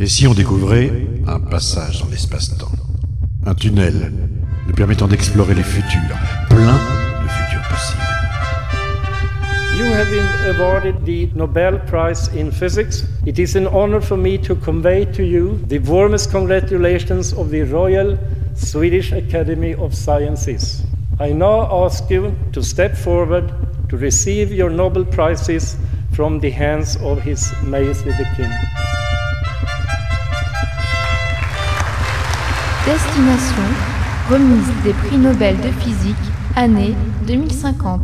Et 0.00 0.06
si 0.06 0.28
on 0.28 0.34
découvrait 0.34 0.92
un 1.26 1.40
passage 1.40 2.02
dans 2.02 2.08
l'espace-temps 2.08 2.70
Un 3.44 3.54
tunnel 3.54 4.12
nous 4.68 4.72
permettant 4.72 5.08
d'explorer 5.08 5.54
les 5.54 5.64
futurs, 5.64 6.16
plein 6.48 6.78
de 7.20 7.28
futurs 7.28 7.68
possibles. 7.68 8.04
You 9.76 9.86
have 9.92 10.08
been 10.08 10.54
awarded 10.54 11.04
the 11.04 11.34
Nobel 11.34 11.80
Prize 11.86 12.30
in 12.36 12.52
Physics. 12.52 13.04
It 13.26 13.40
is 13.40 13.56
an 13.56 13.66
honor 13.66 14.00
for 14.00 14.16
me 14.16 14.38
to 14.38 14.54
convey 14.54 15.04
to 15.06 15.24
you 15.24 15.58
the 15.66 15.80
warmest 15.80 16.30
congratulations 16.30 17.32
of 17.32 17.50
the 17.50 17.62
Royal 17.64 18.16
Swedish 18.54 19.10
Academy 19.10 19.74
of 19.74 19.96
Sciences. 19.96 20.84
I 21.18 21.32
now 21.32 21.84
ask 21.84 22.08
you 22.08 22.36
to 22.52 22.62
step 22.62 22.96
forward 22.96 23.52
to 23.88 23.96
receive 23.96 24.52
your 24.52 24.70
Nobel 24.70 25.04
Prizes 25.04 25.76
from 26.12 26.38
the 26.38 26.50
hands 26.50 26.96
of 27.02 27.20
His 27.22 27.52
Majesty 27.64 28.10
the 28.10 28.26
King. 28.36 28.77
Destination 32.88 33.64
remise 34.30 34.82
des 34.82 34.94
prix 34.94 35.18
Nobel 35.18 35.58
de 35.58 35.70
physique, 35.72 36.16
année 36.56 36.94
2050. 37.26 38.00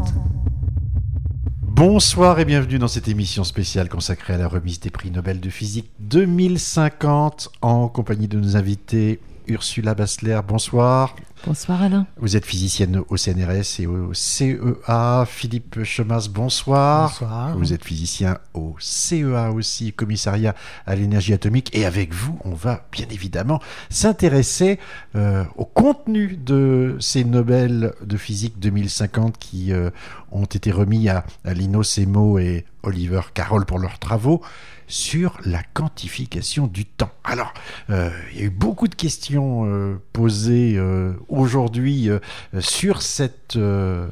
Bonsoir 1.63 2.39
et 2.39 2.45
bienvenue 2.45 2.79
dans 2.79 2.87
cette 2.87 3.09
émission 3.09 3.45
spéciale 3.45 3.89
consacrée 3.89 4.35
à 4.35 4.37
la 4.37 4.47
remise 4.47 4.81
des 4.81 4.91
prix 4.91 5.11
Nobel 5.11 5.41
de 5.41 5.49
physique 5.49 5.91
2050 6.01 7.49
en 7.63 7.89
compagnie 7.89 8.29
de 8.29 8.39
nos 8.39 8.59
invités 8.59 9.21
Ursula 9.47 9.95
Bassler, 9.95 10.39
bonsoir. 10.47 11.17
Bonsoir 11.47 11.83
Alain. 11.83 12.07
Vous 12.17 12.39
êtes 12.39 12.47
physicienne 12.47 13.03
au 13.11 13.19
CNRS 13.19 13.79
et 13.79 13.87
au 13.87 14.15
CEA. 14.15 15.27
Philippe 15.29 15.85
Chemas, 15.85 16.29
bonsoir. 16.33 17.11
Bonsoir. 17.11 17.59
Vous 17.59 17.75
êtes 17.75 17.85
physicien 17.85 18.39
au 18.55 18.75
CEA 18.79 19.53
aussi, 19.53 19.93
commissariat 19.93 20.55
à 20.87 20.97
l'énergie 20.97 21.35
atomique. 21.35 21.69
Et 21.77 21.85
avec 21.85 22.15
vous, 22.15 22.39
on 22.45 22.55
va 22.55 22.87
bien 22.91 23.05
évidemment 23.11 23.61
s'intéresser 23.91 24.79
euh, 25.17 25.45
au 25.57 25.67
contenu 25.67 26.39
de 26.39 26.97
ces 26.99 27.25
Nobel 27.25 27.93
de 28.03 28.17
physique 28.17 28.59
2050 28.59 29.37
qui 29.37 29.75
euh, 29.75 29.91
ont 30.33 30.47
été 30.47 30.71
remis 30.71 31.11
à, 31.11 31.27
à 31.45 31.53
Lino 31.53 31.83
Semo 31.83 32.39
et 32.39 32.65
Oliver 32.83 33.21
Carroll 33.35 33.67
pour 33.67 33.79
leurs 33.79 33.99
travaux 33.99 34.41
sur 34.87 35.39
la 35.45 35.63
quantification 35.63 36.67
du 36.67 36.85
temps. 36.85 37.11
Alors, 37.25 37.53
euh, 37.91 38.11
il 38.33 38.39
y 38.39 38.43
a 38.43 38.47
eu 38.47 38.51
beaucoup 38.51 38.89
de 38.89 38.95
questions 38.95 39.65
euh, 39.67 40.01
posées 40.13 40.75
euh, 40.77 41.15
aujourd'hui 41.39 42.09
euh, 42.09 42.19
sur 42.61 43.03
cette 43.03 43.57
euh, 43.57 44.09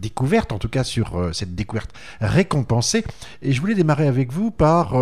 découverte, 0.00 0.52
en 0.52 0.58
tout 0.58 0.68
cas 0.68 0.84
sur 0.84 1.16
euh, 1.16 1.32
cette 1.32 1.54
découverte 1.54 1.92
récompensée. 2.20 3.04
Et 3.42 3.52
je 3.52 3.60
voulais 3.60 3.74
démarrer 3.74 4.06
avec 4.06 4.32
vous 4.32 4.50
par 4.50 4.94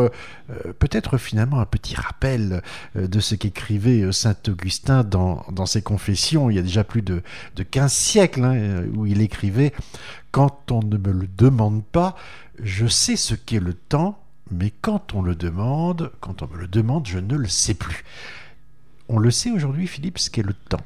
peut-être 0.79 1.17
finalement 1.17 1.61
un 1.61 1.67
petit 1.67 1.95
rappel 1.95 2.63
de 2.95 3.21
ce 3.21 3.35
qu'écrivait 3.35 4.13
Saint 4.13 4.37
Augustin 4.49 5.03
dans, 5.03 5.45
dans 5.51 5.67
ses 5.67 5.83
confessions, 5.83 6.51
il 6.51 6.57
y 6.57 6.59
a 6.59 6.63
déjà 6.63 6.85
plus 6.85 7.03
de, 7.03 7.23
de 7.57 7.63
15 7.63 7.93
siècles, 7.93 8.45
hein, 8.45 8.85
où 8.95 9.07
il 9.07 9.23
écrivait 9.23 9.73
«Quand 10.33 10.71
on 10.71 10.83
ne 10.83 10.99
me 10.99 11.13
le 11.13 11.27
demande 11.27 11.83
pas, 11.85 12.17
je 12.63 12.87
sais 12.87 13.17
ce 13.17 13.35
qu'est 13.35 13.61
le 13.61 13.75
temps, 13.75 14.23
mais 14.51 14.73
quand 14.83 15.15
on 15.15 15.23
le 15.23 15.35
demande, 15.35 16.13
quand 16.21 16.43
on 16.43 16.49
me 16.49 16.59
le 16.59 16.69
demande, 16.69 17.07
je 17.07 17.19
ne 17.19 17.37
le 17.37 17.49
sais 17.49 17.75
plus.» 17.75 18.05
On 19.09 19.19
le 19.19 19.31
sait 19.31 19.51
aujourd'hui, 19.51 19.87
Philippe, 19.87 20.19
ce 20.19 20.31
qu'est 20.31 20.43
le 20.43 20.55
temps. 20.55 20.81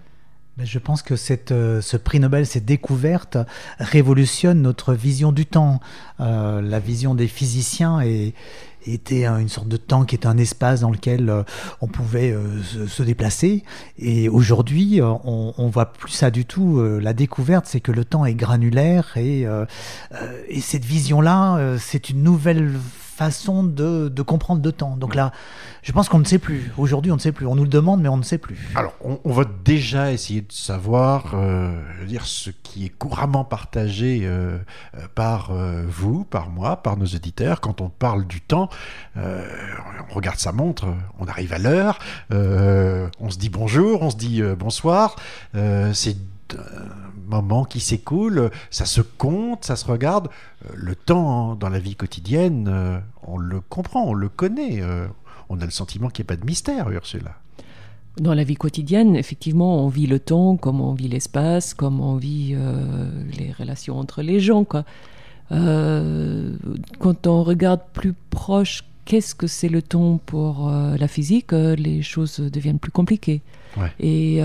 Je 0.65 0.79
pense 0.81 1.03
que 1.03 1.15
euh, 1.53 1.81
ce 1.81 1.97
prix 1.97 2.19
Nobel, 2.19 2.45
cette 2.47 2.65
découverte, 2.65 3.39
révolutionne 3.79 4.61
notre 4.61 4.93
vision 4.93 5.31
du 5.31 5.47
temps. 5.47 5.81
Euh, 6.21 6.61
la 6.61 6.81
vision 6.81 7.15
des 7.15 7.29
physiciens 7.29 8.01
était 8.85 9.25
un- 9.25 9.39
une 9.39 9.49
sorte 9.49 9.69
de 9.69 9.77
temps 9.77 10.05
qui 10.05 10.17
est 10.17 10.27
un 10.27 10.37
espace 10.37 10.81
dans 10.81 10.91
lequel 10.91 11.31
euh, 11.31 11.43
on 11.81 11.87
pouvait 11.87 12.35
se, 12.89 13.03
déplacer. 13.05 13.63
Et 13.99 14.29
aujourd'hui, 14.29 15.01
on, 15.01 15.55
on 15.57 15.69
voit 15.69 15.93
plus 15.93 16.11
ça 16.13 16.33
du 16.33 16.45
tout. 16.45 16.83
La 17.01 17.13
découverte, 17.13 17.67
c'est 17.67 17.81
que 17.81 17.93
le 17.93 18.05
temps 18.05 18.25
est 18.25 18.35
granulaire 18.35 19.17
et, 19.17 19.47
et 20.49 20.61
cette 20.61 20.85
vision-là, 20.85 21.77
c'est 21.79 22.11
une 22.11 22.23
nouvelle 22.23 22.75
façon 23.19 23.65
de, 23.65 24.09
de 24.09 24.23
comprendre 24.23 24.63
le 24.65 24.73
temps. 24.73 24.97
Donc 24.97 25.15
là, 25.17 25.33
je 25.83 25.93
pense 25.93 26.09
qu'on 26.09 26.21
ne 26.21 26.25
sait 26.25 26.39
plus. 26.39 26.73
Aujourd'hui, 26.79 27.11
on 27.11 27.17
ne 27.17 27.21
sait 27.21 27.33
plus. 27.33 27.47
On 27.47 27.57
nous 27.57 27.65
le 27.65 27.69
demande, 27.69 28.01
mais 28.01 28.09
on 28.09 28.17
ne 28.17 28.23
sait 28.23 28.39
plus. 28.39 28.71
Alors, 28.77 28.95
on, 29.05 29.19
on 29.25 29.33
va 29.33 29.45
déjà 29.65 30.13
essayer 30.13 30.43
de 30.43 30.53
savoir, 30.53 31.33
euh, 31.35 31.81
je 31.97 32.01
veux 32.03 32.07
dire, 32.07 32.27
ce 32.27 32.51
qui 32.51 32.85
est 32.87 32.91
couramment 32.91 33.45
partagé 33.45 34.21
euh, 34.23 34.59
euh, 34.95 35.01
par 35.15 35.51
euh, 35.51 35.85
vous, 35.89 36.25
par 36.25 36.49
moi, 36.49 36.77
par 36.77 36.97
nos 36.97 37.07
auditeurs. 37.07 37.61
Quand 37.61 37.81
on 37.81 37.89
parle 37.89 38.27
du 38.27 38.41
temps, 38.41 38.69
on 39.17 40.15
regarde 40.15 40.39
sa 40.39 40.53
montre, 40.53 40.87
on 41.19 41.27
arrive 41.27 41.53
à 41.53 41.59
l'heure, 41.59 41.99
on 42.31 43.31
se 43.31 43.39
dit 43.39 43.49
bonjour, 43.49 44.03
on 44.03 44.11
se 44.11 44.17
dit 44.17 44.43
bonsoir. 44.57 45.17
C'est 45.93 46.17
moment 47.29 47.65
qui 47.65 47.81
s'écoule, 47.81 48.51
ça 48.71 48.87
se 48.87 49.01
compte, 49.01 49.65
ça 49.65 49.77
se 49.77 49.87
regarde. 49.87 50.29
Euh, 50.65 50.73
le 50.75 50.95
temps 50.95 51.53
hein, 51.53 51.57
dans 51.59 51.69
la 51.69 51.79
vie 51.79 51.95
quotidienne, 51.95 52.69
euh, 52.69 52.99
on 53.23 53.39
le 53.39 53.61
comprend, 53.61 54.05
on 54.05 54.15
le 54.15 54.29
connaît. 54.29 54.81
euh, 54.83 55.07
on 55.49 55.61
a 55.61 55.65
le 55.65 55.71
sentiment 55.71 56.09
qu'il 56.09 56.25
n'y 56.25 56.27
a 56.27 56.31
pas 56.35 56.41
de 56.41 56.47
mystère, 56.47 56.91
Ursula. 56.91 57.37
Dans 58.19 58.35
la 58.35 58.45
vie 58.45 58.57
quotidienne, 58.57 59.15
effectivement, 59.17 59.85
on 59.85 59.89
vit 59.89 60.07
le 60.07 60.19
temps 60.19 60.57
comme 60.57 60.81
on 60.81 60.93
vit 60.93 61.09
l'espace, 61.09 61.73
comme 61.73 62.01
on 62.01 62.17
vit 62.17 62.53
euh, 62.55 63.09
les 63.39 63.53
relations 63.53 63.99
entre 63.99 64.23
les 64.23 64.41
gens. 64.41 64.65
Quoi. 64.65 64.85
Euh, 65.53 66.57
quand 66.99 67.27
on 67.27 67.45
regarde 67.45 67.81
plus 67.93 68.13
proche, 68.31 68.83
qu'est-ce 69.05 69.35
que 69.35 69.47
c'est 69.47 69.69
le 69.69 69.83
temps 69.83 70.21
pour 70.27 70.69
euh, 70.69 70.97
la 70.97 71.09
physique, 71.09 71.53
les 71.53 72.03
choses 72.03 72.41
deviennent 72.41 72.81
plus 72.81 72.91
compliquées. 72.91 73.41
Ouais. 73.77 73.93
Et 74.01 74.41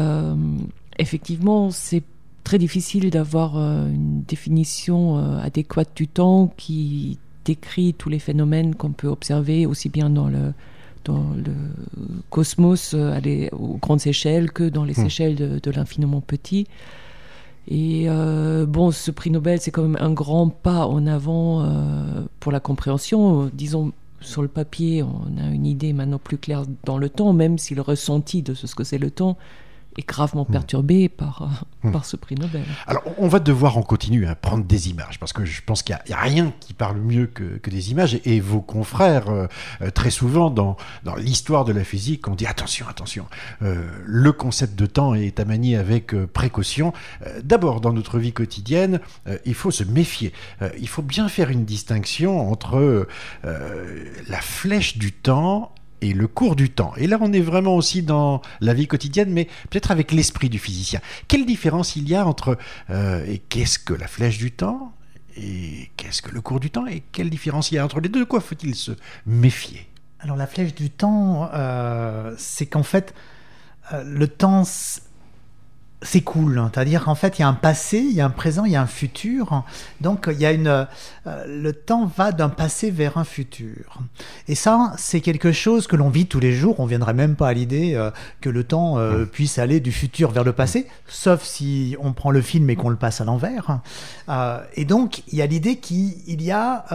effectivement, 0.99 1.71
c'est 1.71 2.03
très 2.43 2.57
difficile 2.57 3.09
d'avoir 3.09 3.57
euh, 3.57 3.87
une 3.87 4.23
définition 4.23 5.17
euh, 5.17 5.39
adéquate 5.39 5.89
du 5.95 6.07
temps 6.07 6.53
qui 6.57 7.17
décrit 7.45 7.93
tous 7.93 8.09
les 8.09 8.19
phénomènes 8.19 8.75
qu'on 8.75 8.91
peut 8.91 9.07
observer 9.07 9.65
aussi 9.65 9.89
bien 9.89 10.09
dans 10.09 10.27
le 10.27 10.53
dans 11.05 11.25
le 11.35 11.53
cosmos 12.29 12.93
euh, 12.93 13.13
à 13.17 13.55
aux 13.55 13.77
grandes 13.77 14.07
échelles 14.07 14.51
que 14.51 14.63
dans 14.69 14.85
les 14.85 14.93
Hmm. 14.99 15.05
échelles 15.05 15.35
de, 15.35 15.59
de 15.61 15.71
l'infiniment 15.71 16.21
petit. 16.21 16.67
Et 17.67 18.05
euh, 18.07 18.65
bon, 18.65 18.91
ce 18.91 19.09
prix 19.11 19.29
Nobel, 19.31 19.59
c'est 19.61 19.71
quand 19.71 19.83
même 19.83 19.97
un 20.01 20.11
grand 20.11 20.49
pas 20.49 20.85
en 20.85 21.07
avant 21.07 21.63
euh, 21.63 22.23
pour 22.39 22.51
la 22.51 22.59
compréhension. 22.59 23.49
Disons, 23.53 23.93
sur 24.19 24.41
le 24.41 24.47
papier, 24.49 25.01
on 25.03 25.37
a 25.41 25.49
une 25.49 25.65
idée 25.65 25.93
maintenant 25.93 26.19
plus 26.19 26.37
claire 26.37 26.63
dans 26.85 26.97
le 26.97 27.09
temps, 27.09 27.31
même 27.33 27.57
si 27.57 27.73
le 27.75 27.81
ressenti 27.81 28.41
de 28.41 28.53
ce 28.53 28.73
que 28.75 28.83
c'est 28.83 28.97
le 28.97 29.11
temps 29.11 29.37
est 29.97 30.07
gravement 30.07 30.45
perturbé 30.45 31.09
par, 31.09 31.43
euh, 31.43 31.47
Hmm. 31.83 31.91
par 31.91 32.05
ce 32.05 32.15
prix 32.15 32.35
Nobel. 32.35 32.63
Alors, 32.87 33.03
on 33.17 33.27
va 33.27 33.39
devoir 33.39 33.77
en 33.77 33.81
continu 33.81 34.25
à 34.25 34.35
prendre 34.35 34.63
des 34.63 34.89
images, 34.89 35.19
parce 35.19 35.33
que 35.33 35.43
je 35.43 35.61
pense 35.65 35.83
qu'il 35.83 35.97
n'y 36.07 36.13
a, 36.13 36.17
rien 36.17 36.53
qui 36.61 36.73
parle 36.73 36.97
mieux 36.97 37.27
que, 37.27 37.57
que 37.57 37.69
des 37.69 37.91
images. 37.91 38.15
Et, 38.15 38.37
et 38.37 38.39
vos 38.39 38.61
confrères, 38.61 39.29
euh, 39.29 39.47
euh, 39.81 39.89
très 39.91 40.09
souvent 40.09 40.49
dans, 40.49 40.77
dans 41.03 41.15
l'histoire 41.15 41.65
de 41.65 41.73
la 41.73 41.83
physique, 41.83 42.27
on 42.29 42.35
dit 42.35 42.47
attention, 42.47 42.87
attention, 42.87 43.25
euh, 43.63 43.83
le 44.05 44.31
concept 44.31 44.79
de 44.79 44.85
temps 44.85 45.13
est 45.13 45.41
à 45.41 45.45
manier 45.45 45.75
avec 45.75 46.13
euh, 46.13 46.25
précaution. 46.25 46.93
D'abord, 47.43 47.81
dans 47.81 47.91
notre 47.91 48.17
vie 48.17 48.31
quotidienne, 48.31 48.99
il 49.45 49.53
faut 49.53 49.71
se 49.71 49.83
méfier. 49.83 50.31
Il 50.79 50.87
faut 50.87 51.01
bien 51.01 51.27
faire 51.27 51.49
une 51.49 51.65
distinction 51.65 52.49
entre 52.49 53.07
la 53.43 54.41
flèche 54.41 54.97
du 54.97 55.11
temps 55.11 55.73
et 56.03 56.13
le 56.13 56.27
cours 56.27 56.55
du 56.55 56.69
temps. 56.69 56.93
Et 56.97 57.07
là, 57.07 57.17
on 57.21 57.31
est 57.31 57.39
vraiment 57.39 57.75
aussi 57.75 58.03
dans 58.03 58.41
la 58.59 58.73
vie 58.73 58.87
quotidienne, 58.87 59.31
mais 59.31 59.45
peut-être 59.69 59.91
avec 59.91 60.11
l'esprit 60.11 60.49
du 60.49 60.59
physicien. 60.59 60.99
Quelle 61.27 61.45
différence 61.45 61.95
il 61.95 62.07
y 62.09 62.15
a 62.15 62.25
entre 62.27 62.57
euh, 62.89 63.25
et 63.25 63.39
qu'est-ce 63.39 63.79
que 63.79 63.93
la 63.93 64.07
flèche 64.07 64.37
du 64.37 64.51
temps 64.51 64.93
et 65.35 65.89
qu'est-ce 65.97 66.21
que 66.21 66.31
le 66.31 66.41
cours 66.41 66.59
du 66.59 66.69
temps 66.69 66.85
et 66.85 67.03
quelle 67.11 67.29
différence 67.29 67.71
il 67.71 67.75
y 67.75 67.77
a 67.77 67.85
entre 67.85 68.01
les 68.01 68.09
deux? 68.09 68.19
De 68.19 68.25
quoi 68.25 68.41
faut-il 68.41 68.75
se 68.75 68.91
méfier? 69.25 69.87
Alors 70.19 70.35
la 70.35 70.47
flèche 70.47 70.75
du 70.75 70.89
temps, 70.89 71.49
euh, 71.53 72.33
c'est 72.37 72.65
qu'en 72.65 72.83
fait, 72.83 73.13
euh, 73.93 74.03
le 74.03 74.27
temps 74.27 74.63
s- 76.03 76.09
s'écoule. 76.09 76.57
hein. 76.57 76.69
C'est-à-dire 76.73 77.03
qu'en 77.05 77.15
fait, 77.15 77.39
il 77.39 77.41
y 77.41 77.45
a 77.45 77.47
un 77.47 77.53
passé, 77.53 77.97
il 77.99 78.11
y 78.13 78.21
a 78.21 78.25
un 78.25 78.29
présent, 78.29 78.65
il 78.65 78.71
y 78.71 78.75
a 78.75 78.81
un 78.81 78.87
futur. 78.87 79.63
Donc, 80.01 80.27
il 80.31 80.39
y 80.39 80.45
a 80.45 80.51
une, 80.51 80.67
euh, 80.67 80.85
le 81.47 81.71
temps 81.73 82.09
va 82.17 82.31
d'un 82.31 82.49
passé 82.49 82.91
vers 82.91 83.17
un 83.17 83.23
futur. 83.23 83.99
Et 84.47 84.55
ça, 84.55 84.93
c'est 84.97 85.21
quelque 85.21 85.51
chose 85.51 85.87
que 85.87 85.95
l'on 85.95 86.09
vit 86.09 86.25
tous 86.27 86.39
les 86.39 86.51
jours. 86.53 86.79
On 86.79 86.85
viendrait 86.85 87.13
même 87.13 87.35
pas 87.35 87.47
à 87.49 87.53
l'idée 87.53 87.93
euh, 87.95 88.11
que 88.41 88.49
le 88.49 88.63
temps 88.63 88.97
euh, 88.97 89.25
puisse 89.25 89.57
aller 89.59 89.79
du 89.79 89.91
futur 89.91 90.31
vers 90.31 90.43
le 90.43 90.53
passé, 90.53 90.87
sauf 91.07 91.43
si 91.43 91.95
on 91.99 92.13
prend 92.13 92.31
le 92.31 92.41
film 92.41 92.69
et 92.69 92.75
qu'on 92.75 92.89
le 92.89 92.95
passe 92.95 93.21
à 93.21 93.25
l'envers. 93.25 93.79
Et 94.75 94.85
donc, 94.85 95.23
il 95.31 95.37
y 95.37 95.41
a 95.41 95.45
l'idée 95.45 95.77
qu'il 95.77 96.13
il 96.27 96.41
y 96.41 96.51
a 96.51 96.85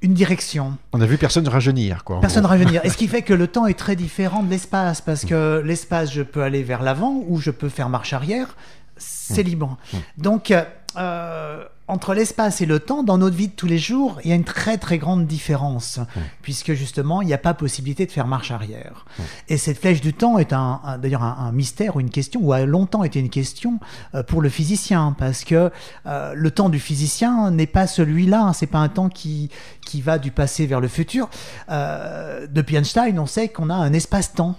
une 0.00 0.14
direction. 0.14 0.76
On 0.92 1.00
a 1.00 1.06
vu 1.06 1.18
personne 1.18 1.48
rajeunir, 1.48 2.04
quoi. 2.04 2.20
Personne 2.20 2.46
rajeunir. 2.46 2.84
Et 2.84 2.90
ce 2.90 2.96
qui 2.98 3.08
fait 3.08 3.22
que 3.22 3.34
le 3.34 3.48
temps 3.48 3.66
est 3.66 3.78
très 3.78 3.96
différent 3.96 4.42
de 4.42 4.50
l'espace, 4.50 5.00
parce 5.00 5.24
que 5.24 5.62
l'espace, 5.64 6.12
je 6.12 6.22
peux 6.22 6.42
aller 6.42 6.62
vers 6.62 6.82
l'avant 6.82 7.24
ou 7.26 7.40
je 7.40 7.50
peux 7.50 7.68
faire 7.68 7.88
marche 7.88 8.12
arrière. 8.12 8.56
C'est 8.98 9.42
libre. 9.42 9.78
Donc, 10.16 10.52
euh, 10.96 11.64
entre 11.86 12.12
l'espace 12.12 12.60
et 12.60 12.66
le 12.66 12.80
temps, 12.80 13.02
dans 13.02 13.16
notre 13.16 13.36
vie 13.36 13.48
de 13.48 13.52
tous 13.52 13.66
les 13.66 13.78
jours, 13.78 14.18
il 14.22 14.28
y 14.28 14.32
a 14.32 14.36
une 14.36 14.44
très 14.44 14.76
très 14.76 14.98
grande 14.98 15.26
différence, 15.26 16.00
puisque 16.42 16.74
justement, 16.74 17.22
il 17.22 17.26
n'y 17.26 17.32
a 17.32 17.38
pas 17.38 17.54
possibilité 17.54 18.04
de 18.04 18.10
faire 18.10 18.26
marche 18.26 18.50
arrière. 18.50 19.06
Et 19.48 19.56
cette 19.56 19.78
flèche 19.78 20.02
du 20.02 20.12
temps 20.12 20.38
est 20.38 20.52
un, 20.52 20.98
d'ailleurs 21.00 21.22
un, 21.22 21.50
mystère 21.52 21.96
ou 21.96 22.00
une 22.00 22.10
question, 22.10 22.40
ou 22.42 22.52
a 22.52 22.66
longtemps 22.66 23.04
été 23.04 23.20
une 23.20 23.30
question 23.30 23.80
euh, 24.14 24.22
pour 24.22 24.42
le 24.42 24.50
physicien, 24.50 25.14
parce 25.16 25.44
que 25.44 25.70
euh, 26.04 26.34
le 26.34 26.50
temps 26.50 26.68
du 26.68 26.78
physicien 26.78 27.50
n'est 27.50 27.66
pas 27.66 27.86
celui-là, 27.86 28.42
hein, 28.42 28.52
c'est 28.52 28.66
pas 28.66 28.78
un 28.78 28.90
temps 28.90 29.08
qui, 29.08 29.48
qui 29.86 30.02
va 30.02 30.18
du 30.18 30.30
passé 30.30 30.66
vers 30.66 30.80
le 30.80 30.88
futur. 30.88 31.30
depuis 31.68 32.76
Einstein, 32.76 33.18
on 33.18 33.26
sait 33.26 33.48
qu'on 33.48 33.70
a 33.70 33.74
un 33.74 33.94
espace-temps. 33.94 34.56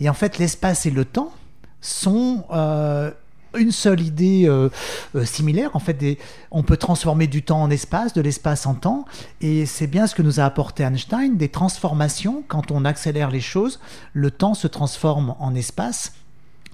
Et 0.00 0.08
en 0.08 0.14
fait, 0.14 0.38
l'espace 0.38 0.84
et 0.86 0.90
le 0.90 1.04
temps 1.04 1.32
sont 1.80 2.44
une 3.56 3.72
seule 3.72 4.00
idée 4.00 4.44
euh, 4.46 4.68
euh, 5.14 5.24
similaire. 5.24 5.70
En 5.74 5.78
fait, 5.78 5.94
des, 5.94 6.18
on 6.50 6.62
peut 6.62 6.76
transformer 6.76 7.26
du 7.26 7.42
temps 7.42 7.62
en 7.62 7.70
espace, 7.70 8.12
de 8.12 8.20
l'espace 8.20 8.66
en 8.66 8.74
temps, 8.74 9.04
et 9.40 9.66
c'est 9.66 9.86
bien 9.86 10.06
ce 10.06 10.14
que 10.14 10.22
nous 10.22 10.40
a 10.40 10.44
apporté 10.44 10.82
Einstein, 10.82 11.36
des 11.36 11.48
transformations. 11.48 12.44
Quand 12.48 12.70
on 12.70 12.84
accélère 12.84 13.30
les 13.30 13.40
choses, 13.40 13.80
le 14.12 14.30
temps 14.30 14.54
se 14.54 14.66
transforme 14.66 15.34
en 15.38 15.54
espace 15.54 16.12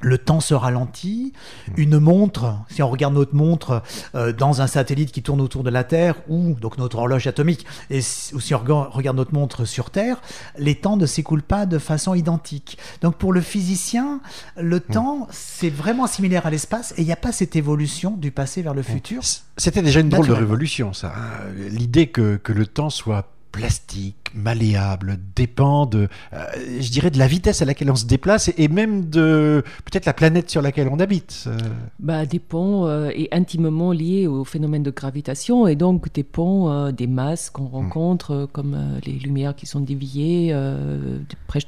le 0.01 0.19
temps 0.19 0.41
se 0.41 0.55
ralentit. 0.55 1.33
Une 1.77 1.99
montre, 1.99 2.57
si 2.69 2.83
on 2.83 2.91
regarde 2.91 3.15
notre 3.15 3.35
montre 3.35 3.83
euh, 4.15 4.33
dans 4.33 4.61
un 4.61 4.67
satellite 4.67 5.13
qui 5.13 5.23
tourne 5.23 5.41
autour 5.41 5.65
de 5.65 5.71
la 5.71 5.85
Terre, 5.85 6.17
ou 6.29 6.55
donc 6.55 6.79
notre 6.79 6.99
horloge 6.99 7.27
atomique, 7.27 7.67
et 7.91 8.01
ou 8.33 8.41
si 8.41 8.55
on 8.55 8.59
regarde 8.59 9.17
notre 9.17 9.35
montre 9.35 9.65
sur 9.65 9.91
Terre, 9.91 10.21
les 10.59 10.75
temps 10.75 10.97
ne 10.97 11.07
s'écoulent 11.07 11.43
pas 11.43 11.67
de 11.67 11.79
façon 11.79 12.15
identique. 12.15 12.79
Donc 13.03 13.17
pour 13.17 13.33
le 13.33 13.41
physicien, 13.41 14.21
le 14.57 14.77
hmm. 14.77 14.93
temps, 14.93 15.29
c'est 15.31 15.71
vraiment 15.71 16.07
similaire 16.07 16.47
à 16.47 16.51
l'espace, 16.51 16.93
et 16.97 17.03
il 17.03 17.07
n'y 17.07 17.13
a 17.13 17.17
pas 17.17 17.33
cette 17.33 17.57
évolution 17.57 18.13
du 18.17 18.31
passé 18.31 18.63
vers 18.63 18.75
le 18.75 18.83
futur. 18.83 19.23
C'était 19.57 19.83
déjà 19.83 20.01
une 20.01 20.09
drôle 20.09 20.29
de 20.29 20.33
révolution, 20.33 20.93
ça. 20.93 21.13
Hein. 21.17 21.53
L'idée 21.71 22.09
que, 22.09 22.37
que 22.37 22.53
le 22.53 22.67
temps 22.67 22.91
soit 22.91 23.27
plastique, 23.53 24.17
malléable, 24.35 25.19
dépend 25.35 25.87
de, 25.87 26.09
euh, 26.33 26.45
je 26.81 26.91
dirais, 26.91 27.11
de 27.11 27.19
la 27.19 27.27
vitesse 27.27 27.63
à 27.63 27.65
laquelle 27.65 27.91
on 27.91 27.97
se 27.97 28.07
déplace 28.07 28.51
et, 28.57 28.69
même 28.69 29.09
de 29.09 29.65
peut-être 29.85 30.07
la 30.07 30.13
planète 30.13 30.51
sur 30.51 30.63
laquelle 30.63 30.89
on 30.89 31.01
habite. 31.01 31.45
Euh. 31.47 31.57
Bah, 31.99 32.27
dépend 32.27 32.87
euh, 32.87 33.11
est 33.11 33.33
intimement 33.33 33.93
lié 33.93 34.27
au 34.27 34.45
phénomène 34.45 34.83
de 34.83 34.91
gravitation 34.91 35.67
et 35.67 35.77
donc 35.77 36.13
dépend 36.13 36.93
des 36.93 37.07
masses 37.07 37.51
qu'on 37.51 37.65
hmm. 37.65 37.73
rencontre, 37.73 38.49
comme 38.53 38.77
les 39.05 39.13
lumières 39.13 39.57
qui 39.57 39.67
sont 39.67 39.81
déviées, 39.81 40.55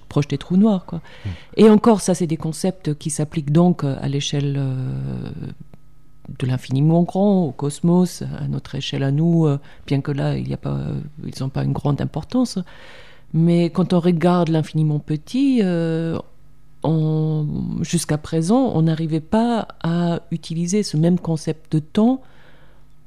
proches 0.08 0.28
des 0.28 0.38
trous 0.38 0.56
noirs. 0.56 0.84
Quoi. 0.86 1.00
Hmm. 1.24 1.28
Et 1.56 1.70
encore, 1.70 2.00
ça, 2.00 2.14
c'est 2.14 2.26
des 2.26 2.36
concepts 2.36 2.94
qui 2.94 3.10
s'appliquent 3.10 3.52
donc 3.52 3.84
à 3.84 4.08
l'échelle 4.08 4.60
de 6.38 6.46
l'infiniment 6.46 7.02
grand 7.02 7.44
au 7.44 7.50
cosmos, 7.50 8.22
à 8.22 8.48
notre 8.48 8.74
échelle 8.74 9.02
à 9.02 9.10
nous, 9.10 9.46
euh, 9.46 9.58
bien 9.86 10.00
que 10.00 10.12
là, 10.12 10.36
il 10.36 10.48
y 10.48 10.54
a 10.54 10.56
pas, 10.56 10.78
ils 11.24 11.34
n'ont 11.40 11.48
pas 11.48 11.64
une 11.64 11.72
grande 11.72 12.00
importance. 12.00 12.58
Mais 13.32 13.70
quand 13.70 13.92
on 13.92 14.00
regarde 14.00 14.48
l'infiniment 14.48 14.98
petit, 14.98 15.60
euh, 15.62 16.18
jusqu'à 17.82 18.18
présent, 18.18 18.72
on 18.74 18.82
n'arrivait 18.82 19.20
pas 19.20 19.68
à 19.82 20.20
utiliser 20.30 20.82
ce 20.82 20.96
même 20.96 21.18
concept 21.18 21.72
de 21.72 21.78
temps 21.78 22.22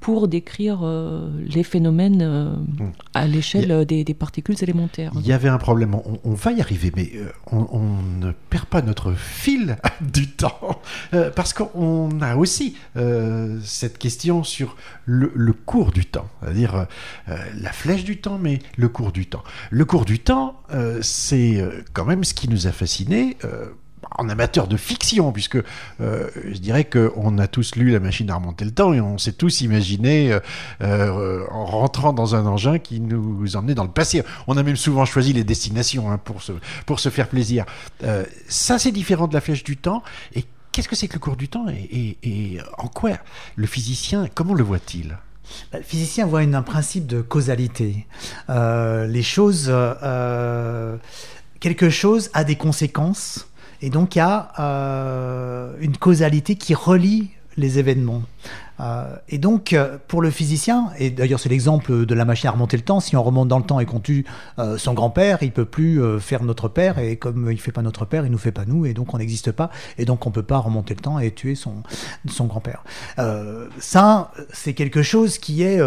pour 0.04 0.28
décrire 0.28 0.82
euh, 0.84 1.30
les 1.48 1.64
phénomènes 1.64 2.22
euh, 2.22 2.52
hmm. 2.52 2.92
à 3.14 3.26
l'échelle 3.26 3.86
des, 3.86 4.04
particules 4.14 4.58
élémentaires. 4.62 5.14
Il 5.16 5.26
y 5.26 5.32
avait 5.32 5.48
un 5.48 5.58
problème, 5.58 5.96
on, 5.96 6.34
va 6.34 6.52
y 6.52 6.60
arriver, 6.60 6.92
mais 6.94 7.10
euh, 7.16 7.32
on, 7.52 8.02
ne 8.20 8.34
perd 8.50 8.66
pas 8.66 8.82
notre 8.82 9.14
fil 9.14 9.78
du 10.02 10.28
temps, 10.28 10.82
parce 11.36 11.54
qu'on 11.54 12.20
a 12.20 12.36
aussi 12.36 12.76
cette 13.64 13.98
question 13.98 14.44
sur 14.44 14.76
le, 15.06 15.32
le 15.34 15.54
cours 15.54 15.92
du 15.92 16.06
temps, 16.06 16.28
c'est-à-dire 16.42 16.86
la 17.28 17.72
flèche 17.72 18.04
du 18.04 18.18
temps, 18.18 18.38
mais 18.38 18.60
le 18.78 18.90
cours 18.90 19.14
du 19.14 19.26
temps. 19.26 19.44
Le 19.72 19.86
cours 19.86 20.04
du 20.06 20.20
temps, 20.20 20.60
c'est 21.02 21.64
quand 21.94 22.06
même 22.06 22.26
ce 22.26 22.34
qui 22.34 22.50
nous 22.50 22.68
a 22.68 22.72
fascinés 22.72 23.38
en 24.18 24.30
amateur 24.30 24.68
de 24.68 24.78
fiction, 24.78 25.32
puisque 25.32 25.58
euh, 26.02 26.30
je 26.36 26.58
dirais 26.60 26.86
qu'on 26.86 27.38
a 27.38 27.48
tous 27.48 27.76
lu 27.76 27.92
La 27.92 28.00
machine 28.00 28.30
à 28.30 28.36
remonter 28.36 28.66
le 28.66 28.72
temps 28.72 28.94
et 28.94 29.02
on 29.02 29.18
s'est 29.18 29.34
tous 29.34 29.62
imaginé 29.62 30.32
euh, 30.32 30.40
euh, 30.82 31.46
en 31.52 31.66
rentrant 31.66 32.14
dans 32.14 32.36
un 32.36 32.46
engin 32.46 32.80
qui 32.80 33.00
nous 33.00 33.56
emmenait 33.56 33.76
dans 33.76 33.84
le 33.84 33.92
passé. 33.92 34.24
On 34.48 34.58
a 34.58 34.64
même 34.64 34.76
souvent 34.76 35.06
choisi 35.06 35.34
les 35.34 35.44
destinations 35.44 36.12
hein, 36.12 36.18
pour, 36.18 36.42
se, 36.42 36.52
pour 36.86 37.00
se 37.00 37.10
faire 37.10 37.28
plaisir. 37.28 37.66
ça, 38.48 38.80
c'est 38.80 38.92
différent 38.92 39.28
de 39.28 39.34
la 39.34 39.42
flèche 39.42 39.64
du 39.64 39.78
temps. 39.78 40.04
Et 40.36 40.46
qu'est-ce 40.72 40.88
que 40.88 40.96
c'est 40.96 41.08
que 41.08 41.14
le 41.14 41.20
cours 41.20 41.38
du 41.38 41.50
temps 41.50 41.66
et, 41.70 42.58
en 42.78 42.88
quoi 42.88 43.12
le 43.56 43.68
physicien, 43.68 44.28
comment 44.34 44.54
le 44.54 44.64
voit-il? 44.64 45.18
Bah, 45.72 45.80
le 45.80 45.84
physicien 45.84 46.26
voit 46.26 46.40
un 46.40 46.62
principe 46.62 47.08
de 47.08 47.22
causalité. 47.22 48.08
les 48.50 49.24
choses, 49.24 49.74
quelque 51.60 51.90
chose 51.90 52.30
a 52.34 52.44
des 52.44 52.56
conséquences 52.56 53.48
et 53.84 53.90
donc 53.90 54.16
il 54.16 54.20
y 54.20 54.22
a 54.22 54.54
euh, 54.60 55.74
une 55.82 55.98
causalité 55.98 56.56
qui 56.56 56.74
relie 56.74 57.32
les 57.58 57.80
événements. 57.80 58.24
Euh, 58.80 59.16
et 59.30 59.38
donc, 59.38 59.74
euh, 59.74 59.98
pour 60.08 60.22
le 60.22 60.32
physicien, 60.32 60.90
et 60.98 61.10
d'ailleurs 61.10 61.40
c'est 61.40 61.50
l'exemple 61.50 62.06
de 62.06 62.16
la 62.16 62.26
machine 62.26 62.48
à 62.48 62.52
remonter 62.52 62.78
le 62.78 62.84
temps, 62.84 63.00
si 63.00 63.16
on 63.16 63.24
remonte 63.24 63.48
dans 63.48 63.60
le 63.60 63.66
temps 63.66 63.80
et 63.80 63.86
qu'on 63.86 64.00
tue 64.00 64.26
son 64.78 64.94
grand-père, 64.94 65.40
il 65.42 65.52
peut 65.52 65.66
plus 65.66 66.02
faire 66.20 66.44
notre 66.44 66.68
père, 66.68 67.00
et 67.00 67.18
comme 67.18 67.52
il 67.52 67.60
fait 67.60 67.72
pas 67.72 67.82
notre 67.82 68.06
père, 68.06 68.26
il 68.26 68.32
nous 68.32 68.38
fait 68.38 68.52
pas 68.52 68.66
nous, 68.66 68.86
et 68.86 68.94
donc 68.94 69.14
on 69.14 69.18
n'existe 69.18 69.52
pas, 69.52 69.70
et 69.98 70.06
donc 70.06 70.26
on 70.26 70.32
peut 70.32 70.44
pas 70.44 70.58
remonter 70.58 70.94
le 70.94 71.00
temps 71.00 71.20
et 71.20 71.32
tuer 71.32 71.56
son, 71.56 71.84
son 72.28 72.46
grand-père. 72.46 72.84
ça, 73.80 74.32
c'est 74.52 74.74
quelque 74.74 75.02
chose 75.02 75.38
qui 75.38 75.64
est 75.64 75.82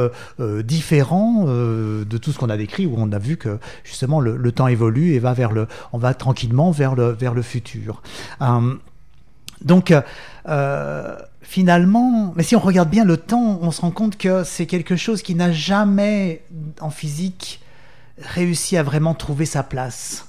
différent 0.64 1.44
de 1.44 2.18
tout 2.18 2.32
ce 2.32 2.38
qu'on 2.38 2.50
a 2.50 2.56
décrit, 2.56 2.86
où 2.86 2.94
on 2.96 3.10
a 3.12 3.18
vu 3.18 3.36
que 3.36 3.58
justement 3.84 4.20
le, 4.20 4.36
le, 4.36 4.52
temps 4.52 4.68
évolue 4.68 5.14
et 5.14 5.18
va 5.18 5.32
vers 5.32 5.52
le, 5.52 5.66
on 5.92 5.98
va 5.98 6.14
tranquillement 6.14 6.70
vers 6.70 6.94
le, 6.94 7.10
vers 7.10 7.34
le 7.34 7.42
futur. 7.42 8.02
Donc, 9.62 9.92
finalement, 11.42 12.32
mais 12.36 12.42
si 12.42 12.56
on 12.56 12.60
regarde 12.60 12.90
bien 12.90 13.04
le 13.04 13.16
temps, 13.16 13.58
on 13.62 13.70
se 13.70 13.80
rend 13.80 13.90
compte 13.90 14.16
que 14.16 14.44
c'est 14.44 14.66
quelque 14.66 14.96
chose 14.96 15.22
qui 15.22 15.34
n'a 15.34 15.52
jamais, 15.52 16.42
en 16.80 16.90
physique, 16.90 17.60
réussi 18.20 18.76
à 18.76 18.82
vraiment 18.82 19.14
trouver 19.14 19.46
sa 19.46 19.62
place. 19.62 20.26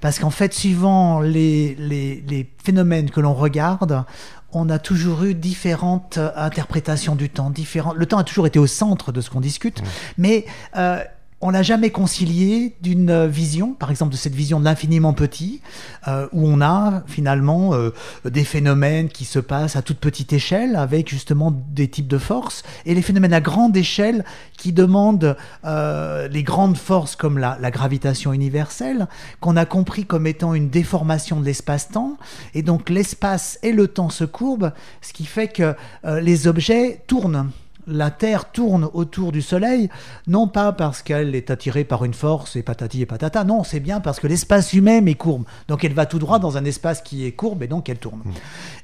Parce 0.00 0.18
qu'en 0.18 0.30
fait, 0.30 0.54
suivant 0.54 1.20
les, 1.20 1.74
les, 1.74 2.48
phénomènes 2.62 3.10
que 3.10 3.20
l'on 3.20 3.34
regarde, 3.34 4.04
on 4.52 4.68
a 4.70 4.78
toujours 4.78 5.24
eu 5.24 5.34
différentes 5.34 6.18
interprétations 6.36 7.16
du 7.16 7.30
temps. 7.30 7.50
Différentes... 7.50 7.96
Le 7.96 8.06
temps 8.06 8.18
a 8.18 8.24
toujours 8.24 8.46
été 8.46 8.58
au 8.58 8.66
centre 8.66 9.10
de 9.10 9.20
ce 9.20 9.30
qu'on 9.30 9.40
discute, 9.40 9.82
mais 10.16 10.44
euh, 10.76 11.02
on 11.40 11.50
l'a 11.50 11.62
jamais 11.62 11.90
concilié 11.90 12.74
d'une 12.82 13.26
vision, 13.26 13.72
par 13.72 13.90
exemple 13.90 14.10
de 14.10 14.16
cette 14.16 14.34
vision 14.34 14.58
de 14.58 14.64
l'infiniment 14.64 15.12
petit, 15.12 15.60
euh, 16.08 16.26
où 16.32 16.44
on 16.48 16.60
a 16.60 17.04
finalement 17.06 17.74
euh, 17.74 17.90
des 18.24 18.42
phénomènes 18.42 19.08
qui 19.08 19.24
se 19.24 19.38
passent 19.38 19.76
à 19.76 19.82
toute 19.82 19.98
petite 19.98 20.32
échelle, 20.32 20.74
avec 20.74 21.08
justement 21.08 21.52
des 21.52 21.86
types 21.86 22.08
de 22.08 22.18
forces, 22.18 22.64
et 22.86 22.94
les 22.94 23.02
phénomènes 23.02 23.32
à 23.32 23.40
grande 23.40 23.76
échelle 23.76 24.24
qui 24.56 24.72
demandent 24.72 25.36
euh, 25.64 26.26
les 26.26 26.42
grandes 26.42 26.76
forces 26.76 27.14
comme 27.14 27.38
la 27.38 27.70
gravitation 27.70 28.32
universelle, 28.32 29.06
qu'on 29.40 29.56
a 29.56 29.64
compris 29.64 30.06
comme 30.06 30.26
étant 30.26 30.54
une 30.54 30.70
déformation 30.70 31.38
de 31.38 31.44
l'espace-temps, 31.44 32.16
et 32.54 32.62
donc 32.62 32.90
l'espace 32.90 33.60
et 33.62 33.72
le 33.72 33.86
temps 33.86 34.10
se 34.10 34.24
courbent, 34.24 34.72
ce 35.02 35.12
qui 35.12 35.24
fait 35.24 35.48
que 35.48 35.74
les 36.04 36.48
objets 36.48 37.02
tournent 37.06 37.50
la 37.88 38.10
Terre 38.10 38.52
tourne 38.52 38.88
autour 38.92 39.32
du 39.32 39.42
Soleil, 39.42 39.88
non 40.26 40.46
pas 40.46 40.72
parce 40.72 41.02
qu'elle 41.02 41.34
est 41.34 41.50
attirée 41.50 41.84
par 41.84 42.04
une 42.04 42.14
force 42.14 42.56
et 42.56 42.62
patati 42.62 43.02
et 43.02 43.06
patata, 43.06 43.44
non, 43.44 43.64
c'est 43.64 43.80
bien 43.80 44.00
parce 44.00 44.20
que 44.20 44.26
l'espace 44.26 44.72
humain 44.72 45.04
est 45.06 45.14
courbe. 45.14 45.44
Donc 45.66 45.84
elle 45.84 45.94
va 45.94 46.06
tout 46.06 46.18
droit 46.18 46.38
dans 46.38 46.56
un 46.56 46.64
espace 46.64 47.00
qui 47.00 47.24
est 47.24 47.32
courbe 47.32 47.62
et 47.62 47.66
donc 47.66 47.88
elle 47.88 47.98
tourne. 47.98 48.20
Mm. 48.24 48.32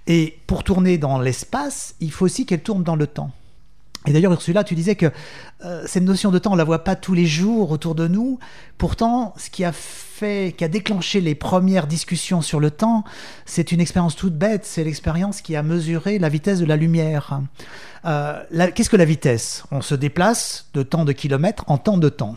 Et 0.06 0.38
pour 0.46 0.64
tourner 0.64 0.98
dans 0.98 1.18
l'espace, 1.18 1.94
il 2.00 2.10
faut 2.10 2.24
aussi 2.24 2.46
qu'elle 2.46 2.62
tourne 2.62 2.82
dans 2.82 2.96
le 2.96 3.06
temps. 3.06 3.30
Et 4.06 4.12
d'ailleurs, 4.12 4.32
Ursula, 4.32 4.64
tu 4.64 4.74
disais 4.74 4.96
que 4.96 5.10
euh, 5.64 5.82
cette 5.86 6.02
notion 6.02 6.30
de 6.30 6.38
temps, 6.38 6.52
on 6.52 6.56
la 6.56 6.64
voit 6.64 6.84
pas 6.84 6.94
tous 6.94 7.14
les 7.14 7.24
jours 7.24 7.70
autour 7.70 7.94
de 7.94 8.06
nous. 8.06 8.38
Pourtant, 8.76 9.32
ce 9.38 9.48
qui 9.48 9.64
a 9.64 9.72
fait, 9.72 10.54
qui 10.56 10.64
a 10.64 10.68
déclenché 10.68 11.22
les 11.22 11.34
premières 11.34 11.86
discussions 11.86 12.42
sur 12.42 12.60
le 12.60 12.70
temps, 12.70 13.04
c'est 13.46 13.72
une 13.72 13.80
expérience 13.80 14.14
toute 14.14 14.34
bête. 14.36 14.66
C'est 14.66 14.84
l'expérience 14.84 15.40
qui 15.40 15.56
a 15.56 15.62
mesuré 15.62 16.18
la 16.18 16.28
vitesse 16.28 16.58
de 16.58 16.66
la 16.66 16.76
lumière. 16.76 17.40
Euh, 18.04 18.42
qu'est-ce 18.74 18.90
que 18.90 18.96
la 18.96 19.06
vitesse? 19.06 19.64
On 19.70 19.80
se 19.80 19.94
déplace 19.94 20.68
de 20.74 20.82
temps 20.82 21.06
de 21.06 21.12
kilomètres 21.12 21.64
en 21.66 21.78
temps 21.78 21.96
de 21.96 22.10
temps. 22.10 22.36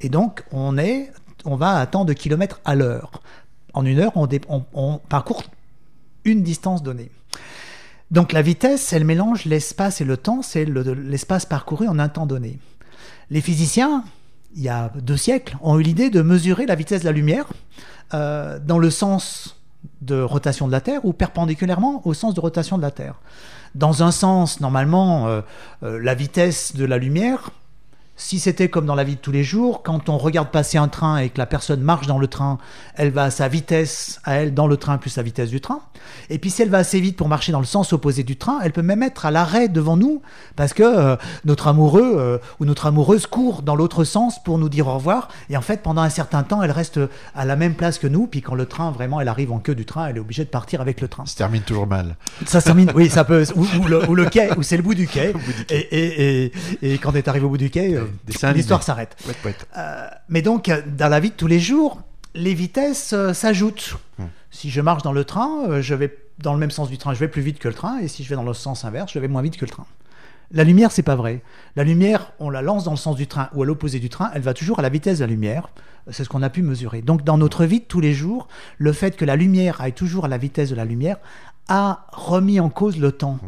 Et 0.00 0.08
donc, 0.08 0.42
on 0.50 0.76
est, 0.78 1.12
on 1.44 1.54
va 1.54 1.78
à 1.78 1.86
tant 1.86 2.04
de 2.04 2.12
kilomètres 2.12 2.60
à 2.64 2.74
l'heure. 2.74 3.22
En 3.72 3.86
une 3.86 4.00
heure, 4.00 4.12
on, 4.16 4.28
on 4.72 4.98
parcourt 5.08 5.44
une 6.24 6.42
distance 6.42 6.82
donnée. 6.82 7.10
Donc 8.14 8.32
la 8.32 8.42
vitesse, 8.42 8.92
elle 8.92 9.04
mélange 9.04 9.44
l'espace 9.44 10.00
et 10.00 10.04
le 10.04 10.16
temps, 10.16 10.40
c'est 10.40 10.64
l'espace 10.64 11.46
parcouru 11.46 11.88
en 11.88 11.98
un 11.98 12.08
temps 12.08 12.26
donné. 12.26 12.60
Les 13.28 13.40
physiciens, 13.40 14.04
il 14.54 14.62
y 14.62 14.68
a 14.68 14.92
deux 15.02 15.16
siècles, 15.16 15.56
ont 15.62 15.80
eu 15.80 15.82
l'idée 15.82 16.10
de 16.10 16.22
mesurer 16.22 16.64
la 16.64 16.76
vitesse 16.76 17.00
de 17.00 17.06
la 17.06 17.10
lumière 17.10 17.46
euh, 18.14 18.60
dans 18.60 18.78
le 18.78 18.88
sens 18.90 19.56
de 20.00 20.22
rotation 20.22 20.68
de 20.68 20.72
la 20.72 20.80
Terre 20.80 21.04
ou 21.04 21.12
perpendiculairement 21.12 22.02
au 22.04 22.14
sens 22.14 22.34
de 22.34 22.40
rotation 22.40 22.76
de 22.76 22.82
la 22.82 22.92
Terre. 22.92 23.16
Dans 23.74 24.04
un 24.04 24.12
sens, 24.12 24.60
normalement, 24.60 25.26
euh, 25.26 25.40
euh, 25.82 25.98
la 26.00 26.14
vitesse 26.14 26.76
de 26.76 26.84
la 26.84 26.98
lumière, 26.98 27.50
si 28.16 28.38
c'était 28.38 28.68
comme 28.68 28.86
dans 28.86 28.94
la 28.94 29.04
vie 29.04 29.16
de 29.16 29.20
tous 29.20 29.32
les 29.32 29.42
jours, 29.42 29.82
quand 29.82 30.08
on 30.08 30.18
regarde 30.18 30.50
passer 30.50 30.78
un 30.78 30.88
train 30.88 31.18
et 31.18 31.30
que 31.30 31.38
la 31.38 31.46
personne 31.46 31.80
marche 31.80 32.06
dans 32.06 32.18
le 32.18 32.28
train, 32.28 32.58
elle 32.94 33.10
va 33.10 33.24
à 33.24 33.30
sa 33.30 33.48
vitesse, 33.48 34.20
à 34.24 34.34
elle, 34.34 34.54
dans 34.54 34.66
le 34.66 34.76
train, 34.76 34.98
plus 34.98 35.16
la 35.16 35.22
vitesse 35.22 35.50
du 35.50 35.60
train. 35.60 35.80
Et 36.30 36.38
puis 36.38 36.50
si 36.50 36.62
elle 36.62 36.70
va 36.70 36.78
assez 36.78 37.00
vite 37.00 37.16
pour 37.16 37.28
marcher 37.28 37.50
dans 37.50 37.58
le 37.58 37.64
sens 37.66 37.92
opposé 37.92 38.22
du 38.22 38.36
train, 38.36 38.60
elle 38.62 38.72
peut 38.72 38.82
même 38.82 39.02
être 39.02 39.26
à 39.26 39.30
l'arrêt 39.30 39.68
devant 39.68 39.96
nous, 39.96 40.22
parce 40.54 40.72
que 40.74 40.82
euh, 40.82 41.16
notre 41.44 41.66
amoureux 41.66 42.14
euh, 42.16 42.38
ou 42.60 42.64
notre 42.66 42.86
amoureuse 42.86 43.26
court 43.26 43.62
dans 43.62 43.74
l'autre 43.74 44.04
sens 44.04 44.42
pour 44.42 44.58
nous 44.58 44.68
dire 44.68 44.86
au 44.86 44.94
revoir. 44.94 45.28
Et 45.50 45.56
en 45.56 45.62
fait, 45.62 45.82
pendant 45.82 46.02
un 46.02 46.10
certain 46.10 46.44
temps, 46.44 46.62
elle 46.62 46.70
reste 46.70 47.00
à 47.34 47.44
la 47.44 47.56
même 47.56 47.74
place 47.74 47.98
que 47.98 48.06
nous. 48.06 48.26
Puis 48.28 48.42
quand 48.42 48.54
le 48.54 48.66
train, 48.66 48.92
vraiment, 48.92 49.20
elle 49.20 49.28
arrive 49.28 49.50
en 49.50 49.58
queue 49.58 49.74
du 49.74 49.86
train, 49.86 50.06
elle 50.06 50.18
est 50.18 50.20
obligée 50.20 50.44
de 50.44 50.50
partir 50.50 50.80
avec 50.80 51.00
le 51.00 51.08
train. 51.08 51.26
Ça 51.26 51.32
se 51.32 51.36
termine 51.36 51.62
toujours 51.62 51.88
mal. 51.88 52.16
Ça 52.46 52.60
se 52.60 52.66
termine, 52.66 52.92
oui, 52.94 53.10
ça 53.10 53.24
peut. 53.24 53.44
Ou, 53.56 53.66
ou 53.80 53.88
le, 53.88 54.08
ou 54.08 54.14
le 54.14 54.24
quai, 54.30 54.50
ou 54.56 54.62
c'est 54.62 54.76
le 54.76 54.82
bout 54.82 54.94
du 54.94 55.08
quai. 55.08 55.32
Et, 55.68 55.76
et, 55.76 56.44
et, 56.44 56.52
et 56.82 56.98
quand 56.98 57.10
on 57.10 57.14
est 57.14 57.26
arrivé 57.26 57.44
au 57.44 57.48
bout 57.48 57.58
du 57.58 57.70
quai, 57.70 57.96
euh. 57.96 58.03
L'histoire 58.54 58.82
s'arrête. 58.82 59.16
Euh, 59.76 60.08
mais 60.28 60.42
donc, 60.42 60.68
euh, 60.68 60.82
dans 60.86 61.08
la 61.08 61.20
vie 61.20 61.30
de 61.30 61.34
tous 61.34 61.46
les 61.46 61.60
jours, 61.60 62.00
les 62.34 62.54
vitesses 62.54 63.12
euh, 63.12 63.32
s'ajoutent. 63.32 63.96
Si 64.50 64.70
je 64.70 64.80
marche 64.80 65.02
dans 65.02 65.12
le 65.12 65.24
train, 65.24 65.80
je 65.80 65.94
vais 65.94 66.16
dans 66.38 66.52
le 66.52 66.60
même 66.60 66.70
sens 66.70 66.88
du 66.88 66.96
train, 66.96 67.12
je 67.12 67.18
vais 67.18 67.28
plus 67.28 67.42
vite 67.42 67.58
que 67.58 67.66
le 67.66 67.74
train, 67.74 67.98
et 67.98 68.06
si 68.06 68.22
je 68.22 68.28
vais 68.28 68.36
dans 68.36 68.44
le 68.44 68.54
sens 68.54 68.84
inverse, 68.84 69.12
je 69.12 69.18
vais 69.18 69.26
moins 69.26 69.42
vite 69.42 69.56
que 69.56 69.64
le 69.64 69.70
train. 69.70 69.86
La 70.52 70.62
lumière, 70.62 70.92
c'est 70.92 71.02
pas 71.02 71.16
vrai. 71.16 71.42
La 71.74 71.82
lumière, 71.82 72.32
on 72.38 72.50
la 72.50 72.62
lance 72.62 72.84
dans 72.84 72.92
le 72.92 72.96
sens 72.96 73.16
du 73.16 73.26
train 73.26 73.48
ou 73.54 73.62
à 73.62 73.66
l'opposé 73.66 73.98
du 73.98 74.08
train, 74.08 74.30
elle 74.34 74.42
va 74.42 74.54
toujours 74.54 74.78
à 74.78 74.82
la 74.82 74.88
vitesse 74.88 75.18
de 75.18 75.24
la 75.24 75.30
lumière. 75.30 75.68
C'est 76.10 76.22
ce 76.22 76.28
qu'on 76.28 76.42
a 76.42 76.50
pu 76.50 76.62
mesurer. 76.62 77.02
Donc, 77.02 77.24
dans 77.24 77.38
notre 77.38 77.64
vie 77.64 77.80
de 77.80 77.84
tous 77.84 78.00
les 78.00 78.12
jours, 78.12 78.46
le 78.78 78.92
fait 78.92 79.16
que 79.16 79.24
la 79.24 79.36
lumière 79.36 79.80
aille 79.80 79.94
toujours 79.94 80.26
à 80.26 80.28
la 80.28 80.38
vitesse 80.38 80.70
de 80.70 80.76
la 80.76 80.84
lumière 80.84 81.16
a 81.68 82.06
remis 82.12 82.60
en 82.60 82.68
cause 82.68 82.98
le 82.98 83.12
temps. 83.12 83.38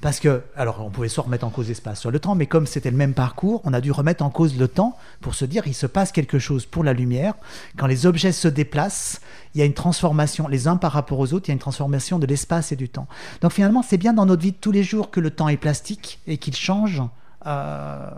Parce 0.00 0.20
que, 0.20 0.42
alors, 0.56 0.84
on 0.84 0.90
pouvait 0.90 1.08
soit 1.08 1.24
remettre 1.24 1.44
en 1.44 1.50
cause 1.50 1.68
l'espace, 1.68 2.00
soit 2.00 2.10
le 2.10 2.20
temps, 2.20 2.34
mais 2.34 2.46
comme 2.46 2.66
c'était 2.66 2.90
le 2.90 2.96
même 2.96 3.14
parcours, 3.14 3.60
on 3.64 3.72
a 3.72 3.80
dû 3.80 3.92
remettre 3.92 4.24
en 4.24 4.30
cause 4.30 4.56
le 4.56 4.68
temps 4.68 4.96
pour 5.20 5.34
se 5.34 5.44
dire 5.44 5.66
il 5.66 5.74
se 5.74 5.86
passe 5.86 6.12
quelque 6.12 6.38
chose 6.38 6.66
pour 6.66 6.84
la 6.84 6.92
lumière. 6.92 7.34
Quand 7.76 7.86
les 7.86 8.06
objets 8.06 8.32
se 8.32 8.48
déplacent, 8.48 9.20
il 9.54 9.58
y 9.58 9.62
a 9.62 9.64
une 9.64 9.74
transformation, 9.74 10.48
les 10.48 10.68
uns 10.68 10.76
par 10.76 10.92
rapport 10.92 11.18
aux 11.18 11.32
autres, 11.32 11.46
il 11.48 11.50
y 11.50 11.52
a 11.52 11.54
une 11.54 11.58
transformation 11.58 12.18
de 12.18 12.26
l'espace 12.26 12.72
et 12.72 12.76
du 12.76 12.88
temps. 12.88 13.08
Donc 13.40 13.52
finalement, 13.52 13.82
c'est 13.82 13.98
bien 13.98 14.12
dans 14.12 14.26
notre 14.26 14.42
vie 14.42 14.52
de 14.52 14.58
tous 14.58 14.72
les 14.72 14.82
jours 14.82 15.10
que 15.10 15.20
le 15.20 15.30
temps 15.30 15.48
est 15.48 15.56
plastique 15.56 16.20
et 16.26 16.38
qu'il 16.38 16.54
change 16.54 17.02
euh, 17.46 18.10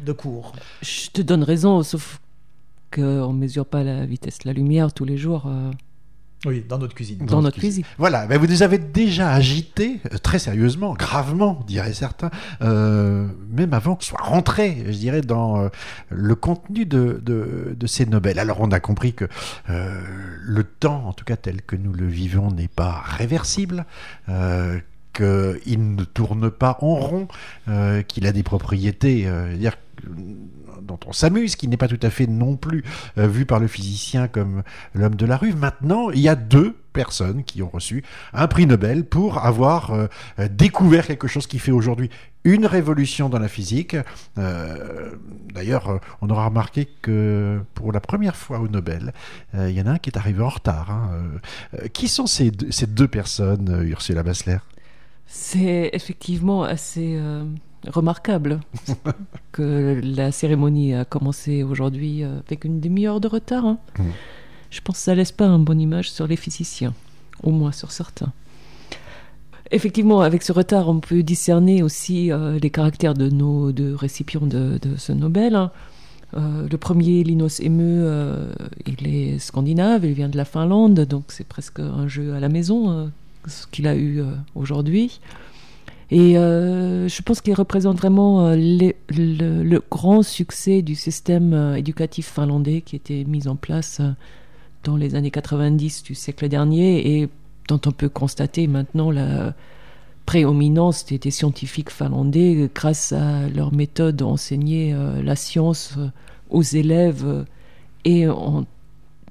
de 0.00 0.12
cours. 0.12 0.52
Je 0.82 1.10
te 1.10 1.22
donne 1.22 1.42
raison, 1.42 1.82
sauf 1.82 2.20
qu'on 2.94 3.32
ne 3.32 3.38
mesure 3.38 3.66
pas 3.66 3.82
la 3.82 4.06
vitesse 4.06 4.38
de 4.38 4.48
la 4.48 4.52
lumière 4.52 4.92
tous 4.92 5.04
les 5.04 5.16
jours 5.16 5.44
euh, 5.46 5.70
Oui, 6.46 6.64
dans 6.68 6.78
notre 6.78 6.94
cuisine. 6.94 7.18
dans 7.26 7.42
notre 7.42 7.58
cuisine. 7.58 7.84
Voilà, 7.98 8.26
ben 8.26 8.38
vous 8.38 8.46
nous 8.46 8.62
avez 8.62 8.78
déjà 8.78 9.32
agité, 9.32 10.00
euh, 10.12 10.18
très 10.18 10.38
sérieusement, 10.38 10.94
gravement, 10.94 11.64
diraient 11.66 11.92
certains, 11.92 12.30
euh, 12.62 13.26
même 13.50 13.74
avant 13.74 13.96
que 13.96 14.04
soit 14.04 14.22
rentré, 14.22 14.84
je 14.86 14.92
dirais, 14.92 15.22
dans 15.22 15.58
euh, 15.58 15.68
le 16.08 16.34
contenu 16.36 16.86
de, 16.86 17.20
de, 17.22 17.76
de 17.76 17.86
ces 17.86 18.06
Nobel. 18.06 18.38
Alors 18.38 18.60
on 18.60 18.70
a 18.70 18.78
compris 18.80 19.12
que 19.12 19.26
euh, 19.70 20.00
le 20.40 20.62
temps, 20.62 21.04
en 21.06 21.12
tout 21.12 21.24
cas 21.24 21.36
tel 21.36 21.62
que 21.62 21.74
nous 21.74 21.92
le 21.92 22.06
vivons, 22.06 22.50
n'est 22.52 22.68
pas 22.68 23.02
réversible. 23.04 23.84
Euh, 24.28 24.78
qu'il 25.16 25.94
ne 25.94 26.04
tourne 26.04 26.50
pas 26.50 26.76
en 26.82 26.94
rond, 26.94 27.28
euh, 27.68 28.02
qu'il 28.02 28.26
a 28.26 28.32
des 28.32 28.42
propriétés, 28.42 29.26
euh, 29.26 29.56
dire 29.56 29.76
dont 30.82 30.98
on 31.06 31.12
s'amuse, 31.12 31.56
qui 31.56 31.68
n'est 31.68 31.76
pas 31.76 31.88
tout 31.88 31.98
à 32.02 32.10
fait 32.10 32.26
non 32.26 32.56
plus 32.56 32.84
euh, 33.18 33.26
vu 33.26 33.46
par 33.46 33.60
le 33.60 33.66
physicien 33.66 34.28
comme 34.28 34.62
l'homme 34.94 35.14
de 35.16 35.26
la 35.26 35.36
rue. 35.36 35.52
Maintenant, 35.54 36.10
il 36.10 36.20
y 36.20 36.28
a 36.28 36.34
deux 36.36 36.76
personnes 36.92 37.44
qui 37.44 37.62
ont 37.62 37.68
reçu 37.68 38.04
un 38.32 38.46
prix 38.46 38.66
Nobel 38.66 39.04
pour 39.04 39.44
avoir 39.44 39.92
euh, 39.92 40.06
découvert 40.50 41.06
quelque 41.06 41.28
chose 41.28 41.46
qui 41.46 41.58
fait 41.58 41.72
aujourd'hui 41.72 42.10
une 42.44 42.66
révolution 42.66 43.28
dans 43.28 43.38
la 43.38 43.48
physique. 43.48 43.96
Euh, 44.38 45.10
D'ailleurs, 45.54 46.00
on 46.20 46.28
aura 46.30 46.46
remarqué 46.46 46.86
que 47.02 47.60
pour 47.74 47.92
la 47.92 48.00
première 48.00 48.36
fois 48.36 48.60
au 48.60 48.68
Nobel, 48.68 49.12
il 49.54 49.70
y 49.70 49.80
en 49.80 49.86
a 49.86 49.92
un 49.92 49.98
qui 49.98 50.10
est 50.10 50.18
arrivé 50.18 50.42
en 50.42 50.50
retard. 50.50 50.90
hein. 50.90 51.10
Qui 51.94 52.08
sont 52.08 52.26
ces 52.26 52.50
deux, 52.50 52.70
ces 52.70 52.86
deux 52.86 53.08
personnes, 53.08 53.82
Ursula 53.88 54.22
Bassler? 54.22 54.58
C'est 55.26 55.90
effectivement 55.94 56.62
assez 56.62 57.18
remarquable 57.92 58.60
que 59.52 60.00
la 60.02 60.32
cérémonie 60.32 60.94
a 60.94 61.04
commencé 61.04 61.62
aujourd'hui 61.62 62.22
euh, 62.24 62.38
avec 62.46 62.64
une 62.64 62.80
demi-heure 62.80 63.20
de 63.20 63.28
retard. 63.28 63.64
hein. 63.66 63.78
Mm. 63.98 64.02
Je 64.70 64.80
pense 64.80 64.96
que 64.96 65.02
ça 65.02 65.14
laisse 65.14 65.32
pas 65.32 65.46
une 65.46 65.64
bonne 65.64 65.80
image 65.80 66.10
sur 66.10 66.26
les 66.26 66.36
physiciens, 66.36 66.92
au 67.42 67.50
moins 67.50 67.72
sur 67.72 67.92
certains. 67.92 68.32
Effectivement, 69.72 70.20
avec 70.20 70.42
ce 70.42 70.52
retard, 70.52 70.88
on 70.88 71.00
peut 71.00 71.22
discerner 71.22 71.82
aussi 71.82 72.30
euh, 72.30 72.58
les 72.60 72.70
caractères 72.70 73.14
de 73.14 73.28
nos 73.28 73.72
deux 73.72 73.94
récipients 73.96 74.46
de, 74.46 74.78
de 74.80 74.96
ce 74.96 75.12
Nobel. 75.12 75.54
hein. 75.56 75.72
Euh, 76.36 76.68
le 76.70 76.76
premier, 76.78 77.22
Linus 77.24 77.60
Eme, 77.60 77.78
euh, 77.80 78.52
il 78.86 79.06
est 79.08 79.38
scandinave, 79.38 80.04
il 80.04 80.12
vient 80.12 80.28
de 80.28 80.36
la 80.36 80.44
Finlande, 80.44 81.00
donc 81.00 81.24
c'est 81.28 81.46
presque 81.46 81.80
un 81.80 82.06
jeu 82.06 82.34
à 82.34 82.40
la 82.40 82.48
maison, 82.48 83.10
ce 83.46 83.66
qu'il 83.68 83.86
a 83.88 83.96
eu 83.96 84.22
aujourd'hui. 84.54 85.20
Et 86.10 86.38
euh, 86.38 87.08
je 87.08 87.22
pense 87.22 87.40
qu'il 87.40 87.54
représente 87.54 87.98
vraiment 87.98 88.46
euh, 88.46 88.56
le, 88.56 89.78
grand 89.90 90.22
succès 90.22 90.82
du 90.82 90.94
système 90.94 91.52
euh, 91.52 91.74
éducatif 91.74 92.30
finlandais 92.32 92.80
qui 92.80 92.94
était 92.94 93.24
mis 93.24 93.48
en 93.48 93.56
place 93.56 94.00
dans 94.84 94.96
les 94.96 95.16
années 95.16 95.32
90 95.32 96.04
du 96.04 96.14
siècle 96.14 96.48
dernier 96.48 97.20
et 97.20 97.28
dont 97.68 97.80
on 97.86 97.90
peut 97.90 98.08
constater 98.08 98.68
maintenant 98.68 99.10
la 99.10 99.54
prééminence 100.26 101.06
des, 101.06 101.30
scientifiques 101.32 101.90
finlandais 101.90 102.70
grâce 102.72 103.12
à 103.12 103.48
leur 103.48 103.74
méthode 103.74 104.16
d'enseigner 104.16 104.94
la 105.22 105.34
science 105.34 105.94
aux 106.50 106.62
élèves 106.62 107.44
et 108.04 108.26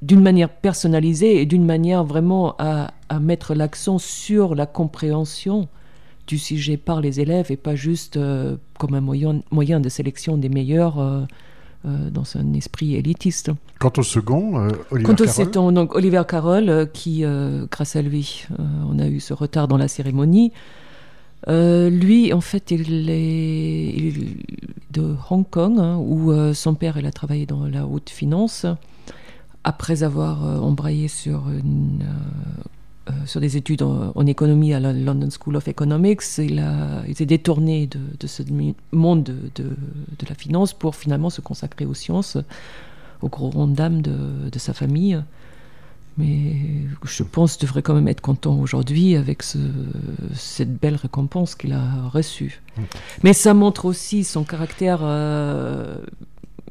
d'une 0.02 0.22
manière 0.22 0.50
personnalisée 0.50 1.42
et 1.42 1.46
d'une 1.46 1.66
manière 1.66 2.04
vraiment 2.04 2.56
à 2.60 2.92
mettre 3.22 3.56
l'accent 3.56 3.98
sur 3.98 4.56
la 4.56 4.66
compréhension 4.66 5.70
du 6.28 6.38
sujet 6.38 6.78
par 6.78 7.02
les 7.02 7.20
élèves 7.20 7.52
et 7.52 7.58
pas 7.58 7.76
juste 7.76 8.18
euh, 8.18 8.58
comme 8.80 8.94
un 8.96 9.02
moyen, 9.02 9.42
moyen 9.52 9.80
de 9.80 9.90
sélection 9.90 10.38
des 10.38 10.50
meilleurs 10.50 11.00
euh, 11.00 11.22
euh, 11.86 12.10
dans 12.10 12.24
un 12.36 12.54
esprit 12.54 12.96
élitiste. 12.96 13.52
Quant 13.80 13.94
au 13.98 14.04
second, 14.04 14.68
Oliver 14.92 15.14
Quant 15.14 15.24
au 15.24 15.28
septon, 15.28 15.72
donc 15.72 15.96
Oliver 15.96 16.24
Carroll, 16.28 16.90
qui, 16.94 17.24
grâce 17.70 17.96
à 17.96 18.02
lui, 18.02 18.46
on 18.90 18.98
a 19.00 19.08
eu 19.08 19.20
ce 19.20 19.34
retard 19.34 19.68
dans 19.68 19.78
la 19.78 19.88
cérémonie. 19.88 20.54
Lui, 21.48 22.34
en 22.34 22.42
fait, 22.42 22.72
il 22.72 23.10
est, 23.10 23.90
il 23.90 24.24
est 24.24 24.38
de 24.92 25.16
Hong 25.30 25.48
Kong, 25.48 25.78
hein, 25.78 25.98
où 25.98 26.34
son 26.54 26.74
père, 26.74 26.98
il 26.98 27.06
a 27.06 27.12
travaillé 27.12 27.46
dans 27.46 27.68
la 27.68 27.86
haute 27.86 28.10
finance. 28.10 28.66
Après 29.64 30.04
avoir 30.04 30.64
embrayé 30.64 31.08
sur, 31.08 31.50
une, 31.50 32.04
sur 33.26 33.40
des 33.40 33.56
études 33.58 33.82
en, 33.84 34.12
en 34.16 34.26
économie 34.26 34.74
à 34.74 34.80
la 34.80 34.92
London 34.94 35.30
School 35.30 35.56
of 35.58 35.68
Economics, 35.68 36.24
il, 36.40 36.60
a, 36.60 37.04
il 37.08 37.16
s'est 37.16 37.26
détourné 37.26 37.88
de, 37.88 38.00
de 38.20 38.28
ce 38.28 38.42
monde 38.92 39.24
de, 39.24 39.36
de, 39.56 39.70
de 39.70 40.26
la 40.28 40.36
finance 40.36 40.74
pour 40.74 40.96
finalement 40.96 41.30
se 41.30 41.42
consacrer 41.42 41.86
aux 41.86 41.94
sciences, 41.94 42.38
aux 43.22 43.30
grandes 43.30 43.74
dames 43.76 44.02
de, 44.02 44.50
de 44.52 44.60
sa 44.60 44.74
famille. 44.74 45.22
Mais 46.18 46.56
je 47.04 47.24
pense 47.24 47.58
qu'il 47.58 47.68
devrait 47.68 47.82
quand 47.82 47.94
même 47.94 48.08
être 48.08 48.22
content 48.22 48.56
aujourd'hui 48.58 49.18
avec 49.18 49.44
ce- 49.44 49.58
cette 50.34 50.74
belle 50.80 50.96
récompense 50.96 51.56
qu'il 51.56 51.74
a 51.74 52.08
reçue. 52.08 52.62
Mais 53.24 53.34
ça 53.34 53.54
montre 53.54 53.84
aussi 53.84 54.24
son 54.24 54.46
caractère, 54.46 55.00
euh, 55.04 55.98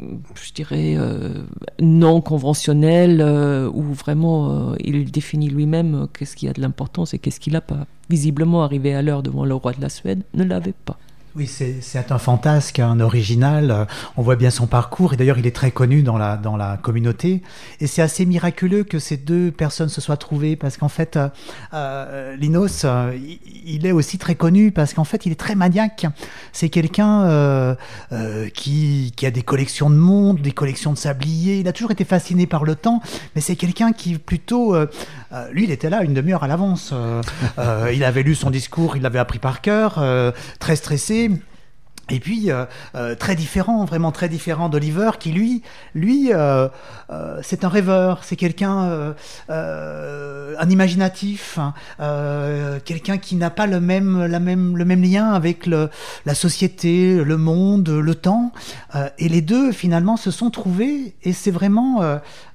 je 0.00 0.52
dirais, 0.52 0.94
euh, 0.96 1.44
non 1.80 2.20
conventionnel, 2.20 3.20
euh, 3.20 3.70
où 3.72 3.82
vraiment 3.82 4.72
euh, 4.72 4.76
il 4.80 5.10
définit 5.10 5.48
lui-même 5.48 6.08
qu'est-ce 6.12 6.36
qui 6.36 6.48
a 6.48 6.52
de 6.52 6.60
l'importance 6.60 7.14
et 7.14 7.18
qu'est-ce 7.18 7.40
qu'il 7.40 7.52
n'a 7.52 7.60
pas. 7.60 7.86
Visiblement, 8.10 8.64
arrivé 8.64 8.94
à 8.94 9.02
l'heure 9.02 9.22
devant 9.22 9.44
le 9.44 9.54
roi 9.54 9.72
de 9.72 9.80
la 9.80 9.88
Suède, 9.88 10.22
ne 10.34 10.44
l'avait 10.44 10.74
pas. 10.84 10.98
Oui, 11.36 11.48
c'est 11.48 12.12
un 12.12 12.18
fantasque, 12.18 12.78
un 12.78 13.00
original. 13.00 13.72
Euh, 13.72 13.84
On 14.16 14.22
voit 14.22 14.36
bien 14.36 14.50
son 14.50 14.68
parcours 14.68 15.14
et 15.14 15.16
d'ailleurs 15.16 15.36
il 15.36 15.48
est 15.48 15.56
très 15.56 15.72
connu 15.72 16.04
dans 16.04 16.16
la, 16.16 16.36
dans 16.36 16.56
la 16.56 16.76
communauté. 16.76 17.42
Et 17.80 17.88
c'est 17.88 18.02
assez 18.02 18.24
miraculeux 18.24 18.84
que 18.84 19.00
ces 19.00 19.16
deux 19.16 19.50
personnes 19.50 19.88
se 19.88 20.00
soient 20.00 20.16
trouvées 20.16 20.54
parce 20.54 20.76
qu'en 20.76 20.88
fait, 20.88 21.16
euh, 21.16 21.28
euh, 21.72 22.36
Linos, 22.36 22.84
euh, 22.84 23.18
il, 23.64 23.84
est 23.84 23.90
aussi 23.90 24.16
très 24.16 24.36
connu 24.36 24.70
parce 24.70 24.94
qu'en 24.94 25.02
fait 25.02 25.26
il 25.26 25.32
est 25.32 25.40
très 25.40 25.56
maniaque. 25.56 26.06
C'est 26.52 26.68
quelqu'un 26.68 27.24
euh, 27.24 27.74
qui, 28.54 29.12
qui 29.16 29.26
a 29.26 29.32
des 29.32 29.42
collections 29.42 29.90
de 29.90 29.96
montres, 29.96 30.40
des 30.40 30.52
collections 30.52 30.92
de 30.92 30.98
sabliers. 30.98 31.58
Il 31.58 31.66
a 31.66 31.72
toujours 31.72 31.90
été 31.90 32.04
fasciné 32.04 32.46
par 32.46 32.62
le 32.62 32.76
temps, 32.76 33.02
mais 33.34 33.40
c'est 33.40 33.56
quelqu'un 33.56 33.92
qui 33.92 34.18
plutôt... 34.18 34.76
euh, 35.34 35.50
lui, 35.50 35.64
il 35.64 35.70
était 35.70 35.90
là 35.90 36.02
une 36.02 36.14
demi-heure 36.14 36.44
à 36.44 36.48
l'avance. 36.48 36.90
Euh, 36.92 37.20
euh, 37.58 37.90
il 37.92 38.04
avait 38.04 38.22
lu 38.22 38.34
son 38.34 38.50
discours, 38.50 38.96
il 38.96 39.02
l'avait 39.02 39.18
appris 39.18 39.38
par 39.38 39.60
cœur, 39.60 40.02
très 40.58 40.76
stressé. 40.76 41.30
Et 42.10 42.20
puis 42.20 42.50
euh, 42.50 42.66
euh, 42.94 43.14
très 43.14 43.34
différent, 43.34 43.84
vraiment 43.84 44.12
très 44.12 44.28
différent 44.28 44.68
d'Oliver, 44.68 45.12
qui 45.18 45.32
lui, 45.32 45.62
lui, 45.94 46.32
euh, 46.32 46.68
euh, 47.10 47.40
c'est 47.42 47.64
un 47.64 47.68
rêveur, 47.68 48.24
c'est 48.24 48.36
quelqu'un 48.36 48.84
euh, 48.84 49.12
euh, 49.50 50.54
un 50.58 50.68
imaginatif, 50.70 51.58
hein, 51.58 51.74
quelqu'un 52.84 53.18
qui 53.18 53.36
n'a 53.36 53.50
pas 53.50 53.66
le 53.66 53.80
même, 53.80 54.26
la 54.26 54.40
même, 54.40 54.76
le 54.76 54.84
même 54.84 55.02
lien 55.02 55.32
avec 55.32 55.66
le, 55.66 55.90
la 56.26 56.34
société, 56.34 57.22
le 57.24 57.36
monde, 57.36 57.88
le 57.88 58.14
temps. 58.14 58.52
et 59.18 59.28
les 59.28 59.40
deux, 59.40 59.72
finalement, 59.72 60.16
se 60.16 60.30
sont 60.30 60.50
trouvés. 60.50 61.14
Et 61.22 61.32
c'est 61.32 61.50
vraiment 61.50 62.02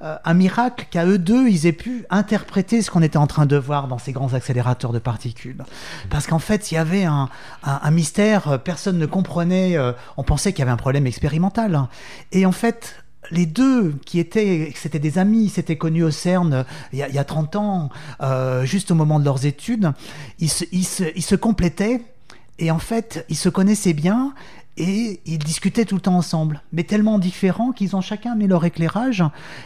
un 0.02 0.34
miracle 0.34 0.88
qu'à 0.90 1.06
eux 1.06 1.18
deux, 1.18 1.50
ils 1.50 1.68
aient 1.68 1.74
pu 1.74 2.06
interpréter 2.10 2.82
ce 2.82 2.90
qu'on 2.90 3.02
était 3.02 3.18
en 3.18 3.28
train 3.28 3.46
de 3.46 3.58
voir 3.58 3.88
dans 3.88 3.98
ces 3.98 4.12
grands 4.12 4.34
accélérateurs 4.34 4.94
de 4.94 5.00
particules. 5.00 5.64
Parce 6.10 6.28
qu'en 6.28 6.40
fait, 6.40 6.72
il 6.72 6.76
y 6.76 6.78
avait 6.78 7.04
un, 7.04 7.30
un, 7.64 7.92
mystère, 7.92 8.60
personne 8.60 8.98
ne 8.98 9.06
comprenait, 9.06 9.39
on 10.18 10.24
pensait 10.24 10.54
qu'il 10.54 10.60
y 10.60 10.64
avait 10.64 10.72
un 10.72 10.78
problème 10.78 11.08
expérimental. 11.08 11.76
Hein. 11.76 11.90
Et 12.32 12.46
en 12.46 12.52
fait, 12.52 12.96
les 13.32 13.46
deux 13.46 13.96
qui 14.06 14.20
étaient, 14.20 14.72
c'était 14.76 15.00
des 15.00 15.18
amis, 15.18 15.50
s'étaient 15.50 15.78
connus 15.78 16.04
au 16.04 16.12
CERN 16.12 16.54
euh, 16.54 16.64
il 16.94 17.00
y 17.00 17.20
a, 17.20 17.24
30 17.24 17.56
ans, 17.56 17.90
euh, 18.22 18.66
juste 18.66 18.92
au 18.92 18.96
moment 18.96 19.20
de 19.20 19.26
leurs 19.26 19.46
études, 19.46 19.92
ils, 20.40 20.50
se, 20.50 21.36
complétaient 21.36 22.02
et 22.58 22.72
en 22.72 22.80
fait, 22.80 23.26
ils 23.30 23.38
se 23.38 23.50
connaissaient 23.50 23.94
bien 23.94 24.34
et 24.80 25.22
ils 25.26 25.38
discutaient 25.38 25.86
tout 25.86 25.96
le 25.96 26.02
temps 26.02 26.16
ensemble, 26.16 26.62
mais 26.74 26.84
tellement 26.84 27.20
différents 27.20 27.72
qu'ils 27.72 27.96
ont 27.96 28.02
chacun 28.02 28.36
mis 28.36 28.48
leur 28.48 28.66
éclairage. 28.66 29.24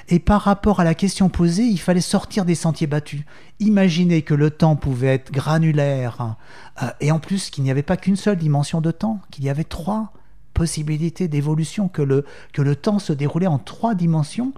Et 0.10 0.20
par 0.20 0.42
rapport 0.42 0.80
à 0.80 0.84
la 0.84 0.96
question 0.96 1.30
posée, 1.30 1.64
il 1.64 1.80
fallait 1.80 2.02
sortir 2.02 2.44
des 2.44 2.56
sentiers 2.56 2.88
battus. 2.88 3.22
Imaginer 3.60 4.24
que 4.24 4.34
le 4.34 4.50
temps 4.50 4.76
pouvait 4.76 5.14
être 5.14 5.32
granulaire, 5.32 6.36
euh, 6.82 6.88
et 7.00 7.12
en 7.12 7.20
plus 7.20 7.50
qu'il 7.50 7.64
n'y 7.64 7.72
avait 7.72 7.84
pas 7.84 7.96
qu'une 7.96 8.18
seule 8.18 8.38
dimension 8.38 8.82
de 8.82 8.92
temps, 8.92 9.22
qu'il 9.32 9.46
y 9.46 9.50
avait 9.50 9.64
trois 9.64 10.12
possibilité 10.54 11.28
d'évolution, 11.28 11.88
que 11.88 12.02
le, 12.02 12.26
que 12.54 12.62
le 12.62 12.76
temps 12.76 13.00
se 13.00 13.14
déroulait 13.14 13.48
en 13.48 13.58
trois 13.58 13.96
dimensions, 13.96 14.54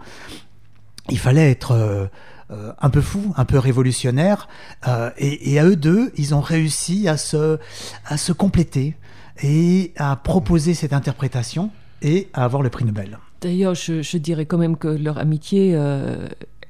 il 1.09 1.19
fallait 1.19 1.49
être 1.49 1.71
euh, 1.71 2.05
euh, 2.51 2.73
un 2.79 2.89
peu 2.89 3.01
fou, 3.01 3.33
un 3.37 3.45
peu 3.45 3.57
révolutionnaire, 3.57 4.47
euh, 4.87 5.09
et, 5.17 5.59
à 5.59 5.65
eux 5.65 5.75
deux, 5.75 6.11
ils 6.15 6.35
ont 6.35 6.41
réussi 6.41 7.07
à 7.07 7.17
se, 7.17 7.57
à 8.05 8.17
se 8.17 8.31
compléter 8.31 8.95
et 9.41 9.93
à 9.97 10.15
proposer 10.15 10.73
cette 10.73 10.93
interprétation 10.93 11.71
et 12.01 12.29
à 12.33 12.43
avoir 12.45 12.61
le 12.61 12.69
prix 12.69 12.85
Nobel. 12.85 13.17
D'ailleurs, 13.41 13.75
je, 13.75 14.01
je, 14.01 14.17
dirais 14.17 14.45
quand 14.45 14.57
même 14.57 14.77
que 14.77 14.87
leur 14.87 15.17
amitié 15.17 15.77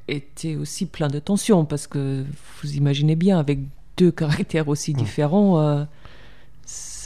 était 0.08 0.56
aussi 0.56 0.86
plein 0.86 1.08
de 1.08 1.20
tensions, 1.20 1.66
parce 1.66 1.88
que 1.88 2.26
vous 2.62 2.74
imaginez 2.74 3.16
bien, 3.16 3.40
avec 3.40 3.60
deux 3.98 4.12
caractères 4.12 4.68
aussi 4.68 4.94
mmh. 4.94 4.98
différents, 4.98 5.86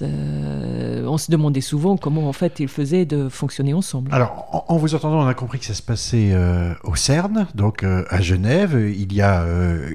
euh, 0.01 1.05
on 1.05 1.17
se 1.17 1.31
demandait 1.31 1.61
souvent 1.61 1.97
comment 1.97 2.29
en 2.29 2.33
fait 2.33 2.59
ils 2.59 2.67
faisaient 2.67 3.05
de 3.05 3.29
fonctionner 3.29 3.73
ensemble. 3.73 4.13
Alors, 4.13 4.65
en, 4.67 4.77
vous 4.77 4.95
entendant, 4.95 5.21
on 5.21 5.27
a 5.27 5.33
compris 5.33 5.59
que 5.59 5.65
ça 5.65 5.73
se 5.73 5.81
passait 5.81 6.31
euh, 6.31 6.73
au 6.83 6.95
CERN, 6.95 7.47
donc 7.55 7.83
euh, 7.83 8.05
à 8.09 8.21
Genève, 8.21 8.79
il 8.95 9.13
y 9.13 9.21
a 9.21 9.45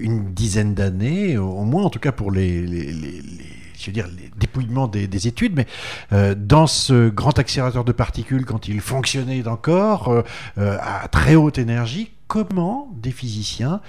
une 0.00 0.33
dizaine 0.33 0.75
d'années, 0.75 1.38
au 1.38 1.64
moins 1.64 1.85
en 1.85 1.90
tout 1.90 1.99
cas 1.99 2.12
pour 2.12 2.30
les, 2.30 2.66
je 3.84 3.90
veux 3.90 3.94
dire, 3.94 4.08
les 4.16 4.30
dépouillements 4.36 4.88
des, 4.88 5.28
études, 5.28 5.54
mais 5.56 6.34
dans 6.36 6.66
ce 6.66 7.08
grand 7.08 7.38
accélérateur 7.38 7.84
de 7.84 7.92
particules, 7.92 8.44
quand 8.44 8.68
il 8.68 8.80
fonctionnait 8.80 9.46
encore 9.46 10.24
à 10.56 11.08
très 11.08 11.34
haute 11.34 11.58
énergie, 11.58 12.10
comment 12.26 12.88
des 13.00 13.10
physiciens 13.10 13.80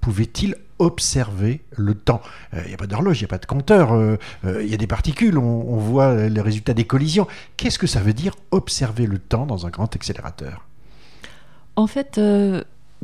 pouvaient-ils 0.00 0.56
observer 0.80 1.60
le 1.76 1.94
temps? 1.94 2.20
Il 2.52 2.58
euh, 2.58 2.66
n'y 2.66 2.74
a 2.74 2.76
pas 2.76 2.86
d'horloge, 2.86 3.20
il 3.20 3.22
n'y 3.22 3.26
a 3.26 3.28
pas 3.28 3.38
de 3.38 3.46
compteur, 3.46 3.90
il 3.90 3.94
euh, 3.94 4.16
euh, 4.46 4.64
y 4.64 4.74
a 4.74 4.76
des 4.76 4.86
particules, 4.88 5.38
on, 5.38 5.76
voit 5.76 6.28
les 6.28 6.40
résultats 6.40 6.74
des 6.74 6.84
collisions. 6.84 7.26
Qu'est-ce 7.56 7.78
que 7.78 7.86
ça 7.86 8.00
veut 8.00 8.12
dire 8.12 8.34
observer 8.50 9.06
le 9.06 9.18
temps 9.18 9.46
dans 9.46 9.66
un 9.66 9.70
grand 9.70 9.94
accélérateur? 9.94 10.66
En 11.76 11.86
fait, 11.86 12.20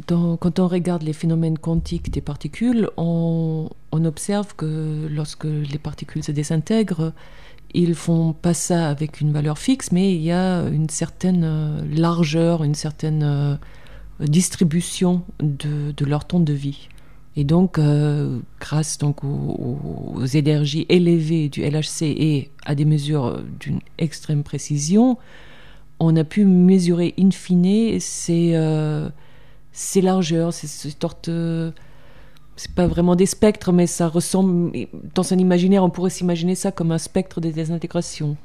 quand 0.06 0.58
on 0.58 0.68
regarde 0.68 1.02
les 1.02 1.12
phénomènes 1.12 1.58
quantiques 1.58 2.10
des 2.10 2.20
particules, 2.20 2.90
on, 2.96 3.68
observe 3.92 4.54
que 4.54 5.08
lorsque 5.10 5.44
les 5.44 5.78
particules 5.78 6.22
se 6.22 6.32
désintègrent, 6.32 7.14
ils 7.72 7.94
font 7.94 8.34
pas 8.34 8.52
ça 8.52 8.90
avec 8.90 9.22
une 9.22 9.32
valeur 9.32 9.58
fixe, 9.58 9.90
mais 9.90 10.14
il 10.14 10.20
y 10.20 10.32
a 10.32 10.62
une 10.68 10.90
certaine 10.90 11.82
largeur, 11.94 12.62
une 12.62 12.74
certaine 12.74 13.58
distribution 14.20 15.22
de 15.40 16.04
leur 16.04 16.26
temps 16.26 16.40
de 16.40 16.52
vie. 16.52 16.88
Et 17.36 17.44
donc, 17.44 17.78
euh, 17.78 18.38
grâce 18.60 18.96
donc 18.96 19.22
aux, 19.22 20.24
énergies 20.24 20.86
élevées 20.88 21.50
du 21.50 21.62
LHC 21.62 22.02
et 22.02 22.50
à 22.64 22.74
des 22.74 22.86
mesures 22.86 23.42
d'une 23.60 23.80
extrême 23.98 24.42
précision, 24.42 25.18
on 26.00 26.16
a 26.16 26.24
pu 26.24 26.46
mesurer 26.46 27.14
in 27.18 27.30
fine 27.30 28.00
ces, 28.00 28.52
euh, 28.54 29.10
ces 29.76 30.00
largeurs, 30.00 30.54
ces, 30.54 30.66
sortes. 30.66 31.30
c'est 32.56 32.74
pas 32.74 32.86
vraiment 32.86 33.14
des 33.14 33.26
spectres, 33.26 33.72
mais 33.72 33.86
ça 33.86 34.08
ressemble. 34.08 34.72
Dans 35.14 35.34
un 35.34 35.36
imaginaire, 35.36 35.84
on 35.84 35.90
pourrait 35.90 36.10
s'imaginer 36.10 36.54
ça 36.54 36.72
comme 36.72 36.92
un 36.92 36.98
spectre 36.98 37.42
de 37.42 37.50
désintégration. 37.50 38.38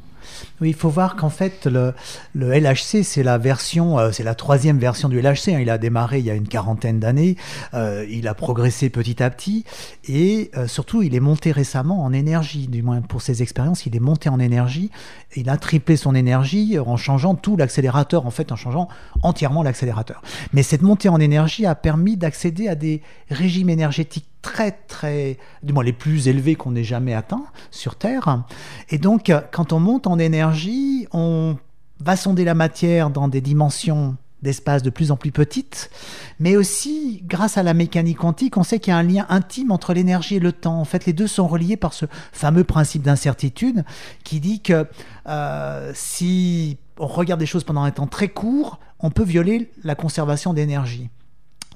Il 0.62 0.74
faut 0.74 0.90
voir 0.90 1.16
qu'en 1.16 1.30
fait, 1.30 1.68
le, 1.68 1.94
LHC, 2.36 3.04
c'est 3.04 3.24
la 3.24 3.38
version, 3.38 4.00
euh, 4.00 4.12
c'est 4.12 4.24
la 4.24 4.36
troisième 4.36 4.78
version 4.78 5.10
du 5.10 5.22
LHC. 5.22 5.50
Hein. 5.50 5.60
Il 5.62 5.70
a 5.70 5.78
démarré 5.78 6.20
il 6.20 6.26
y 6.26 6.32
a 6.32 6.36
une 6.36 6.48
quarantaine 6.48 7.00
d'années. 7.00 7.36
Euh, 7.74 8.06
il 8.10 8.28
a 8.28 8.34
progressé 8.34 8.90
petit 8.90 9.22
à 9.22 9.30
petit. 9.30 9.66
Et 10.08 10.52
euh, 10.58 10.68
surtout, 10.68 11.02
il 11.02 11.16
est 11.16 11.20
monté 11.20 11.52
récemment 11.52 12.04
en 12.04 12.14
énergie. 12.14 12.68
Du 12.68 12.84
moins, 12.84 13.02
pour 13.02 13.22
ses 13.22 13.42
expériences, 13.42 13.86
il 13.86 13.96
est 13.96 14.00
monté 14.00 14.30
en 14.30 14.40
énergie. 14.40 14.92
il 15.36 15.50
a 15.50 15.58
triplé 15.58 15.96
son 15.98 16.16
énergie 16.16 16.78
en 16.80 16.98
changeant 16.98 17.36
tout 17.36 17.58
l'accélérateur, 17.58 18.26
en 18.26 18.32
fait, 18.32 18.52
en 18.52 18.56
changeant 18.56 18.88
entièrement 19.24 19.64
l'accélérateur. 19.64 20.22
Mais 20.54 20.64
cette 20.64 20.82
montée 20.82 21.10
en 21.10 21.20
énergie 21.20 21.66
a 21.66 21.76
permis 21.76 22.18
d'accéder 22.18 22.68
à 22.68 22.76
des 22.76 23.02
régimes 23.30 23.70
énergétiques 23.70 24.31
très 24.42 24.72
très, 24.72 25.38
du 25.64 25.74
moins 25.74 25.84
les 25.84 25.94
plus 25.94 26.28
élevés 26.28 26.56
qu'on 26.56 26.76
ait 26.76 26.84
jamais 26.84 27.14
atteints 27.14 27.46
sur 27.70 27.96
Terre. 27.96 28.44
Et 28.90 28.98
donc, 28.98 29.32
quand 29.52 29.74
on 29.74 29.80
monte 29.80 30.08
en 30.08 30.20
énergie, 30.20 31.08
on 31.12 31.58
va 32.00 32.16
sonder 32.16 32.44
la 32.44 32.56
matière 32.56 33.10
dans 33.10 33.28
des 33.28 33.42
dimensions 33.42 34.18
d'espace 34.42 34.82
de 34.82 34.90
plus 34.90 35.12
en 35.12 35.18
plus 35.18 35.32
petites, 35.32 35.92
mais 36.40 36.56
aussi 36.56 37.24
grâce 37.28 37.58
à 37.58 37.64
la 37.64 37.74
mécanique 37.74 38.18
quantique, 38.18 38.58
on 38.58 38.64
sait 38.64 38.80
qu'il 38.80 38.92
y 38.92 38.94
a 38.94 38.98
un 38.98 39.04
lien 39.04 39.26
intime 39.30 39.72
entre 39.72 39.94
l'énergie 39.94 40.36
et 40.36 40.40
le 40.40 40.52
temps. 40.52 40.80
En 40.80 40.86
fait, 40.86 41.06
les 41.06 41.14
deux 41.14 41.28
sont 41.28 41.48
reliés 41.48 41.78
par 41.78 41.94
ce 41.94 42.06
fameux 42.32 42.64
principe 42.64 43.04
d'incertitude 43.04 43.84
qui 44.24 44.40
dit 44.40 44.62
que 44.62 44.88
euh, 45.28 45.92
si 45.94 46.78
on 46.98 47.06
regarde 47.06 47.40
des 47.40 47.46
choses 47.46 47.64
pendant 47.64 47.84
un 47.84 47.92
temps 47.92 48.08
très 48.08 48.30
court, 48.30 48.80
on 49.00 49.12
peut 49.12 49.24
violer 49.24 49.72
la 49.84 49.96
conservation 49.96 50.54
d'énergie. 50.54 51.10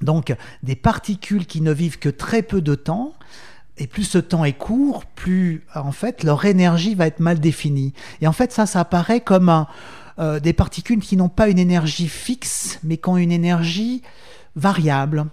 Donc 0.02 0.34
des 0.62 0.76
particules 0.76 1.46
qui 1.46 1.60
ne 1.60 1.72
vivent 1.72 1.98
que 1.98 2.08
très 2.08 2.42
peu 2.42 2.60
de 2.60 2.74
temps, 2.74 3.14
et 3.78 3.86
plus 3.86 4.04
ce 4.04 4.18
temps 4.18 4.44
est 4.44 4.54
court, 4.54 5.04
plus 5.04 5.64
en 5.74 5.92
fait 5.92 6.22
leur 6.22 6.44
énergie 6.44 6.94
va 6.94 7.06
être 7.06 7.20
mal 7.20 7.40
définie. 7.40 7.92
Et 8.20 8.26
en 8.26 8.32
fait 8.32 8.52
ça, 8.52 8.66
ça 8.66 8.80
apparaît 8.80 9.20
comme 9.20 9.66
euh, 10.18 10.40
des 10.40 10.52
particules 10.52 11.00
qui 11.00 11.16
n'ont 11.16 11.28
pas 11.28 11.48
une 11.48 11.58
énergie 11.58 12.08
fixe, 12.08 12.78
mais 12.82 12.96
qui 12.96 13.08
ont 13.08 13.18
une 13.18 13.32
énergie 13.32 14.02
variable. 14.54 15.26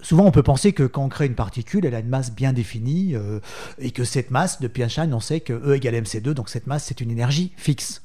Souvent, 0.00 0.24
on 0.24 0.30
peut 0.30 0.42
penser 0.42 0.72
que 0.72 0.82
quand 0.82 1.04
on 1.04 1.08
crée 1.08 1.26
une 1.26 1.34
particule, 1.34 1.86
elle 1.86 1.94
a 1.94 2.00
une 2.00 2.08
masse 2.08 2.30
bien 2.30 2.52
définie, 2.52 3.14
euh, 3.14 3.40
et 3.78 3.90
que 3.90 4.04
cette 4.04 4.30
masse, 4.30 4.60
depuis 4.60 4.82
Einstein, 4.82 5.12
on 5.14 5.20
sait 5.20 5.40
que 5.40 5.52
E 5.52 5.74
égale 5.76 5.94
mc2, 5.94 6.32
donc 6.32 6.48
cette 6.48 6.66
masse, 6.66 6.84
c'est 6.84 7.00
une 7.00 7.10
énergie 7.10 7.52
fixe. 7.56 8.02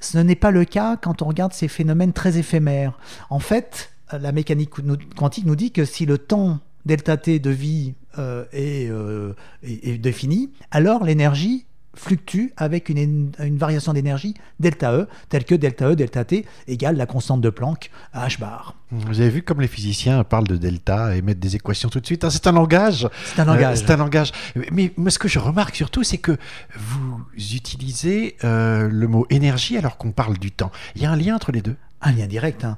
Ce 0.00 0.18
n'est 0.18 0.36
pas 0.36 0.50
le 0.50 0.64
cas 0.64 0.96
quand 0.96 1.22
on 1.22 1.26
regarde 1.26 1.52
ces 1.52 1.68
phénomènes 1.68 2.12
très 2.12 2.36
éphémères. 2.36 2.98
En 3.30 3.38
fait, 3.38 3.90
la 4.12 4.32
mécanique 4.32 4.70
quantique 5.16 5.46
nous 5.46 5.56
dit 5.56 5.70
que 5.70 5.84
si 5.84 6.06
le 6.06 6.18
temps 6.18 6.60
delta 6.86 7.16
t 7.16 7.38
de 7.38 7.50
vie 7.50 7.94
euh, 8.18 8.44
euh, 8.54 9.32
est, 9.62 9.98
défini, 9.98 10.50
alors 10.70 11.04
l'énergie 11.04 11.66
fluctue 11.96 12.48
avec 12.56 12.88
une, 12.88 13.30
variation 13.56 13.92
d'énergie 13.92 14.34
delta 14.58 14.92
E, 14.92 15.08
telle 15.28 15.44
que 15.44 15.54
delta 15.54 15.90
E, 15.90 15.94
delta 15.94 16.24
T 16.24 16.44
égale 16.66 16.96
la 16.96 17.06
constante 17.06 17.40
de 17.40 17.50
Planck 17.50 17.90
à 18.12 18.26
h 18.26 18.40
bar. 18.40 18.74
Vous 18.90 19.20
avez 19.20 19.30
vu 19.30 19.42
comme 19.42 19.60
les 19.60 19.68
physiciens 19.68 20.24
parlent 20.24 20.46
de 20.46 20.56
delta 20.56 21.16
et 21.16 21.22
mettent 21.22 21.38
des 21.38 21.54
équations 21.54 21.88
tout 21.88 22.00
de 22.00 22.06
suite. 22.06 22.24
Ah, 22.24 22.30
c'est 22.30 22.48
un 22.48 22.52
langage. 22.52 23.08
C'est 23.24 23.40
un 23.40 23.44
langage. 23.44 23.78
Euh, 23.78 23.82
c'est 23.86 23.92
un 23.92 23.96
langage. 23.96 24.32
Mais, 24.72 24.92
ce 25.08 25.18
que 25.20 25.28
je 25.28 25.38
remarque 25.38 25.76
surtout, 25.76 26.02
c'est 26.02 26.18
que 26.18 26.36
vous 26.76 27.24
utilisez 27.36 28.36
le 28.42 29.06
mot 29.06 29.26
énergie 29.30 29.76
alors 29.76 29.96
qu'on 29.96 30.12
parle 30.12 30.38
du 30.38 30.50
temps. 30.50 30.72
Il 30.96 31.02
y 31.02 31.06
a 31.06 31.12
un 31.12 31.16
lien 31.16 31.36
entre 31.36 31.52
les 31.52 31.62
deux 31.62 31.76
un 32.00 32.12
lien 32.12 32.26
direct. 32.26 32.64
Hein. 32.64 32.76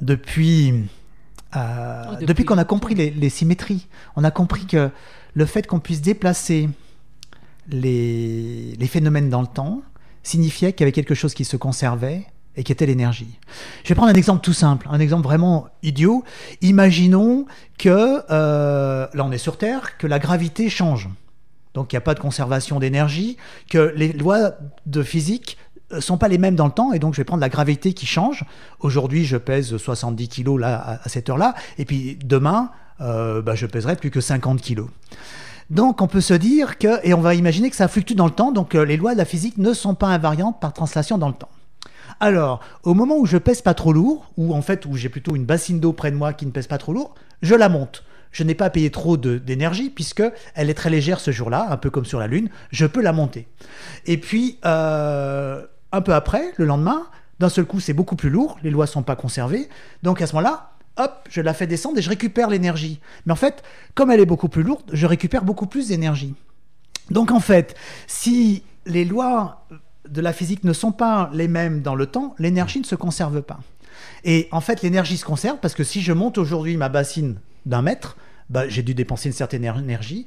depuis, 0.00 0.74
euh, 1.56 2.04
oh, 2.12 2.24
depuis, 2.24 2.44
qu'on 2.44 2.58
a 2.58 2.64
compris 2.64 2.94
les, 2.94 3.30
symétries, 3.30 3.88
on 4.16 4.24
a 4.24 4.30
compris 4.30 4.66
que 4.66 4.90
le 5.34 5.46
fait 5.46 5.66
qu'on 5.66 5.80
puisse 5.80 6.00
déplacer 6.00 6.68
les, 7.68 8.76
phénomènes 8.88 9.30
dans 9.30 9.40
le 9.40 9.46
temps 9.46 9.82
signifiait 10.22 10.72
qu'il 10.72 10.80
y 10.80 10.84
avait 10.84 10.92
quelque 10.92 11.14
chose 11.14 11.34
qui 11.34 11.44
se 11.44 11.56
conservait 11.56 12.26
et 12.56 12.64
qui 12.64 12.72
était 12.72 12.86
l'énergie. 12.86 13.38
Je 13.84 13.88
vais 13.88 13.94
prendre 13.94 14.10
un 14.10 14.16
exemple 14.16 14.42
tout 14.42 14.52
simple, 14.52 14.88
un 14.90 15.00
exemple 15.00 15.22
vraiment 15.22 15.68
idiot. 15.82 16.24
Imaginons 16.62 17.46
que, 17.78 18.22
euh, 18.30 19.06
là 19.14 19.24
on 19.24 19.30
est 19.30 19.38
sur 19.38 19.56
Terre, 19.56 19.96
que 19.98 20.06
la 20.06 20.18
gravité 20.18 20.68
change. 20.68 21.08
Donc 21.74 21.92
il 21.92 21.94
n'y 21.94 21.98
a 21.98 22.02
pas 22.02 22.14
de 22.14 22.20
conservation 22.20 22.80
d'énergie, 22.80 23.36
que 23.70 23.92
les 23.96 24.12
lois 24.12 24.54
de 24.86 25.02
physique 25.02 25.56
sont 25.98 26.18
pas 26.18 26.28
les 26.28 26.38
mêmes 26.38 26.54
dans 26.54 26.66
le 26.66 26.72
temps 26.72 26.92
et 26.92 26.98
donc 26.98 27.14
je 27.14 27.18
vais 27.20 27.24
prendre 27.24 27.40
la 27.40 27.48
gravité 27.48 27.92
qui 27.92 28.06
change. 28.06 28.44
Aujourd'hui, 28.80 29.24
je 29.24 29.36
pèse 29.36 29.76
70 29.76 30.28
kg 30.28 30.58
là 30.58 31.00
à, 31.02 31.08
cette 31.08 31.28
heure-là 31.28 31.54
et 31.78 31.84
puis 31.84 32.18
demain, 32.24 32.70
euh, 33.00 33.42
bah, 33.42 33.54
je 33.54 33.66
pèserai 33.66 33.96
plus 33.96 34.10
que 34.10 34.20
50 34.20 34.60
kilos. 34.60 34.88
Donc 35.70 36.02
on 36.02 36.08
peut 36.08 36.20
se 36.20 36.34
dire 36.34 36.78
que, 36.78 37.04
et 37.06 37.14
on 37.14 37.20
va 37.20 37.34
imaginer 37.34 37.70
que 37.70 37.76
ça 37.76 37.88
fluctue 37.88 38.14
dans 38.14 38.26
le 38.26 38.32
temps, 38.32 38.52
donc 38.52 38.74
euh, 38.74 38.84
les 38.84 38.96
lois 38.96 39.12
de 39.12 39.18
la 39.18 39.24
physique 39.24 39.58
ne 39.58 39.72
sont 39.72 39.94
pas 39.94 40.08
invariantes 40.08 40.60
par 40.60 40.72
translation 40.72 41.16
dans 41.16 41.28
le 41.28 41.34
temps. 41.34 41.48
Alors, 42.18 42.60
au 42.82 42.92
moment 42.92 43.16
où 43.16 43.24
je 43.24 43.38
pèse 43.38 43.62
pas 43.62 43.72
trop 43.72 43.92
lourd, 43.92 44.30
ou 44.36 44.54
en 44.54 44.62
fait 44.62 44.84
où 44.84 44.96
j'ai 44.96 45.08
plutôt 45.08 45.36
une 45.36 45.44
bassine 45.46 45.80
d'eau 45.80 45.92
près 45.92 46.10
de 46.10 46.16
moi 46.16 46.32
qui 46.32 46.44
ne 46.44 46.50
pèse 46.50 46.66
pas 46.66 46.76
trop 46.76 46.92
lourd, 46.92 47.14
je 47.40 47.54
la 47.54 47.68
monte. 47.68 48.04
Je 48.32 48.44
n'ai 48.44 48.54
pas 48.54 48.66
à 48.66 48.70
payer 48.70 48.90
trop 48.90 49.16
d'énergie 49.16 49.90
puisque 49.90 50.22
elle 50.54 50.70
est 50.70 50.74
très 50.74 50.90
légère 50.90 51.18
ce 51.18 51.30
jour-là, 51.30 51.66
un 51.70 51.76
peu 51.76 51.90
comme 51.90 52.04
sur 52.04 52.20
la 52.20 52.26
Lune. 52.26 52.48
Je 52.70 52.86
peux 52.86 53.00
la 53.00 53.12
monter. 53.12 53.48
Et 54.06 54.18
puis, 54.18 54.58
euh, 54.64 55.64
un 55.92 56.00
peu 56.00 56.14
après, 56.14 56.52
le 56.56 56.64
lendemain, 56.64 57.06
d'un 57.38 57.48
seul 57.48 57.64
coup, 57.64 57.80
c'est 57.80 57.92
beaucoup 57.92 58.16
plus 58.16 58.30
lourd, 58.30 58.58
les 58.62 58.70
lois 58.70 58.86
sont 58.86 59.02
pas 59.02 59.16
conservées. 59.16 59.68
Donc 60.02 60.20
à 60.20 60.26
ce 60.26 60.34
moment-là, 60.36 60.72
hop, 60.96 61.26
je 61.30 61.40
la 61.40 61.54
fais 61.54 61.66
descendre 61.66 61.98
et 61.98 62.02
je 62.02 62.10
récupère 62.10 62.50
l'énergie. 62.50 63.00
Mais 63.26 63.32
en 63.32 63.36
fait, 63.36 63.62
comme 63.94 64.10
elle 64.10 64.20
est 64.20 64.26
beaucoup 64.26 64.48
plus 64.48 64.62
lourde, 64.62 64.84
je 64.92 65.06
récupère 65.06 65.44
beaucoup 65.44 65.66
plus 65.66 65.88
d'énergie. 65.88 66.34
Donc 67.10 67.30
en 67.30 67.40
fait, 67.40 67.74
si 68.06 68.62
les 68.86 69.04
lois 69.04 69.66
de 70.08 70.20
la 70.20 70.32
physique 70.32 70.64
ne 70.64 70.72
sont 70.72 70.92
pas 70.92 71.30
les 71.32 71.48
mêmes 71.48 71.82
dans 71.82 71.94
le 71.94 72.06
temps, 72.06 72.34
l'énergie 72.38 72.80
ne 72.80 72.84
se 72.84 72.94
conserve 72.94 73.42
pas. 73.42 73.60
Et 74.24 74.48
en 74.52 74.60
fait, 74.60 74.82
l'énergie 74.82 75.16
se 75.16 75.24
conserve 75.24 75.58
parce 75.60 75.74
que 75.74 75.84
si 75.84 76.02
je 76.02 76.12
monte 76.12 76.38
aujourd'hui 76.38 76.76
ma 76.76 76.88
bassine 76.88 77.38
d'un 77.66 77.82
mètre, 77.82 78.16
bah, 78.48 78.68
j'ai 78.68 78.82
dû 78.82 78.94
dépenser 78.94 79.28
une 79.28 79.34
certaine 79.34 79.62
éner- 79.62 79.78
énergie. 79.78 80.26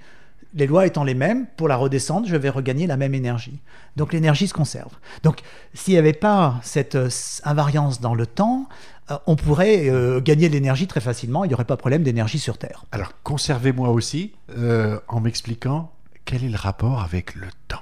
Les 0.53 0.67
lois 0.67 0.85
étant 0.85 1.03
les 1.03 1.15
mêmes, 1.15 1.47
pour 1.57 1.67
la 1.67 1.75
redescendre, 1.75 2.27
je 2.27 2.35
vais 2.35 2.49
regagner 2.49 2.85
la 2.85 2.97
même 2.97 3.13
énergie. 3.13 3.59
Donc 3.95 4.13
l'énergie 4.13 4.47
se 4.47 4.53
conserve. 4.53 4.91
Donc 5.23 5.41
s'il 5.73 5.93
n'y 5.93 5.97
avait 5.97 6.13
pas 6.13 6.59
cette 6.61 6.95
euh, 6.95 7.09
invariance 7.43 8.01
dans 8.01 8.13
le 8.13 8.25
temps, 8.25 8.67
euh, 9.11 9.17
on 9.25 9.35
pourrait 9.35 9.89
euh, 9.89 10.21
gagner 10.21 10.49
de 10.49 10.53
l'énergie 10.53 10.87
très 10.87 11.01
facilement. 11.01 11.43
Il 11.43 11.47
n'y 11.47 11.53
aurait 11.53 11.65
pas 11.65 11.75
de 11.75 11.79
problème 11.79 12.03
d'énergie 12.03 12.39
sur 12.39 12.57
Terre. 12.57 12.85
Alors, 12.91 13.11
conservez-moi 13.23 13.89
aussi 13.89 14.33
en 15.07 15.19
m'expliquant 15.19 15.91
quel 16.25 16.43
est 16.43 16.49
le 16.49 16.57
rapport 16.57 17.01
avec 17.01 17.35
le 17.35 17.47
temps. 17.67 17.81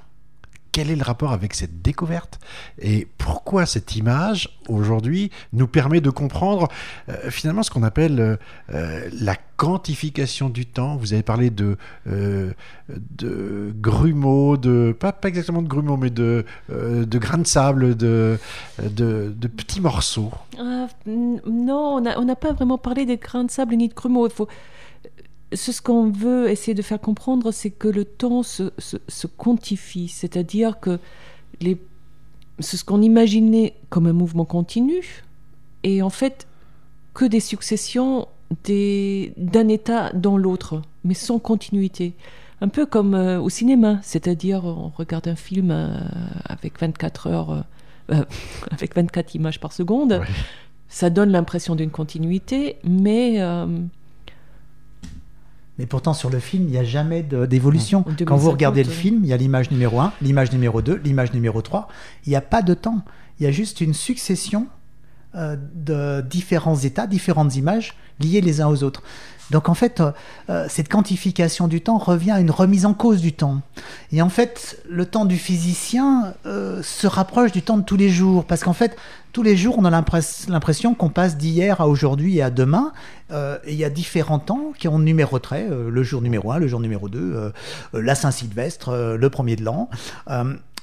Quel 0.71 0.89
est 0.89 0.95
le 0.95 1.03
rapport 1.03 1.33
avec 1.33 1.53
cette 1.53 1.81
découverte 1.81 2.39
et 2.79 3.05
pourquoi 3.17 3.65
cette 3.65 3.97
image 3.97 4.57
aujourd'hui 4.69 5.29
nous 5.51 5.67
permet 5.67 5.99
de 5.99 6.09
comprendre 6.09 6.69
euh, 7.09 7.29
finalement 7.29 7.61
ce 7.61 7.69
qu'on 7.71 7.83
appelle 7.83 8.19
euh, 8.19 8.37
euh, 8.73 9.09
la 9.19 9.35
quantification 9.57 10.49
du 10.49 10.65
temps? 10.65 10.95
Vous 10.95 11.11
avez 11.13 11.23
parlé 11.23 11.49
de, 11.49 11.77
de 12.07 13.73
grumeaux, 13.81 14.55
de 14.55 14.95
pas, 14.97 15.13
exactement 15.25 15.61
de 15.61 15.67
grumeaux, 15.67 15.97
mais 15.97 16.09
de, 16.09 16.45
de 16.69 17.17
grains 17.17 17.37
de 17.37 17.47
sable, 17.47 17.95
de, 17.95 18.39
de, 18.81 19.33
de 19.35 19.47
petits 19.47 19.81
morceaux. 19.81 20.31
Ah, 20.57 20.87
non, 21.05 22.01
on 22.17 22.25
n'a 22.25 22.35
pas 22.35 22.53
vraiment 22.53 22.77
parlé 22.77 23.05
des 23.05 23.17
grains 23.17 23.43
de 23.43 23.51
sable 23.51 23.75
ni 23.75 23.89
de 23.89 23.93
grumeaux. 23.93 24.29
Ce 25.53 25.71
ce 25.71 25.81
qu'on 25.81 26.09
veut 26.09 26.49
essayer 26.49 26.73
de 26.73 26.81
faire 26.81 26.99
comprendre, 26.99 27.51
c'est 27.51 27.71
que 27.71 27.87
le 27.87 28.05
temps 28.05 28.43
se, 28.43 28.71
se, 28.77 28.97
se 29.07 29.27
quantifie, 29.27 30.07
c'est-à-dire 30.07 30.79
que 30.79 30.99
les... 31.59 31.77
ce 32.59 32.83
qu'on 32.83 33.01
imaginait 33.01 33.75
comme 33.89 34.07
un 34.07 34.13
mouvement 34.13 34.45
continu 34.45 35.23
est 35.83 36.01
en 36.01 36.09
fait 36.09 36.47
que 37.13 37.25
des 37.25 37.39
successions 37.39 38.27
d'un 38.65 39.67
état 39.67 40.11
dans 40.13 40.37
l'autre, 40.37 40.81
mais 41.03 41.13
sans 41.13 41.39
continuité. 41.39 42.13
Un 42.61 42.67
peu 42.67 42.85
comme 42.85 43.15
euh, 43.15 43.41
au 43.41 43.49
cinéma, 43.49 43.99
c'est-à-dire 44.03 44.65
on 44.65 44.91
regarde 44.95 45.27
un 45.27 45.35
film 45.35 45.71
euh, 45.71 45.97
avec 46.45 46.79
24 46.79 47.27
heures, 47.27 47.65
euh, 48.11 48.23
avec 48.71 48.95
24 48.95 49.35
images 49.35 49.59
par 49.59 49.73
seconde. 49.73 50.13
Ouais. 50.13 50.27
Ça 50.87 51.09
donne 51.09 51.31
l'impression 51.31 51.75
d'une 51.75 51.89
continuité, 51.89 52.75
mais 52.83 53.39
Mais 55.81 55.87
pourtant, 55.87 56.13
sur 56.13 56.29
le 56.29 56.37
film, 56.37 56.65
il 56.65 56.69
n'y 56.69 56.77
a 56.77 56.83
jamais 56.83 57.23
d'évolution. 57.23 58.03
Quand 58.03 58.11
2050, 58.11 58.39
vous 58.39 58.51
regardez 58.51 58.83
le 58.83 58.89
film, 58.91 59.21
il 59.23 59.29
y 59.29 59.33
a 59.33 59.37
l'image 59.37 59.71
numéro 59.71 59.99
1, 59.99 60.13
l'image 60.21 60.51
numéro 60.51 60.79
2, 60.83 61.01
l'image 61.03 61.33
numéro 61.33 61.59
3. 61.63 61.87
Il 62.27 62.29
n'y 62.29 62.35
a 62.35 62.41
pas 62.41 62.61
de 62.61 62.75
temps. 62.75 63.03
Il 63.39 63.45
y 63.45 63.47
a 63.47 63.51
juste 63.51 63.81
une 63.81 63.95
succession 63.95 64.67
euh, 65.33 65.57
de 65.73 66.21
différents 66.21 66.75
états, 66.75 67.07
différentes 67.07 67.55
images 67.55 67.95
liées 68.19 68.41
les 68.41 68.61
uns 68.61 68.67
aux 68.67 68.83
autres. 68.83 69.01
Donc 69.51 69.69
en 69.69 69.73
fait, 69.75 69.99
euh, 69.99 70.11
euh, 70.49 70.65
cette 70.69 70.89
quantification 70.89 71.67
du 71.67 71.81
temps 71.81 71.97
revient 71.97 72.31
à 72.31 72.39
une 72.39 72.49
remise 72.51 72.85
en 72.85 72.93
cause 72.93 73.21
du 73.21 73.33
temps. 73.33 73.61
Et 74.11 74.21
en 74.21 74.29
fait, 74.29 74.81
le 74.89 75.05
temps 75.05 75.25
du 75.25 75.37
physicien 75.37 76.33
euh, 76.45 76.81
se 76.81 77.05
rapproche 77.05 77.51
du 77.51 77.61
temps 77.61 77.77
de 77.77 77.83
tous 77.83 77.97
les 77.97 78.09
jours, 78.09 78.45
parce 78.45 78.63
qu'en 78.63 78.73
fait, 78.73 78.97
tous 79.33 79.43
les 79.43 79.55
jours, 79.55 79.75
on 79.77 79.85
a 79.85 79.89
l'impress- 79.89 80.49
l'impression 80.49 80.93
qu'on 80.93 81.09
passe 81.09 81.37
d'hier 81.37 81.79
à 81.79 81.87
aujourd'hui 81.87 82.37
et 82.37 82.41
à 82.41 82.49
demain. 82.49 82.91
Et 83.65 83.71
il 83.71 83.75
y 83.75 83.85
a 83.85 83.89
différents 83.89 84.39
temps 84.39 84.73
qui 84.77 84.89
ont 84.89 84.99
euh, 84.99 85.89
le 85.89 86.03
jour 86.03 86.21
numéro 86.21 86.51
1, 86.51 86.57
le 86.59 86.67
jour 86.67 86.81
numéro 86.81 87.07
2, 87.07 87.19
euh, 87.19 87.49
euh, 87.95 88.01
la 88.01 88.13
Saint-Sylvestre, 88.15 89.15
le 89.17 89.29
premier 89.29 89.55
de 89.55 89.63
l'an. 89.63 89.89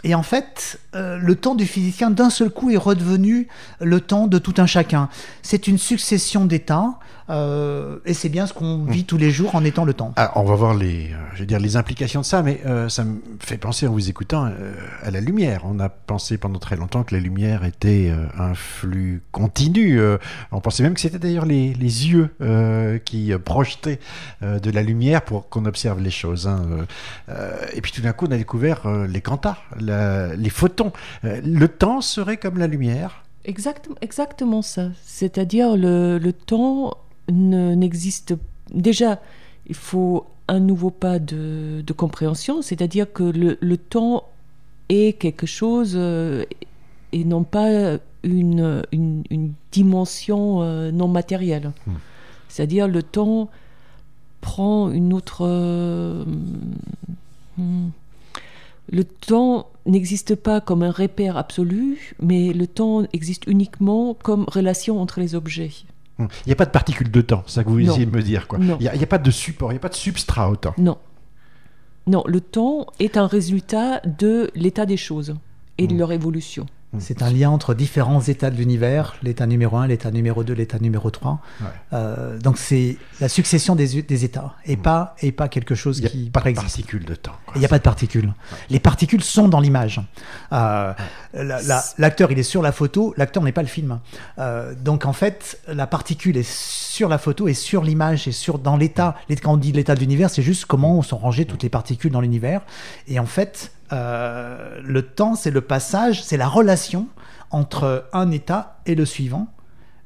Et 0.05 0.15
en 0.15 0.23
fait, 0.23 0.79
euh, 0.95 1.19
le 1.19 1.35
temps 1.35 1.55
du 1.55 1.67
physicien, 1.67 2.11
d'un 2.11 2.31
seul 2.31 2.51
coup, 2.51 2.71
est 2.71 2.77
redevenu 2.77 3.49
le 3.81 4.01
temps 4.01 4.27
de 4.29 4.39
tout 4.39 4.55
un 4.59 4.67
chacun. 4.67 5.09
C'est 5.43 5.67
une 5.67 5.79
succession 5.79 6.45
d'états, 6.45 6.99
euh, 7.31 7.99
et 8.07 8.15
c'est 8.15 8.29
bien 8.29 8.47
ce 8.47 8.53
qu'on 8.55 8.85
vit 8.85 9.05
tous 9.05 9.19
les 9.19 9.31
jours 9.31 9.55
en 9.55 9.65
étant 9.65 9.85
le 9.85 9.93
temps. 9.95 10.13
Alors, 10.17 10.33
on 10.37 10.45
va 10.45 10.55
voir 10.55 10.75
les, 10.75 11.13
euh, 11.13 11.17
je 11.35 11.41
veux 11.41 11.47
dire, 11.47 11.59
les 11.59 11.77
implications 11.77 12.21
de 12.21 12.25
ça, 12.25 12.43
mais 12.43 12.61
ça 12.89 13.05
me 13.05 13.21
fait 13.41 13.59
penser 13.59 13.87
en 13.89 13.93
vous 13.93 14.09
écoutant 14.09 14.51
à 15.03 15.11
la 15.11 15.21
lumière. 15.21 15.63
On 15.65 15.81
a 15.81 15.89
pensé 15.89 16.39
pendant 16.39 16.59
très 16.59 16.77
longtemps 16.77 17.03
que 17.03 17.15
la 17.15 17.21
lumière 17.21 17.65
était 17.65 18.13
un 18.39 18.55
flux 18.55 19.23
continu. 19.33 20.01
on 20.53 20.61
pensait 20.61 20.83
même 20.83 20.95
que 20.95 21.01
c'était 21.01 21.19
d'ailleurs 21.19 21.45
les, 21.45 21.75
les 21.75 22.09
yeux 22.09 22.31
qui 23.05 23.33
projetaient 23.45 24.01
de 24.43 24.71
la 24.71 24.83
lumière 24.83 25.23
pour 25.23 25.49
qu'on 25.49 25.67
observe 25.67 26.01
les 26.01 26.11
choses. 26.11 26.47
hein, 26.47 26.63
et 27.73 27.81
puis 27.81 27.93
tout 27.93 28.01
d'un 28.01 28.13
coup, 28.13 28.27
on 28.29 28.33
a 28.33 28.37
découvert 28.37 28.89
les 29.07 29.21
quantas, 29.21 29.59
la- 29.89 30.35
les 30.37 30.51
photons. 30.51 30.93
Euh, 31.25 31.41
le 31.45 31.69
temps 31.69 32.01
serait 32.01 32.37
comme 32.37 32.59
la 32.59 32.67
lumière. 32.67 33.25
exact- 33.45 33.89
exactement 34.01 34.63
ça. 34.63 34.91
C'est-à-dire 35.05 35.77
le, 35.77 36.19
le 36.19 36.33
temps 36.33 36.97
ne- 37.31 37.75
n'existe 37.75 38.35
déjà. 38.73 39.21
Il 39.67 39.75
faut 39.75 40.27
un 40.49 40.61
nouveau 40.61 40.91
pas 40.91 41.19
de, 41.19 41.83
de 41.87 41.93
compréhension, 41.93 42.63
c'est-à-dire 42.63 43.13
que 43.13 43.23
le, 43.25 43.59
le 43.61 43.77
temps 43.77 44.25
est 44.89 45.13
quelque 45.19 45.47
chose 45.47 45.93
euh, 45.97 46.45
et 47.13 47.25
non 47.25 47.45
pas 47.45 47.99
une, 48.23 48.83
une, 48.93 49.23
une 49.31 49.53
dimension 49.73 50.63
euh, 50.63 50.91
non 50.91 51.09
matérielle. 51.09 51.73
Hmm. 51.87 51.93
C'est-à-dire 52.49 52.89
le 52.89 53.03
temps 53.03 53.51
prend 54.41 54.91
une 54.91 55.13
autre... 55.13 55.45
euh, 55.47 56.25
hmm. 57.59 57.89
Le 58.91 59.05
temps 59.05 59.69
n'existe 59.87 60.35
pas 60.35 60.61
comme 60.61 60.83
un 60.83 60.91
repère 60.91 61.37
absolu, 61.37 62.15
mais 62.21 62.53
le 62.53 62.67
temps 62.67 63.05
existe 63.13 63.45
uniquement 63.47 64.15
comme 64.15 64.45
relation 64.49 65.01
entre 65.01 65.21
les 65.21 65.35
objets. 65.35 65.71
Il 66.19 66.27
n'y 66.47 66.53
a 66.53 66.57
pas 66.57 66.67
de 66.67 66.71
particules 66.71 67.11
de 67.11 67.21
temps, 67.21 67.45
c'est 67.47 67.55
ça 67.57 67.65
que 67.65 67.69
vous 67.71 67.81
Non. 67.81 67.93
essayez 67.93 68.07
de 68.07 68.15
me 68.17 68.23
dire. 68.23 68.49
quoi. 68.49 68.59
Il 68.61 68.77
n'y 68.79 68.89
a, 68.89 69.07
pas 69.07 69.19
de 69.19 69.31
support, 69.31 69.71
il 69.71 69.75
n'y 69.75 69.79
a 69.79 69.81
pas 69.81 69.89
de 69.89 69.95
substrat 69.95 70.51
au 70.51 70.57
temps. 70.57 70.75
Non. 70.77 70.99
Non, 72.09 72.25
le 72.27 72.41
temps 72.41 72.87
est 72.99 73.17
un 73.17 73.27
résultat 73.27 74.01
de 74.01 74.51
l'état 74.55 74.85
des 74.87 74.97
choses 74.97 75.37
et 75.79 75.87
de 75.87 75.95
Mm. 75.95 75.99
leur 75.99 76.13
évolution. 76.13 76.67
C'est 77.01 77.21
un 77.23 77.31
lien 77.31 77.51
entre 77.51 77.75
différents 77.75 78.23
états 78.23 78.51
de 78.51 78.57
l'univers, 78.57 79.17
l'état 79.23 79.47
numéro 79.47 79.77
1, 79.77 79.89
l'état 79.89 80.11
numéro 80.11 80.43
2, 80.43 80.55
l'état 80.55 80.79
numéro 80.79 81.11
3. 81.11 81.39
Ouais. 81.61 81.67
Euh, 81.93 82.39
donc 82.39 82.57
c'est 82.57 82.97
la 83.21 83.29
succession 83.29 83.77
des, 83.77 84.01
des 84.03 84.25
états, 84.25 84.55
et, 84.65 84.77
Mm. 84.77 84.81
pas, 84.83 85.15
et 85.21 85.31
pas 85.31 85.49
quelque 85.49 85.75
chose 85.75 85.99
Il 85.99 86.05
n'y 86.05 86.11
qui 86.11 86.29
a 86.35 86.41
pas 86.41 86.51
de 86.51 86.55
particules 86.55 87.05
de 87.05 87.15
temps. 87.15 87.35
Il 87.55 87.59
n'y 87.59 87.67
a 87.67 87.69
pas 87.69 87.77
de 87.79 87.83
particules. 87.83 88.33
Les 88.71 88.81
particules 88.81 89.23
sont 89.23 89.49
dans 89.49 89.61
l'image. 89.61 90.01
Euh, 90.53 90.95
la- 91.35 91.63
la- 91.63 91.85
L'acteur, 91.99 92.33
il 92.33 92.39
est 92.39 92.43
sur 92.43 92.63
la 92.63 92.73
photo, 92.73 93.13
l'acteur 93.19 93.43
n'est 93.43 93.53
pas 93.53 93.63
le 93.63 93.69
film. 93.69 94.01
Euh, 94.39 94.75
donc 94.75 95.05
en 95.05 95.13
fait, 95.13 95.61
la 95.69 95.87
particule 95.87 96.39
est 96.39 96.49
sur 96.51 97.11
la 97.11 97.19
photo 97.19 97.49
et 97.49 97.55
sur 97.55 97.83
l'image 97.85 98.27
et 98.29 98.33
sur 98.33 98.59
dans 98.59 98.77
l'état. 98.79 99.15
Les- 99.29 99.37
Quand 99.37 99.53
on 99.53 99.57
dit 99.59 99.73
l'état 99.73 99.95
de 99.95 100.01
l'univers, 100.01 100.31
c'est 100.31 100.43
juste 100.43 100.65
comment 100.65 101.03
sont 101.03 101.19
rangées 101.19 101.45
toutes 101.45 101.63
les 101.63 101.69
particules 101.69 102.13
dans 102.13 102.23
l'univers. 102.23 102.63
Et 103.09 103.19
en 103.21 103.27
fait, 103.27 103.73
euh, 103.93 104.81
le 104.83 105.03
temps, 105.03 105.35
c'est 105.35 105.51
le 105.51 105.61
passage, 105.61 106.23
c'est 106.23 106.37
la 106.37 106.49
relation 106.49 107.09
entre 107.51 108.09
un 108.13 108.31
état 108.31 108.81
et 108.87 108.95
le 108.95 109.05
suivant. 109.05 109.49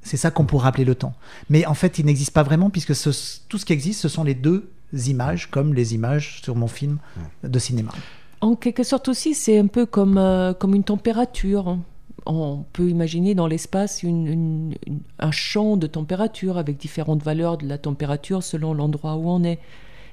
C'est 0.03 0.16
ça 0.16 0.31
qu'on 0.31 0.45
pourrait 0.45 0.68
appeler 0.68 0.85
le 0.85 0.95
temps. 0.95 1.14
Mais 1.49 1.64
en 1.66 1.75
fait, 1.75 1.99
il 1.99 2.07
n'existe 2.07 2.33
pas 2.33 2.42
vraiment 2.42 2.71
puisque 2.71 2.95
tout 2.95 3.59
ce 3.59 3.64
qui 3.64 3.73
existe, 3.73 4.01
ce 4.01 4.09
sont 4.09 4.25
les 4.25 4.35
deux 4.35 4.71
images, 5.07 5.51
comme 5.51 5.75
les 5.75 5.95
images 5.95 6.40
sur 6.42 6.57
mon 6.57 6.66
film 6.66 6.99
de 7.45 7.59
cinéma. 7.59 7.92
En 8.40 8.57
quelque 8.57 8.83
sorte 8.83 9.09
aussi, 9.09 9.35
c'est 9.35 9.57
un 9.59 9.68
peu 9.68 9.87
comme, 9.87 10.18
euh, 10.18 10.53
comme 10.53 10.75
une 10.75 10.83
température. 10.83 11.79
On 12.27 12.64
peut 12.73 12.88
imaginer 12.88 13.35
dans 13.35 13.47
l'espace 13.47 14.05
un 14.05 15.31
champ 15.31 15.77
de 15.77 15.87
température 15.87 16.59
avec 16.59 16.77
différentes 16.77 17.23
valeurs 17.23 17.59
de 17.59 17.66
la 17.66 17.79
température 17.79 18.42
selon 18.42 18.75
l'endroit 18.75 19.14
où 19.16 19.29
on 19.29 19.45
est. 19.45 19.61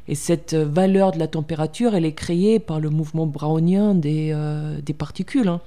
Et 0.09 0.15
cette 0.15 0.53
euh, 0.55 0.65
valeur 0.65 1.11
de 1.11 1.19
la 1.19 1.27
température, 1.27 1.93
elle 1.93 2.03
est 2.03 2.13
créée 2.13 2.57
par 2.59 2.79
le 2.79 2.89
mouvement 2.89 3.27
brownien 3.27 3.93
des, 3.93 4.31
euh, 4.33 4.81
des 4.81 4.93
particules, 4.93 5.47
hein, 5.47 5.61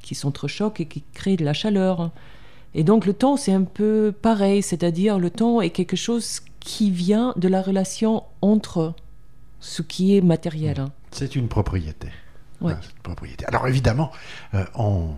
qui 0.00 0.14
s'entrechoquent 0.14 0.80
et 0.80 0.86
qui 0.86 1.04
créent 1.12 1.36
de 1.36 1.44
la 1.44 1.52
chaleur. 1.52 2.10
Et 2.74 2.84
donc 2.84 3.04
le 3.04 3.12
temps, 3.12 3.36
c'est 3.36 3.52
un 3.52 3.64
peu 3.64 4.12
pareil, 4.22 4.62
c'est-à-dire 4.62 5.18
le 5.18 5.28
temps 5.28 5.60
est 5.60 5.68
quelque 5.70 5.96
chose 5.96 6.40
qui 6.58 6.90
vient 6.90 7.34
de 7.36 7.48
la 7.48 7.60
relation 7.60 8.22
entre 8.40 8.94
ce 9.60 9.82
qui 9.82 10.16
est 10.16 10.22
matériel. 10.22 10.80
hein. 10.80 10.90
C'est 11.10 11.36
une 11.36 11.48
propriété. 11.48 12.08
Ouais. 12.62 12.72
Ah, 12.74 12.80
une 12.82 13.02
propriété. 13.02 13.44
Alors 13.44 13.68
évidemment, 13.68 14.10
euh, 14.54 14.64
on 14.74 15.10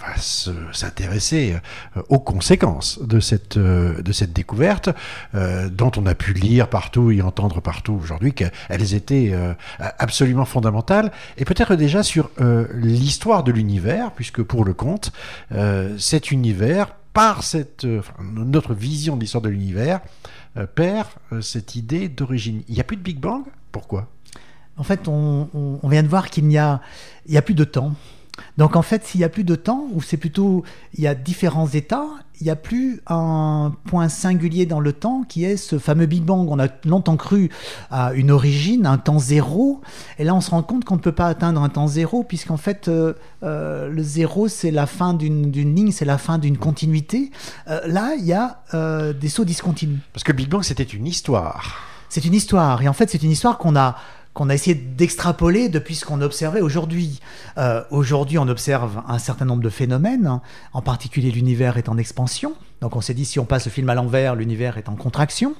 va 0.00 0.16
se- 0.16 0.50
s'intéresser 0.72 1.56
euh, 1.96 2.02
aux 2.08 2.18
conséquences 2.18 3.00
de 3.02 3.20
cette, 3.20 3.56
euh, 3.56 4.00
de 4.02 4.12
cette 4.12 4.32
découverte, 4.32 4.90
euh, 5.34 5.68
dont 5.68 5.90
on 5.96 6.06
a 6.06 6.14
pu 6.14 6.32
lire 6.32 6.68
partout 6.68 7.10
et 7.10 7.22
entendre 7.22 7.60
partout 7.60 7.98
aujourd'hui 8.02 8.32
qu'elles 8.34 8.94
étaient 8.94 9.34
absolument 9.78 10.44
fondamentales, 10.44 11.12
et 11.36 11.44
peut-être 11.44 11.74
déjà 11.76 12.02
sur 12.02 12.30
l'histoire 12.74 13.42
de 13.44 13.52
l'univers, 13.52 14.12
puisque 14.12 14.42
pour 14.42 14.64
le 14.64 14.74
compte, 14.74 15.12
cet 15.98 16.30
univers, 16.30 16.94
par 17.12 17.42
cette, 17.42 17.86
notre 18.20 18.74
vision 18.74 19.16
de 19.16 19.20
l'histoire 19.22 19.42
de 19.42 19.48
l'univers, 19.48 20.00
perd 20.74 21.08
cette 21.40 21.74
idée 21.76 22.08
d'origine. 22.08 22.62
Il 22.68 22.74
n'y 22.74 22.80
a 22.80 22.84
plus 22.84 22.96
de 22.96 23.02
Big 23.02 23.18
Bang? 23.18 23.42
Pourquoi? 23.72 24.08
En 24.76 24.84
fait, 24.84 25.08
on, 25.08 25.48
on- 25.82 25.88
vient 25.88 26.02
de 26.02 26.08
voir 26.08 26.30
qu'il 26.30 26.46
n'y 26.46 26.58
a, 26.58 26.80
a 27.34 27.42
plus 27.42 27.54
de 27.54 27.64
temps. 27.64 27.94
Donc 28.56 28.76
en 28.76 28.82
fait, 28.82 29.04
s'il 29.04 29.20
y 29.20 29.24
a 29.24 29.28
plus 29.28 29.44
de 29.44 29.54
temps, 29.54 29.86
ou 29.92 30.02
c'est 30.02 30.16
plutôt, 30.16 30.64
il 30.94 31.02
y 31.02 31.06
a 31.06 31.14
différents 31.14 31.68
états, 31.68 32.06
il 32.40 32.44
n'y 32.44 32.50
a 32.50 32.56
plus 32.56 33.00
un 33.06 33.72
point 33.86 34.08
singulier 34.08 34.64
dans 34.64 34.80
le 34.80 34.92
temps 34.92 35.24
qui 35.28 35.44
est 35.44 35.56
ce 35.56 35.78
fameux 35.78 36.06
Big 36.06 36.22
Bang. 36.22 36.48
On 36.50 36.58
a 36.58 36.68
longtemps 36.84 37.16
cru 37.16 37.50
à 37.90 38.12
une 38.14 38.30
origine, 38.30 38.86
un 38.86 38.98
temps 38.98 39.18
zéro, 39.18 39.80
et 40.18 40.24
là 40.24 40.34
on 40.34 40.40
se 40.40 40.50
rend 40.50 40.62
compte 40.62 40.84
qu'on 40.84 40.96
ne 40.96 41.00
peut 41.00 41.12
pas 41.12 41.26
atteindre 41.26 41.62
un 41.62 41.68
temps 41.68 41.88
zéro, 41.88 42.22
puisqu'en 42.22 42.56
fait 42.56 42.88
euh, 42.88 43.14
euh, 43.42 43.88
le 43.88 44.02
zéro 44.02 44.48
c'est 44.48 44.70
la 44.70 44.86
fin 44.86 45.14
d'une 45.14 45.50
d'une 45.50 45.74
ligne, 45.74 45.90
c'est 45.90 46.04
la 46.04 46.18
fin 46.18 46.38
d'une 46.38 46.58
continuité. 46.58 47.30
Euh, 47.68 47.80
là, 47.86 48.14
il 48.18 48.24
y 48.24 48.32
a 48.32 48.60
des 49.12 49.28
sauts 49.28 49.44
discontinus. 49.44 49.98
Parce 50.12 50.24
que 50.24 50.32
Big 50.32 50.48
Bang, 50.48 50.62
c'était 50.62 50.82
une 50.82 51.06
histoire. 51.06 51.76
C'est 52.08 52.24
une 52.24 52.34
histoire, 52.34 52.82
et 52.82 52.88
en 52.88 52.92
fait, 52.92 53.10
c'est 53.10 53.22
une 53.22 53.30
histoire 53.30 53.58
qu'on 53.58 53.76
a 53.76 53.96
qu'on 54.34 54.50
a 54.50 54.54
essayé 54.54 54.74
d'extrapoler 54.74 55.68
depuis 55.68 55.94
ce 55.94 56.04
qu'on 56.04 56.20
observait 56.20 56.60
aujourd'hui. 56.60 57.20
Euh, 57.56 57.82
aujourd'hui, 57.90 58.38
on 58.38 58.48
observe 58.48 59.02
un 59.08 59.18
certain 59.18 59.44
nombre 59.44 59.62
de 59.62 59.68
phénomènes, 59.68 60.40
en 60.72 60.82
particulier 60.82 61.30
l'univers 61.30 61.76
est 61.76 61.88
en 61.88 61.98
expansion. 61.98 62.54
Donc 62.80 62.94
on 62.94 63.00
s'est 63.00 63.14
dit, 63.14 63.24
si 63.24 63.38
on 63.40 63.44
passe 63.44 63.64
le 63.64 63.70
film 63.70 63.88
à 63.88 63.94
l'envers, 63.94 64.36
l'univers 64.36 64.78
est 64.78 64.88
en 64.88 64.94
contraction. 64.94 65.54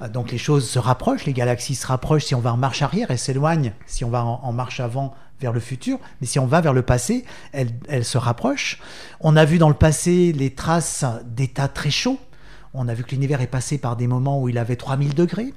Euh, 0.00 0.08
donc 0.08 0.30
les 0.30 0.38
choses 0.38 0.68
se 0.68 0.78
rapprochent, 0.78 1.24
les 1.24 1.32
galaxies 1.32 1.74
se 1.74 1.86
rapprochent 1.86 2.26
si 2.26 2.34
on 2.34 2.40
va 2.40 2.52
en 2.52 2.56
marche 2.56 2.82
arrière 2.82 3.10
et 3.10 3.16
s'éloignent 3.16 3.72
si 3.86 4.04
on 4.04 4.10
va 4.10 4.24
en, 4.24 4.52
marche 4.52 4.80
avant 4.80 5.14
vers 5.40 5.52
le 5.52 5.60
futur. 5.60 5.98
Mais 6.20 6.26
si 6.26 6.38
on 6.38 6.46
va 6.46 6.60
vers 6.60 6.72
le 6.72 6.82
passé, 6.82 7.24
elles, 7.52 7.72
elles 7.88 8.04
se 8.04 8.18
rapprochent. 8.18 8.78
On 9.20 9.36
a 9.36 9.44
vu 9.44 9.58
dans 9.58 9.68
le 9.68 9.74
passé 9.74 10.32
les 10.32 10.54
traces 10.54 11.04
d'états 11.26 11.68
très 11.68 11.90
chauds. 11.90 12.18
On 12.74 12.88
a 12.88 12.94
vu 12.94 13.04
que 13.04 13.10
l'univers 13.10 13.42
est 13.42 13.48
passé 13.48 13.76
par 13.76 13.96
des 13.96 14.06
moments 14.06 14.40
où 14.40 14.48
il 14.48 14.56
avait 14.56 14.76
3000 14.76 15.14
degrés. 15.14 15.52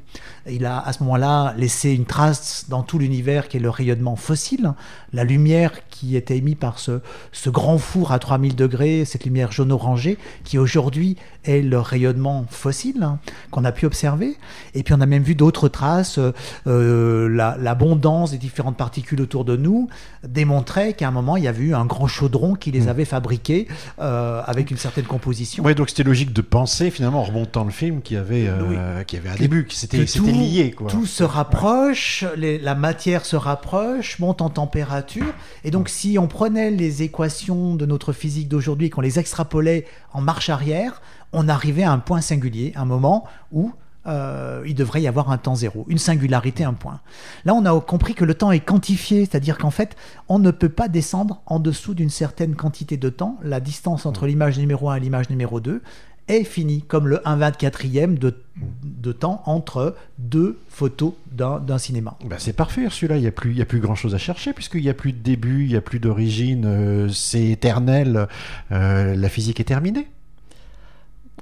Il 0.50 0.66
a 0.66 0.80
à 0.80 0.94
ce 0.94 1.02
moment-là 1.04 1.54
laissé 1.58 1.92
une 1.92 2.06
trace 2.06 2.66
dans 2.70 2.84
tout 2.84 3.00
l'univers 3.00 3.48
qui 3.48 3.58
est 3.58 3.60
le 3.60 3.70
rayonnement 3.70 4.16
fossile. 4.16 4.74
La 5.14 5.24
lumière 5.24 5.72
qui 5.90 6.16
était 6.16 6.38
émise 6.38 6.56
par 6.56 6.78
ce, 6.78 7.00
ce 7.32 7.50
grand 7.50 7.78
four 7.78 8.12
à 8.12 8.20
3000 8.20 8.56
degrés, 8.56 9.06
cette 9.06 9.26
lumière 9.26 9.52
jaune-orangée, 9.52 10.18
qui 10.44 10.58
aujourd'hui 10.58 11.16
est 11.46 11.62
le 11.62 11.80
rayonnement 11.80 12.46
fossile 12.50 13.02
hein, 13.04 13.20
qu'on 13.52 13.64
a 13.66 13.72
pu 13.72 13.86
observer. 13.86 14.36
Et 14.74 14.84
puis 14.84 14.94
on 14.94 15.02
a 15.02 15.06
même 15.06 15.24
vu 15.24 15.36
d'autres 15.36 15.68
traces. 15.68 16.20
euh, 16.68 17.28
la- 17.30 17.58
L'abondance 17.60 18.32
des 18.32 18.38
différentes 18.38 18.78
particules 18.78 19.22
autour 19.22 19.46
de 19.46 19.56
nous 19.56 19.88
démontrait 20.28 20.94
qu'à 20.94 21.08
un 21.08 21.12
moment, 21.12 21.38
il 21.38 21.44
y 21.44 21.48
avait 21.48 21.64
eu 21.64 21.74
un 21.76 21.86
grand 21.86 22.08
chaudron 22.08 22.56
qui 22.56 22.72
les 22.72 22.88
avait 22.88 23.06
fabriqués 23.06 23.68
euh, 24.00 24.42
avec 24.46 24.72
une 24.72 24.78
certaine 24.78 25.06
composition. 25.06 25.64
Ouais, 25.64 25.76
donc 25.76 25.90
c'était 25.90 26.04
logique 26.04 26.34
de 26.34 26.42
penser 26.42 26.92
finalement 26.92 27.22
en 27.22 27.24
remontant 27.24 27.64
le 27.64 27.72
film 27.72 28.02
qu'il 28.02 28.18
y 28.18 28.20
avait, 28.20 28.48
euh, 28.48 29.04
qu'il 29.04 29.18
y 29.20 29.22
avait 29.22 29.30
un 29.30 29.36
début, 29.36 29.66
que 29.66 29.74
c'était 29.74 30.06
c'était 30.06 30.32
lié. 30.36 30.72
Quoi. 30.72 30.88
Tout 30.90 31.06
se 31.06 31.24
rapproche, 31.24 32.24
les- 32.36 32.58
la 32.60 32.76
matière 32.76 33.26
se 33.26 33.36
rapproche, 33.36 34.20
monte 34.20 34.42
en 34.42 34.50
température. 34.50 35.26
Et 35.64 35.72
donc, 35.72 35.90
si 35.90 36.18
on 36.20 36.28
prenait 36.28 36.72
les 36.72 37.04
équations 37.04 37.76
de 37.76 37.86
notre 37.86 38.14
physique 38.14 38.48
d'aujourd'hui 38.48 38.88
et 38.88 38.90
qu'on 38.90 39.02
les 39.02 39.20
extrapolait 39.20 39.86
en 40.14 40.22
marche 40.22 40.50
arrière, 40.50 41.02
on 41.34 41.48
arrivait 41.50 41.84
à 41.84 41.92
un 41.92 42.00
point 42.00 42.22
singulier, 42.22 42.72
un 42.76 42.86
moment 42.86 43.26
où 43.52 43.72
euh, 44.08 44.62
il 44.68 44.76
devrait 44.76 45.02
y 45.02 45.08
avoir 45.08 45.32
un 45.32 45.40
temps 45.40 45.56
zéro, 45.56 45.84
une 45.90 45.98
singularité, 45.98 46.64
un 46.64 46.74
point. 46.76 47.00
Là, 47.44 47.56
on 47.56 47.66
a 47.66 47.82
compris 47.82 48.14
que 48.14 48.24
le 48.24 48.36
temps 48.36 48.52
est 48.52 48.60
quantifié, 48.60 49.22
c'est-à-dire 49.26 49.58
qu'en 49.58 49.72
fait, 49.72 49.96
on 50.30 50.38
ne 50.38 50.52
peut 50.52 50.70
pas 50.70 50.88
descendre 50.88 51.42
en 51.48 51.58
dessous 51.60 51.96
d'une 51.96 52.12
certaine 52.12 52.54
quantité 52.56 52.98
de 52.98 53.10
temps. 53.10 53.40
La 53.42 53.60
distance 53.60 54.06
entre 54.06 54.28
l'image 54.28 54.60
numéro 54.60 54.92
1 54.92 54.98
et 54.98 55.00
l'image 55.00 55.32
numéro 55.32 55.60
2 55.60 55.82
est 56.28 56.44
finie, 56.44 56.82
comme 56.82 57.08
le 57.08 57.28
1 57.28 57.38
24e 57.38 58.18
de, 58.18 58.36
de 58.84 59.12
temps 59.12 59.44
entre 59.46 59.96
deux 60.18 60.58
photos 60.70 61.14
d'un 61.32 61.60
d'un 61.60 61.78
cinéma. 61.78 62.18
Ben, 62.26 62.38
c'est 62.40 62.54
parfait, 62.54 62.88
celui-là, 62.90 63.18
il 63.18 63.22
n'y 63.22 63.28
a 63.28 63.32
plus, 63.32 63.52
il 63.52 63.58
y 63.58 63.62
a 63.62 63.66
plus 63.66 63.80
grand-chose 63.80 64.16
à 64.16 64.18
chercher, 64.18 64.54
puisqu'il 64.54 64.82
n'y 64.82 64.90
a 64.90 64.94
plus 64.94 65.14
de 65.14 65.20
début, 65.20 65.64
il 65.64 65.70
n'y 65.70 65.76
a 65.76 65.82
plus 65.82 66.00
d'origine, 66.00 66.66
euh, 66.66 67.10
c'est 67.10 67.46
éternel, 67.46 68.28
euh, 68.72 69.16
la 69.16 69.30
physique 69.30 69.60
est 69.60 69.66
terminée. 69.66 70.08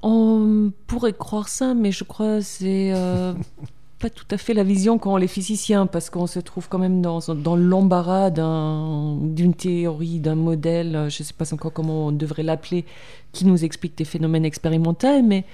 On 0.01 0.73
pourrait 0.87 1.13
croire 1.13 1.47
ça, 1.47 1.73
mais 1.73 1.93
je 1.93 2.03
crois 2.03 2.39
que 2.39 2.41
c'est 2.41 2.91
euh, 2.93 3.33
pas 4.03 4.09
tout 4.09 4.25
à 4.31 4.37
fait 4.37 4.53
la 4.53 4.63
vision 4.65 4.97
qu'ont 4.97 5.15
les 5.15 5.29
physiciens, 5.29 5.85
parce 5.87 6.09
qu'on 6.09 6.27
se 6.27 6.39
trouve 6.39 6.67
quand 6.67 6.77
même 6.77 7.01
dans, 7.01 7.19
dans 7.47 7.55
l'embarras 7.55 8.31
d'un- 8.31 9.15
d'une 9.21 9.53
théorie, 9.53 10.19
d'un 10.19 10.35
modèle, 10.35 11.07
je 11.09 11.21
ne 11.21 11.25
sais 11.27 11.33
pas 11.33 11.53
encore 11.53 11.71
comment 11.71 12.07
on 12.07 12.11
devrait 12.11 12.43
l'appeler, 12.43 12.83
qui 13.31 13.45
nous 13.45 13.63
explique 13.63 13.97
des 13.97 14.03
phénomènes 14.03 14.43
expérimentaux, 14.45 15.21
mais 15.23 15.45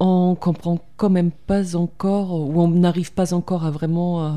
on 0.00 0.34
comprend 0.34 0.78
quand 0.96 1.10
même 1.10 1.30
pas 1.30 1.76
encore, 1.76 2.32
ou 2.32 2.58
on 2.62 2.68
n'arrive 2.68 3.12
pas 3.12 3.34
encore 3.34 3.64
à 3.66 3.70
vraiment 3.70 4.24
euh, 4.24 4.30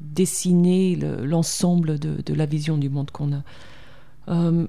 dessiner 0.00 0.96
le- 0.96 1.26
l'ensemble 1.26 1.98
de, 1.98 2.34
la 2.34 2.46
vision 2.46 2.78
du 2.78 2.88
monde 2.88 3.10
qu'on 3.10 3.32
a. 3.34 3.42
Euh, 4.28 4.66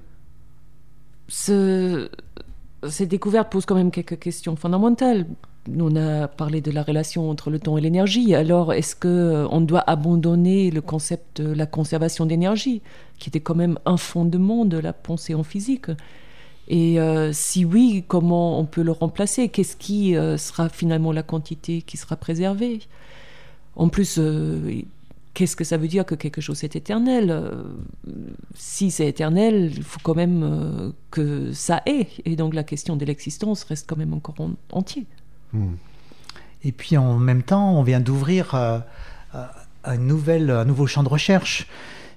ce- 1.28 2.10
ces 2.86 3.06
découvertes 3.06 3.50
posent 3.50 3.64
quand 3.66 3.74
même 3.76 3.90
quelques 3.90 4.18
questions 4.18 4.56
fondamentales. 4.56 5.24
On 5.66 5.96
a 5.96 6.28
parlé 6.28 6.60
de 6.60 6.70
la 6.70 6.82
relation 6.82 7.30
entre 7.30 7.50
le 7.50 7.58
temps 7.58 7.78
et 7.78 7.80
l'énergie. 7.80 8.34
Alors, 8.34 8.74
est-ce 8.74 8.94
que 8.94 9.08
euh, 9.08 9.48
on 9.50 9.62
doit 9.62 9.82
abandonner 9.88 10.70
le 10.70 10.82
concept 10.82 11.40
de 11.40 11.52
la 11.54 11.64
conservation 11.64 12.26
d'énergie, 12.26 12.82
qui 13.18 13.30
était 13.30 13.40
quand 13.40 13.54
même 13.54 13.78
un 13.86 13.96
fondement 13.96 14.66
de 14.66 14.76
la 14.76 14.92
pensée 14.92 15.34
en 15.34 15.42
physique? 15.42 15.86
Et 16.68 17.00
euh, 17.00 17.32
si 17.32 17.64
oui, 17.64 18.04
comment 18.06 18.58
on 18.60 18.66
peut 18.66 18.82
le 18.82 18.92
remplacer? 18.92 19.48
Qu'est-ce 19.48 19.76
qui 19.76 20.16
euh, 20.16 20.36
sera 20.36 20.68
finalement 20.68 21.12
la 21.12 21.22
quantité 21.22 21.80
qui 21.80 21.96
sera 21.96 22.16
préservée? 22.16 22.80
En 23.74 23.88
plus, 23.88 24.20
qu'est-ce 25.32 25.56
que 25.56 25.64
ça 25.64 25.78
veut 25.78 25.88
dire 25.88 26.04
que 26.04 26.14
quelque 26.14 26.40
chose 26.42 26.62
est 26.62 26.76
éternel? 26.76 27.42
Si 28.54 28.90
c'est 28.90 29.08
éternel, 29.08 29.72
il 29.74 29.82
faut 29.82 29.98
quand 30.02 30.14
même 30.14 30.92
que 31.10 31.52
ça 31.52 31.82
est. 31.86 32.22
Et 32.24 32.36
donc 32.36 32.54
la 32.54 32.62
question 32.62 32.96
de 32.96 33.04
l'existence 33.04 33.64
reste 33.64 33.88
quand 33.88 33.96
même 33.96 34.14
encore 34.14 34.36
en- 34.38 34.52
entier. 34.70 35.06
Et 36.64 36.72
puis 36.72 36.96
en 36.96 37.18
même 37.18 37.42
temps, 37.42 37.72
on 37.78 37.82
vient 37.82 38.00
d'ouvrir 38.00 38.54
euh, 38.54 38.78
euh, 39.34 39.44
un, 39.84 39.96
nouvel, 39.98 40.50
un 40.50 40.64
nouveau 40.64 40.86
champ 40.86 41.02
de 41.02 41.08
recherche. 41.08 41.66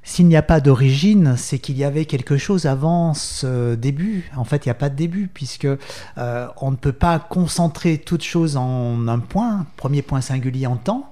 S'il 0.03 0.27
n'y 0.27 0.37
a 0.37 0.41
pas 0.41 0.61
d'origine, 0.61 1.35
c'est 1.35 1.59
qu'il 1.59 1.77
y 1.77 1.83
avait 1.83 2.05
quelque 2.05 2.37
chose 2.37 2.65
avant 2.65 3.13
ce 3.13 3.75
début. 3.75 4.31
En 4.37 4.45
fait, 4.45 4.65
il 4.65 4.69
n'y 4.69 4.71
a 4.71 4.75
pas 4.75 4.87
de 4.87 4.95
début, 4.95 5.27
puisque 5.27 5.65
euh, 5.65 6.47
on 6.61 6.71
ne 6.71 6.77
peut 6.77 6.93
pas 6.93 7.19
concentrer 7.19 7.97
toute 7.97 8.23
chose 8.23 8.55
en 8.55 9.05
un 9.09 9.19
point, 9.19 9.65
premier 9.75 10.01
point 10.01 10.21
singulier 10.21 10.65
en 10.65 10.77
temps. 10.77 11.09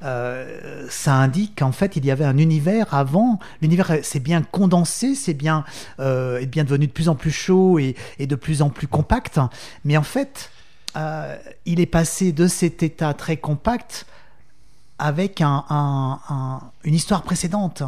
Ça 0.00 1.14
indique 1.14 1.58
qu'en 1.58 1.72
fait 1.72 1.96
il 1.96 2.06
y 2.06 2.12
avait 2.12 2.24
un 2.24 2.38
univers 2.38 2.94
avant. 2.94 3.40
L'univers 3.60 3.98
s'est 4.02 4.20
bien 4.20 4.42
condensé, 4.42 5.16
c'est 5.16 5.34
bien, 5.34 5.64
euh, 5.98 6.38
est 6.38 6.46
bien 6.46 6.62
devenu 6.62 6.86
de 6.86 6.92
plus 6.92 7.08
en 7.08 7.16
plus 7.16 7.32
chaud 7.32 7.80
et, 7.80 7.96
et 8.20 8.28
de 8.28 8.36
plus 8.36 8.62
en 8.62 8.70
plus 8.70 8.86
compact. 8.86 9.40
Mais 9.84 9.96
en 9.96 10.04
fait, 10.04 10.50
euh, 10.98 11.36
il 11.64 11.78
est 11.80 11.86
passé 11.86 12.32
de 12.32 12.46
cet 12.48 12.82
état 12.82 13.14
très 13.14 13.36
compact 13.36 14.06
avec 15.00 15.40
un- 15.40 15.64
un- 15.70 16.18
un- 16.28 16.60
une 16.82 16.94
histoire 16.94 17.22
précédente. 17.22 17.84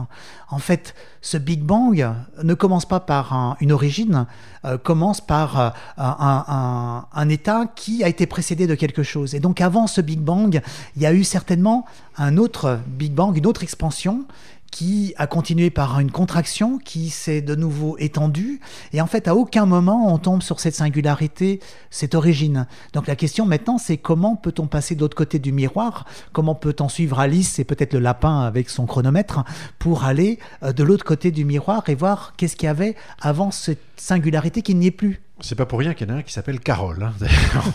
En 0.49 0.59
fait, 0.61 0.94
ce 1.23 1.38
Big 1.38 1.61
Bang 1.61 2.09
ne 2.40 2.55
commence 2.55 2.87
pas 2.87 3.01
par 3.01 3.33
un- 3.33 3.57
une 3.61 3.73
origine, 3.73 4.27
euh, 4.64 4.79
commence 4.79 5.20
par 5.20 5.59
euh, 5.59 5.70
un 5.99 7.29
état 7.29 7.66
qui 7.75 8.05
a 8.05 8.09
été 8.09 8.27
précédé 8.27 8.68
de 8.68 8.77
quelque 8.77 9.03
chose. 9.03 9.35
Et 9.35 9.40
donc 9.40 9.61
avant 9.61 9.88
ce 9.88 10.01
Big 10.01 10.20
Bang, 10.20 10.62
il 10.94 11.03
y 11.03 11.07
a 11.07 11.12
eu 11.12 11.25
certainement 11.25 11.85
un 12.16 12.37
autre 12.37 12.79
Big 12.87 13.12
Bang, 13.12 13.37
une 13.37 13.46
autre 13.46 13.64
expansion 13.64 14.25
qui 14.70 15.14
a 15.16 15.26
continué 15.26 15.70
par 15.70 16.00
une 16.00 16.11
contraction 16.11 16.78
qui 16.78 17.11
s'est 17.11 17.42
de 17.42 17.54
nouveau 17.54 17.96
étendue. 17.98 18.61
Et 18.92 19.00
en 19.00 19.06
fait, 19.06 19.28
à 19.28 19.35
aucun 19.35 19.66
moment 19.66 20.12
on 20.12 20.18
tombe 20.18 20.42
sur 20.42 20.61
cette 20.61 20.74
singularité, 20.74 21.61
cette 21.90 22.14
origine. 22.14 22.66
Donc 22.92 23.06
la 23.06 23.16
question 23.16 23.46
maintenant, 23.46 23.78
c'est 23.78 23.96
comment 23.96 24.37
peut-on 24.37 24.66
passer 24.66 24.94
de 24.94 25.00
l'autre 25.00 25.16
côté 25.16 25.38
du 25.38 25.52
miroir? 25.52 26.06
Comment 26.33 26.54
peut-on 26.54 26.88
suivre 26.88 27.18
Alice 27.18 27.59
et 27.59 27.64
peut-être 27.64 27.92
le 27.92 28.00
lapin 28.00 28.40
avec 28.40 28.70
son 28.70 28.87
chronomètre 28.87 29.44
pour 29.78 30.04
aller 30.04 30.38
euh, 30.62 30.72
de 30.72 30.85
l'autre 30.85 31.04
côté 31.04 31.30
du 31.30 31.44
miroir 31.44 31.88
et 31.88 31.94
voir 31.94 32.35
qu'est-ce 32.37 32.56
qu'il 32.56 32.66
y 32.66 32.70
avait 32.70 32.96
avant 33.20 33.50
cette 33.50 33.80
singularité 33.96 34.62
qui 34.62 34.74
n'y 34.74 34.87
est 34.87 34.90
plus? 34.90 35.20
C'est 35.42 35.55
pas 35.55 35.66
pour 35.66 35.79
rien 35.79 35.94
qu'il 35.94 36.09
y 36.09 36.11
en 36.11 36.14
a 36.14 36.18
un 36.18 36.22
qui 36.22 36.33
s'appelle 36.33 36.61
Carole. 36.61 37.03
Hein. 37.03 37.12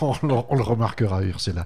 on, 0.00 0.14
le 0.22 0.62
remarquera, 0.62 1.22
Ursula. 1.22 1.64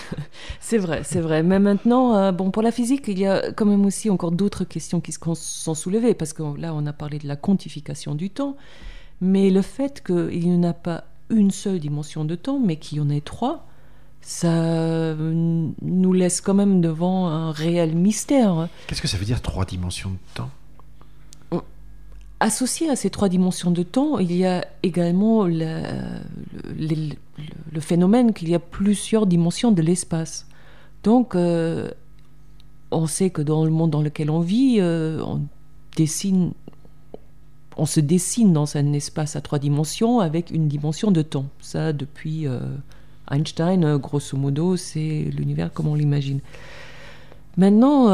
c'est 0.60 0.78
vrai, 0.78 1.02
c'est 1.04 1.20
vrai. 1.20 1.42
Mais 1.42 1.58
maintenant, 1.58 2.16
euh, 2.16 2.32
bon, 2.32 2.50
pour 2.50 2.62
la 2.62 2.70
physique, 2.70 3.08
il 3.08 3.18
y 3.18 3.26
a 3.26 3.52
quand 3.52 3.66
même 3.66 3.84
aussi 3.84 4.10
encore 4.10 4.32
d'autres 4.32 4.64
questions 4.64 5.00
qui 5.00 5.12
sont 5.12 5.74
soulevées, 5.74 6.14
parce 6.14 6.32
que 6.32 6.42
là, 6.58 6.72
on 6.74 6.86
a 6.86 6.92
parlé 6.92 7.18
de 7.18 7.26
la 7.26 7.36
quantification 7.36 8.14
du 8.14 8.30
temps, 8.30 8.56
mais 9.20 9.50
le 9.50 9.62
fait 9.62 10.02
qu'il 10.04 10.48
n'y 10.48 10.54
en 10.54 10.68
a 10.68 10.72
pas 10.72 11.04
une 11.30 11.50
seule 11.50 11.80
dimension 11.80 12.24
de 12.24 12.34
temps, 12.34 12.60
mais 12.60 12.76
qu'il 12.76 12.98
y 12.98 13.00
en 13.00 13.10
ait 13.10 13.20
trois, 13.20 13.66
ça 14.20 15.14
nous 15.16 16.12
laisse 16.12 16.40
quand 16.40 16.54
même 16.54 16.80
devant 16.80 17.26
un 17.26 17.50
réel 17.50 17.96
mystère. 17.96 18.68
Qu'est-ce 18.86 19.02
que 19.02 19.08
ça 19.08 19.16
veut 19.16 19.24
dire 19.24 19.42
trois 19.42 19.64
dimensions 19.64 20.10
de 20.10 20.18
temps? 20.34 20.50
Associé 22.44 22.90
à 22.90 22.96
ces 22.96 23.08
trois 23.08 23.28
dimensions 23.28 23.70
de 23.70 23.84
temps, 23.84 24.18
il 24.18 24.34
y 24.34 24.44
a 24.44 24.66
également 24.82 25.46
le, 25.46 25.84
phénomène 27.78 28.32
qu'il 28.32 28.48
y 28.48 28.54
a 28.56 28.58
plusieurs 28.58 29.28
dimensions 29.28 29.70
de 29.70 29.80
l'espace. 29.80 30.48
Donc, 31.04 31.36
euh, 31.36 31.88
on 32.90 33.06
sait 33.06 33.30
que 33.30 33.42
dans 33.42 33.64
le 33.64 33.70
monde 33.70 33.90
dans 33.90 34.02
lequel 34.02 34.28
on 34.28 34.40
vit, 34.40 34.78
euh, 34.80 35.22
on 37.76 37.86
se 37.86 38.00
dessine 38.00 38.52
dans 38.52 38.76
un 38.76 38.92
espace 38.92 39.36
à 39.36 39.40
trois 39.40 39.60
dimensions 39.60 40.18
avec 40.18 40.50
une 40.50 40.66
dimension 40.66 41.12
de 41.12 41.22
temps. 41.22 41.46
Ça, 41.60 41.92
depuis 41.92 42.48
euh, 42.48 42.58
Einstein, 43.30 43.98
grosso 43.98 44.36
modo, 44.36 44.76
c'est 44.76 45.30
l'univers 45.32 45.72
comme 45.72 45.86
on 45.86 45.94
l'imagine. 45.94 46.40
Maintenant, 47.56 48.08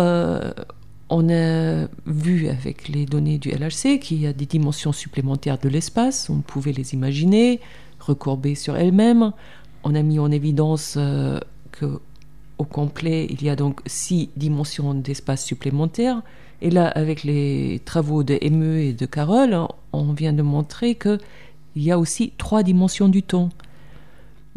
on 1.11 1.29
a 1.31 1.87
vu 2.07 2.49
avec 2.49 2.89
les 2.89 3.07
données 3.07 3.39
du 3.39 3.51
LHC 3.51 3.99
qu'il 4.01 4.21
y 4.21 4.27
a 4.27 4.33
des 4.33 4.47
dimensions 4.47 4.93
supplémentaires 4.93 5.59
de 5.59 5.69
l'espace, 5.69 6.29
on 6.29 6.41
pouvait 6.41 6.73
les 6.73 6.95
imaginer, 6.95 7.61
recourbées 7.99 8.55
sur 8.55 8.77
elles-mêmes. 8.77 9.33
On 9.85 9.95
a 9.95 10.03
mis 10.03 10.19
en 10.19 10.31
évidence 10.31 10.95
euh, 10.97 11.41
que 11.73 12.01
au 12.59 12.65
complet, 12.65 13.27
il 13.31 13.43
y 13.43 13.49
a 13.49 13.57
donc 13.57 13.81
six 13.87 14.31
dimensions 14.37 14.93
d'espace 14.93 15.45
supplémentaires. 15.45 16.23
Et 16.61 16.71
là, 16.71 16.89
avec 16.89 17.23
les 17.23 17.81
travaux 17.85 18.25
de 18.25 18.37
ME 18.51 18.79
et 18.79 18.93
de 18.93 19.07
Carole, 19.07 19.57
on 19.93 20.13
vient 20.13 20.33
de 20.33 20.43
montrer 20.43 20.97
qu'il 20.97 21.21
y 21.77 21.93
a 21.93 21.99
aussi 21.99 22.33
trois 22.37 22.65
dimensions 22.65 23.09
du 23.09 23.23
temps. 23.23 23.51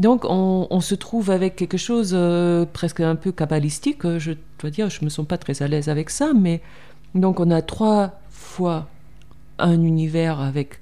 Donc 0.02 0.26
on, 0.28 0.82
se 0.82 0.96
trouve 0.96 1.30
avec 1.30 1.56
quelque 1.56 1.78
chose 1.78 2.14
euh, 2.16 2.66
presque 2.66 3.02
un 3.02 3.16
peu 3.16 3.32
kabbalistique. 3.32 4.04
Euh, 4.04 4.18
je 4.18 4.32
dois 4.58 4.72
dire, 4.72 4.90
je 4.90 5.00
ne 5.02 5.06
me 5.06 5.10
sens 5.12 5.28
pas 5.28 5.38
très 5.38 5.62
à 5.62 5.68
l'aise 5.68 5.90
avec 5.90 6.10
ça, 6.10 6.32
mais 6.34 6.60
donc 7.14 7.40
on 7.40 7.52
a 7.52 7.62
trois 7.62 8.20
fois 8.32 8.88
un 9.60 9.80
univers 9.84 10.42
avec 10.42 10.80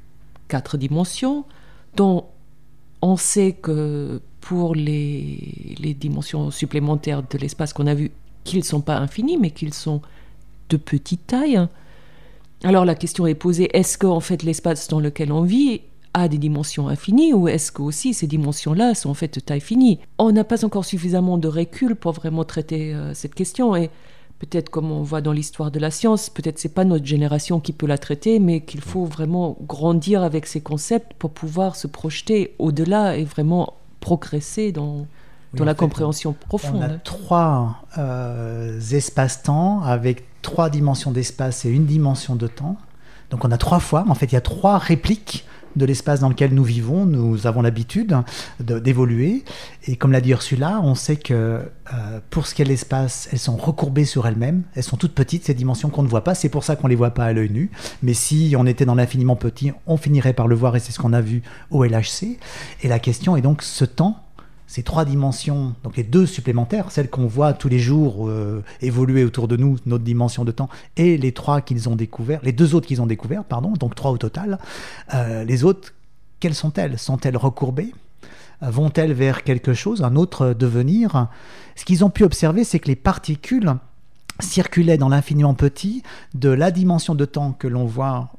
quatre 0.47 0.77
dimensions, 0.77 1.43
dont 1.97 2.27
on 3.01 3.17
sait 3.17 3.51
que 3.51 4.21
pour 4.39 4.73
les, 4.73 5.75
les 5.79 5.93
dimensions 5.93 6.49
supplémentaires 6.49 7.21
de 7.21 7.38
l'espace 7.38 7.73
qu'on 7.73 7.88
a 7.88 7.95
vu, 7.95 8.12
qu'ils 8.45 8.60
ne 8.60 8.63
sont 8.63 8.79
pas 8.79 8.95
infinis, 8.95 9.36
mais 9.36 9.51
qu'ils 9.51 9.73
sont 9.73 10.01
de 10.69 10.77
petite 10.77 11.27
taille. 11.27 11.60
Alors 12.63 12.86
la 12.86 12.95
question 12.95 13.27
est 13.27 13.36
posée, 13.36 13.69
est-ce 13.77 13.97
qu'en 13.97 14.21
fait 14.21 14.43
l'espace 14.43 14.88
dans 14.88 15.01
lequel 15.01 15.34
on 15.34 15.41
vit 15.41 15.82
a 16.13 16.28
des 16.28 16.38
dimensions 16.38 16.88
infinies 16.88 17.34
ou 17.34 17.48
est-ce 17.48 17.72
que 17.72 17.82
aussi 17.82 18.13
ces 18.13 18.28
dimensions-là 18.28 18.95
sont 18.95 19.10
en 19.10 19.13
fait 19.13 19.34
de 19.36 19.39
taille 19.39 19.60
finie? 19.60 20.00
On 20.17 20.32
n'a 20.32 20.43
pas 20.43 20.65
encore 20.65 20.86
suffisamment 20.86 21.38
de 21.38 21.48
recul 21.48 21.95
pour 21.95 22.13
vraiment 22.13 22.43
traiter 22.43 22.93
euh, 22.93 23.13
cette 23.13 23.36
question 23.36 23.76
et 23.76 23.89
peut-être 24.39 24.69
comme 24.69 24.91
on 24.91 25.04
voit 25.04 25.22
dans 25.22 25.34
l'histoire 25.34 25.69
de 25.69 25.80
la 25.80 25.91
science, 25.91 26.30
peut-être 26.30 26.60
c'est 26.60 26.74
pas 26.74 26.86
notre 26.86 27.06
génération 27.06 27.60
qui 27.60 27.74
peut 27.74 27.88
la 27.88 27.98
traiter, 27.98 28.39
mais 28.39 28.62
qu'il 28.62 28.82
faut 28.82 29.06
vraiment 29.06 29.58
grandir 29.67 30.24
avec 30.24 30.48
ces 30.48 30.62
concepts 30.62 31.13
pour 31.13 31.32
pouvoir 31.32 31.76
se 31.76 31.88
projeter 31.88 32.56
au-delà 32.58 33.17
et 33.17 33.26
vraiment 33.26 33.74
progresser 34.00 34.72
dans, 34.72 35.06
dans 35.54 35.65
la 35.65 35.74
compréhension 35.74 36.34
profonde. 36.34 36.78
On 36.78 36.82
a 36.82 36.98
trois 37.00 37.84
euh, 37.98 38.80
espaces-temps 38.80 39.82
avec 39.82 40.24
trois 40.41 40.69
dimensions 40.69 41.12
d'espace 41.12 41.65
et 41.65 41.69
une 41.69 41.86
dimension 41.86 42.36
de 42.36 42.48
temps. 42.48 42.78
Donc 43.30 43.43
on 43.43 43.52
a 43.52 43.58
trois 43.58 43.80
fois, 43.80 44.06
en 44.08 44.15
fait 44.15 44.28
il 44.28 44.34
y 44.34 44.38
a 44.38 44.41
trois 44.41 44.78
répliques 44.78 45.45
de 45.75 45.86
l'espace 45.86 46.19
dans 46.19 46.29
lequel 46.29 46.53
nous 46.53 46.63
vivons. 46.63 47.05
Nous 47.05 47.47
avons 47.47 47.62
l'habitude 47.62 48.15
d'évoluer. 48.60 49.43
Et 49.88 49.95
comme 49.95 50.12
l'a 50.12 50.21
dit 50.21 50.32
Ursula, 50.32 50.79
on 50.84 50.95
sait 50.95 51.15
que 51.15 51.34
euh, 51.93 52.19
pour 52.29 52.47
ce 52.47 52.55
qui 52.55 52.62
est 52.62 52.65
de 52.65 52.69
l'espace, 52.69 53.29
elles 53.32 53.39
sont 53.39 53.55
recourbées 53.55 54.05
sur 54.05 54.27
elles-mêmes. 54.27 54.63
Elles 54.75 54.84
sont 54.84 54.97
toutes 54.97 55.13
petites, 55.13 55.45
ces 55.45 55.53
dimensions 55.53 55.89
qu'on 55.89 56.03
ne 56.03 56.08
voit 56.08 56.23
pas. 56.23 56.36
C'est 56.36 56.49
pour 56.49 56.63
ça 56.63 56.75
qu'on 56.75 56.88
ne 56.88 56.91
les 56.91 56.95
voit 56.95 57.12
pas 57.12 57.25
à 57.25 57.34
l'œil 57.34 57.49
nu. 57.49 57.71
Mais 58.03 58.13
si 58.13 58.55
on 58.58 58.65
était 58.65 58.86
dans 58.86 58.95
l'infiniment 58.95 59.36
petit, 59.36 59.71
on 59.88 59.97
finirait 59.97 60.34
par 60.34 60.47
le 60.47 60.55
voir 60.55 60.75
et 60.75 60.79
c'est 60.79 60.91
ce 60.91 60.99
qu'on 60.99 61.13
a 61.13 61.21
vu 61.21 61.41
au 61.71 61.84
LHC. 61.84 62.38
Et 62.84 62.88
la 62.88 62.99
question 62.99 63.36
est 63.36 63.41
donc 63.41 63.62
ce 63.62 63.86
temps 63.86 64.23
ces 64.69 64.84
trois 64.84 65.03
dimensions, 65.03 65.73
donc 65.84 65.97
les 65.97 66.03
deux 66.03 66.27
supplémentaires, 66.27 66.91
celles 66.91 67.10
qu'on 67.10 67.25
voit 67.25 67.53
tous 67.53 67.69
les 67.69 67.79
jours 67.79 68.29
euh, 68.29 68.63
évoluer 68.82 69.23
autour 69.23 69.47
de 69.47 69.58
nous, 69.58 69.77
notre 69.88 70.03
dimension 70.03 70.45
de 70.45 70.51
temps, 70.51 70.69
et 70.95 71.17
les 71.17 71.32
trois 71.32 71.60
qu'ils 71.62 71.89
ont 71.89 71.95
découvert, 71.95 72.39
les 72.43 72.51
deux 72.51 72.75
autres 72.75 72.86
qu'ils 72.86 73.01
ont 73.01 73.08
découvert, 73.08 73.43
pardon, 73.43 73.73
donc 73.73 73.95
trois 73.95 74.12
au 74.12 74.19
total. 74.19 74.60
Euh, 75.15 75.43
les 75.43 75.63
autres, 75.63 75.95
quelles 76.39 76.53
sont-elles? 76.53 76.99
Sont-elles 76.99 77.36
recourbées? 77.36 77.95
Vont-elles 78.62 79.13
vers 79.13 79.43
quelque 79.43 79.73
chose, 79.73 80.03
un 80.03 80.15
autre 80.15 80.53
devenir? 80.53 81.29
Ce 81.75 81.84
qu'ils 81.84 82.05
ont 82.05 82.12
pu 82.12 82.23
observer, 82.23 82.63
c'est 82.63 82.77
que 82.77 82.89
les 82.89 82.95
particules 82.95 83.73
circulaient 84.39 84.99
dans 84.99 85.10
l'infiniment 85.10 85.55
petit 85.55 86.03
de 86.36 86.49
la 86.49 86.69
dimension 86.69 87.15
de 87.15 87.25
temps 87.25 87.53
que 87.53 87.67
l'on 87.67 87.86
voit 87.86 88.29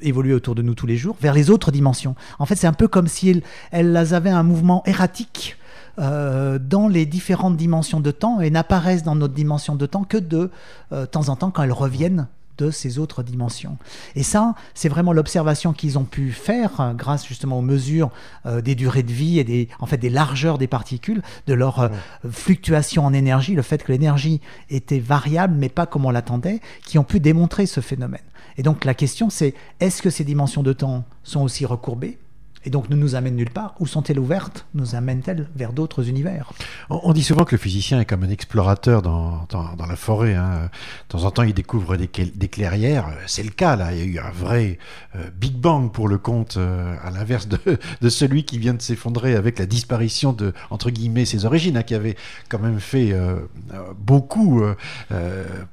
évoluer 0.00 0.34
autour 0.34 0.54
de 0.54 0.62
nous 0.62 0.74
tous 0.74 0.86
les 0.86 0.96
jours, 0.96 1.16
vers 1.20 1.34
les 1.34 1.50
autres 1.50 1.72
dimensions. 1.72 2.14
En 2.38 2.46
fait, 2.46 2.56
c'est 2.56 2.66
un 2.66 2.72
peu 2.72 2.88
comme 2.88 3.08
si 3.08 3.42
elles, 3.70 3.96
avaient 3.96 4.30
un 4.30 4.42
mouvement 4.42 4.82
erratique 4.86 5.56
euh, 5.98 6.58
dans 6.58 6.88
les 6.88 7.06
différentes 7.06 7.56
dimensions 7.56 8.00
de 8.00 8.10
temps 8.10 8.40
et 8.40 8.50
n'apparaissent 8.50 9.04
dans 9.04 9.14
notre 9.14 9.34
dimension 9.34 9.76
de 9.76 9.86
temps 9.86 10.04
que 10.04 10.16
de 10.16 10.50
euh, 10.92 11.06
temps 11.06 11.28
en 11.28 11.36
temps 11.36 11.50
quand 11.50 11.62
elles 11.62 11.72
reviennent 11.72 12.26
de 12.58 12.70
ces 12.70 12.98
autres 13.00 13.24
dimensions. 13.24 13.78
Et 14.14 14.22
ça, 14.22 14.54
c'est 14.74 14.88
vraiment 14.88 15.12
l'observation 15.12 15.72
qu'ils 15.72 15.98
ont 15.98 16.04
pu 16.04 16.30
faire 16.30 16.80
euh, 16.80 16.92
grâce 16.94 17.26
justement 17.26 17.58
aux 17.58 17.62
mesures 17.62 18.10
des 18.44 18.74
durées 18.74 19.02
de 19.02 19.12
vie 19.12 19.38
et 19.38 19.44
des, 19.44 19.68
en 19.80 19.86
fait, 19.86 19.96
des 19.96 20.10
largeurs 20.10 20.58
des 20.58 20.66
particules, 20.66 21.22
de 21.46 21.54
leur 21.54 21.90
fluctuation 22.30 23.04
en 23.04 23.12
énergie, 23.12 23.54
le 23.54 23.62
fait 23.62 23.82
que 23.82 23.90
l'énergie 23.90 24.40
était 24.70 25.00
variable 25.00 25.54
mais 25.56 25.68
pas 25.68 25.86
comme 25.86 26.04
on 26.04 26.10
l'attendait, 26.10 26.60
qui 26.84 26.98
ont 26.98 27.04
pu 27.04 27.20
démontrer 27.20 27.66
ce 27.66 27.80
phénomène. 27.80 28.20
Et 28.56 28.62
donc 28.62 28.84
la 28.84 28.94
question 28.94 29.30
c'est, 29.30 29.54
est-ce 29.80 30.02
que 30.02 30.10
ces 30.10 30.24
dimensions 30.24 30.62
de 30.62 30.72
temps 30.72 31.04
sont 31.22 31.42
aussi 31.42 31.66
recourbées 31.66 32.18
et 32.64 32.70
donc 32.70 32.88
ne 32.88 32.96
nous 32.96 33.14
amènent 33.14 33.36
nulle 33.36 33.50
part 33.50 33.74
Ou 33.80 33.86
sont-elles 33.86 34.18
ouvertes? 34.18 34.66
Nous 34.74 34.94
amènent-elles 34.94 35.48
vers 35.54 35.72
d'autres 35.72 36.08
univers? 36.08 36.52
On, 36.90 37.12
dit 37.12 37.22
souvent 37.22 37.44
que 37.44 37.54
le 37.54 37.60
physicien 37.60 38.00
est 38.00 38.04
comme 38.04 38.24
un 38.24 38.30
explorateur 38.30 39.02
dans, 39.02 39.46
dans, 39.50 39.86
la 39.86 39.96
forêt. 39.96 40.34
Hein. 40.34 40.70
De 41.08 41.18
temps 41.18 41.24
en 41.24 41.30
temps, 41.30 41.42
il 41.42 41.54
découvre 41.54 41.96
des, 41.96 42.08
des 42.08 42.48
clairières. 42.48 43.06
C'est 43.26 43.42
le 43.42 43.50
cas 43.50 43.76
là. 43.76 43.92
Il 43.92 43.98
y 43.98 44.02
a 44.02 44.04
eu 44.04 44.18
un 44.18 44.30
vrai 44.30 44.78
euh, 45.16 45.28
Big 45.38 45.54
Bang 45.54 45.92
pour 45.92 46.08
le 46.08 46.18
compte, 46.18 46.56
euh, 46.56 46.96
à 47.02 47.10
l'inverse 47.10 47.48
de, 47.48 47.58
de, 48.00 48.08
celui 48.08 48.44
qui 48.44 48.58
vient 48.58 48.74
de 48.74 48.82
s'effondrer 48.82 49.34
avec 49.36 49.58
la 49.58 49.66
disparition 49.66 50.32
de, 50.32 50.52
entre 50.70 50.90
guillemets, 50.90 51.24
ses 51.24 51.44
origines, 51.44 51.76
hein, 51.76 51.82
qui 51.82 51.94
avait 51.94 52.16
quand 52.48 52.58
même 52.58 52.80
fait 52.80 53.12
euh, 53.12 53.36
beaucoup 53.98 54.62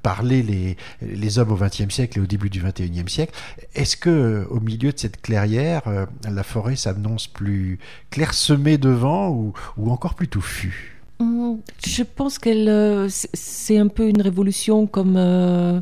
parler 0.01 0.43
les, 0.43 0.77
les 1.01 1.39
hommes 1.39 1.51
au 1.51 1.55
XXe 1.55 1.93
siècle 1.93 2.19
et 2.19 2.21
au 2.21 2.25
début 2.25 2.49
du 2.49 2.61
XXIe 2.61 3.03
siècle. 3.07 3.33
Est-ce 3.75 3.95
que 3.95 4.45
au 4.49 4.59
milieu 4.59 4.91
de 4.91 4.99
cette 4.99 5.21
clairière, 5.21 5.83
la 6.23 6.43
forêt 6.43 6.75
s'annonce 6.81 7.27
plus 7.27 7.79
clairsemée 8.09 8.77
devant 8.77 9.29
ou, 9.29 9.53
ou 9.77 9.91
encore 9.91 10.15
plus 10.15 10.27
touffue 10.27 11.01
hum, 11.19 11.59
Je 11.85 12.03
pense 12.03 12.39
qu'elle 12.39 12.69
euh, 12.69 13.07
c'est 13.09 13.77
un 13.77 13.87
peu 13.87 14.07
une 14.07 14.21
révolution 14.21 14.87
comme 14.87 15.15
euh, 15.17 15.79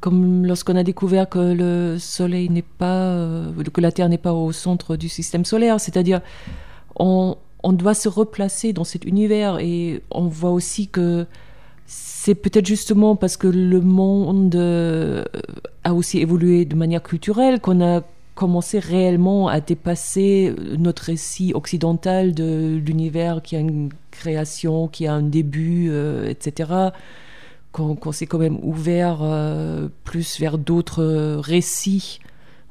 comme 0.00 0.46
lorsqu'on 0.46 0.76
a 0.76 0.82
découvert 0.82 1.28
que 1.28 1.38
le 1.38 1.98
Soleil 1.98 2.48
n'est 2.48 2.62
pas 2.62 3.04
euh, 3.04 3.52
que 3.72 3.80
la 3.80 3.92
Terre 3.92 4.08
n'est 4.08 4.18
pas 4.18 4.32
au 4.32 4.52
centre 4.52 4.96
du 4.96 5.08
système 5.08 5.44
solaire, 5.44 5.80
c'est-à-dire 5.80 6.20
on, 6.96 7.36
on 7.62 7.72
doit 7.72 7.94
se 7.94 8.08
replacer 8.08 8.72
dans 8.72 8.84
cet 8.84 9.04
univers 9.04 9.58
et 9.58 10.02
on 10.10 10.26
voit 10.28 10.50
aussi 10.50 10.88
que 10.88 11.26
c'est 11.86 12.34
peut-être 12.34 12.66
justement 12.66 13.16
parce 13.16 13.36
que 13.36 13.48
le 13.48 13.80
monde 13.80 14.54
a 15.84 15.92
aussi 15.92 16.18
évolué 16.18 16.64
de 16.64 16.76
manière 16.76 17.02
culturelle 17.02 17.60
qu'on 17.60 17.80
a 17.82 18.02
commencer 18.40 18.78
réellement 18.78 19.48
à 19.48 19.60
dépasser 19.60 20.54
notre 20.78 21.02
récit 21.02 21.52
occidental 21.54 22.32
de 22.32 22.80
l'univers 22.82 23.42
qui 23.42 23.54
a 23.54 23.58
une 23.58 23.90
création, 24.10 24.88
qui 24.88 25.06
a 25.06 25.12
un 25.12 25.20
début, 25.20 25.88
euh, 25.90 26.26
etc. 26.26 26.70
Qu'on 27.70 28.12
s'est 28.12 28.24
quand 28.24 28.38
même 28.38 28.58
ouvert 28.62 29.18
euh, 29.20 29.88
plus 30.04 30.40
vers 30.40 30.56
d'autres 30.56 31.04
récits, 31.38 32.20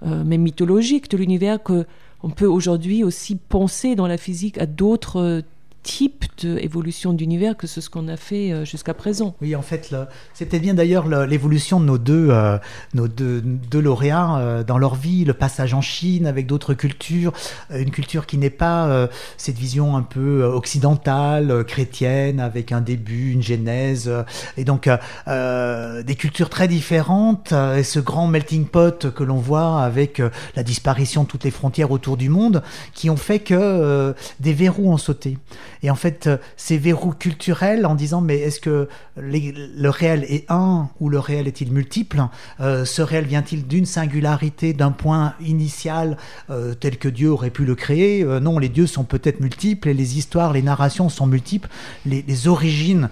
euh, 0.07 0.23
même 0.23 0.41
mythologiques 0.41 1.07
de 1.11 1.17
l'univers, 1.17 1.61
qu'on 1.61 2.29
peut 2.35 2.47
aujourd'hui 2.47 3.03
aussi 3.03 3.35
penser 3.35 3.93
dans 3.93 4.07
la 4.07 4.17
physique 4.17 4.57
à 4.57 4.65
d'autres 4.65 5.43
type 5.89 6.25
d'évolution 6.39 7.13
d'univers 7.13 7.57
que 7.57 7.65
ce 7.65 7.89
qu'on 7.89 8.07
a 8.09 8.15
fait 8.15 8.51
euh, 8.51 8.63
jusqu'à 8.63 8.93
présent. 8.93 9.35
Oui, 9.41 9.55
en 9.55 9.63
fait, 9.63 9.95
c'était 10.35 10.59
bien 10.59 10.75
d'ailleurs 10.75 11.07
l'évolution 11.25 11.79
de 11.79 11.85
nos 11.85 11.97
deux, 11.97 12.27
euh, 12.29 12.59
nos 12.93 13.07
deux, 13.07 13.41
deux 13.41 13.81
lauréats 13.81 14.37
euh, 14.37 14.63
dans 14.63 14.77
leur 14.77 14.93
vie, 14.93 15.25
le 15.25 15.33
passage 15.33 15.73
en 15.73 15.81
Chine 15.81 16.27
avec 16.27 16.45
d'autres 16.45 16.75
cultures, 16.75 17.33
une 17.71 17.89
culture 17.89 18.27
qui 18.27 18.37
n'est 18.37 18.51
pas 18.51 19.09
cette 19.37 19.57
vision 19.57 19.97
un 19.97 20.03
peu 20.03 20.43
occidentale, 20.43 21.63
chrétienne, 21.65 22.39
avec 22.39 22.71
un 22.71 22.81
début, 22.81 23.31
une 23.31 23.41
genèse, 23.41 24.11
et 24.57 24.63
donc 24.63 24.89
des 25.27 26.15
cultures 26.15 26.49
très 26.49 26.67
différentes, 26.67 27.51
et 27.51 27.83
ce 27.83 27.99
grand 27.99 28.27
melting 28.27 28.65
pot 28.65 29.11
que 29.11 29.23
l'on 29.23 29.37
voit 29.37 29.81
avec 29.81 30.21
la 30.55 30.63
disparition 30.63 31.23
de 31.23 31.27
toutes 31.27 31.43
les 31.43 31.51
frontières 31.51 31.91
autour 31.91 32.17
du 32.17 32.29
monde, 32.29 32.61
qui 32.93 33.09
ont 33.09 33.17
fait 33.17 33.39
que 33.39 34.13
des 34.39 34.53
verrous 34.53 34.91
ont 34.91 34.97
sauté. 34.97 35.37
Et 35.83 35.89
en 35.89 35.95
fait, 35.95 36.29
ces 36.57 36.77
verrous 36.77 37.13
culturels 37.13 37.85
en 37.85 37.95
disant 37.95 38.21
mais 38.21 38.37
est-ce 38.37 38.59
que 38.59 38.87
le 39.17 39.89
réel 39.89 40.25
est 40.27 40.45
un 40.49 40.89
ou 40.99 41.09
le 41.09 41.19
réel 41.19 41.47
est-il 41.47 41.71
multiple? 41.71 42.23
Euh, 42.59 42.85
Ce 42.85 43.01
réel 43.01 43.25
vient-il 43.25 43.67
d'une 43.67 43.85
singularité, 43.85 44.73
d'un 44.73 44.91
point 44.91 45.33
initial 45.41 46.17
euh, 46.49 46.73
tel 46.73 46.97
que 46.97 47.09
Dieu 47.09 47.29
aurait 47.29 47.49
pu 47.49 47.65
le 47.65 47.75
créer? 47.75 48.23
Euh, 48.23 48.39
Non, 48.39 48.59
les 48.59 48.69
dieux 48.69 48.87
sont 48.87 49.03
peut-être 49.03 49.39
multiples 49.39 49.89
et 49.89 49.93
les 49.93 50.17
histoires, 50.17 50.53
les 50.53 50.61
narrations 50.61 51.09
sont 51.09 51.25
multiples. 51.25 51.69
Les, 52.05 52.23
les 52.27 52.47
origines 52.47 53.09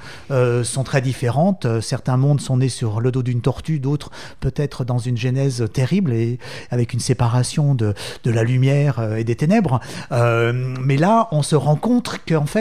sont 0.63 0.83
très 0.83 1.01
différentes. 1.01 1.67
Certains 1.81 2.17
mondes 2.17 2.41
sont 2.41 2.57
nés 2.57 2.69
sur 2.69 3.01
le 3.01 3.11
dos 3.11 3.23
d'une 3.23 3.41
tortue, 3.41 3.79
d'autres 3.79 4.11
peut-être 4.39 4.83
dans 4.85 4.99
une 4.99 5.17
genèse 5.17 5.65
terrible 5.73 6.13
et 6.13 6.39
avec 6.71 6.93
une 6.93 6.99
séparation 6.99 7.75
de, 7.75 7.93
de 8.23 8.31
la 8.31 8.43
lumière 8.43 9.15
et 9.17 9.23
des 9.23 9.35
ténèbres. 9.35 9.79
mais 10.11 10.97
là, 10.97 11.27
on 11.31 11.41
se 11.43 11.55
rend 11.55 11.75
compte 11.75 12.19
qu'en 12.27 12.45
fait, 12.45 12.56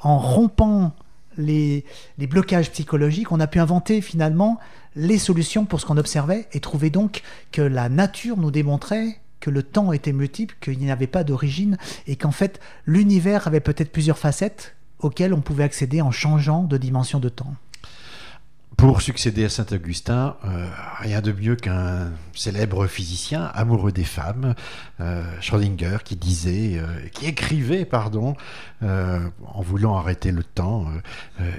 en 0.00 0.18
rompant 0.18 0.92
les, 1.38 1.84
blocages 2.18 2.70
psychologiques, 2.70 3.32
on 3.32 3.40
a 3.40 3.46
pu 3.46 3.60
inventer 3.60 4.00
finalement 4.00 4.58
les 4.96 5.18
solutions 5.18 5.64
pour 5.64 5.80
ce 5.80 5.86
qu'on 5.86 5.96
observait 5.96 6.48
et 6.52 6.60
trouver 6.60 6.90
donc 6.90 7.22
que 7.52 7.62
la 7.62 7.88
nature 7.88 8.36
nous 8.36 8.50
démontrait 8.50 9.20
que 9.40 9.50
le 9.50 9.62
temps 9.62 9.92
était 9.92 10.12
multiple, 10.12 10.56
qu'il 10.60 10.78
n'y 10.78 10.90
avait 10.90 11.06
pas 11.06 11.22
d'origine 11.22 11.78
et 12.08 12.16
qu'en 12.16 12.32
fait 12.32 12.60
l'univers 12.86 13.46
avait 13.46 13.60
peut-être 13.60 13.92
plusieurs 13.92 14.18
facettes 14.18 14.74
auxquelles 14.98 15.32
on 15.32 15.40
pouvait 15.40 15.62
accéder 15.62 16.00
en 16.00 16.10
changeant 16.10 16.64
de 16.64 16.76
dimension 16.76 17.20
de 17.20 17.28
temps. 17.28 17.54
Pour 18.78 19.02
succéder 19.02 19.44
à 19.44 19.48
Saint-Augustin, 19.48 20.36
euh, 20.44 20.68
rien 21.00 21.20
de 21.20 21.32
mieux 21.32 21.56
qu'un 21.56 22.12
célèbre 22.32 22.86
physicien 22.86 23.46
amoureux 23.46 23.90
des 23.90 24.04
femmes, 24.04 24.54
euh, 25.00 25.24
Schrödinger, 25.40 25.98
qui 26.04 26.14
disait, 26.14 26.78
euh, 26.78 26.86
qui 27.12 27.26
écrivait, 27.26 27.84
pardon, 27.84 28.36
en 28.80 29.62
voulant 29.62 29.96
arrêter 29.96 30.30
le 30.30 30.44
temps, 30.44 30.86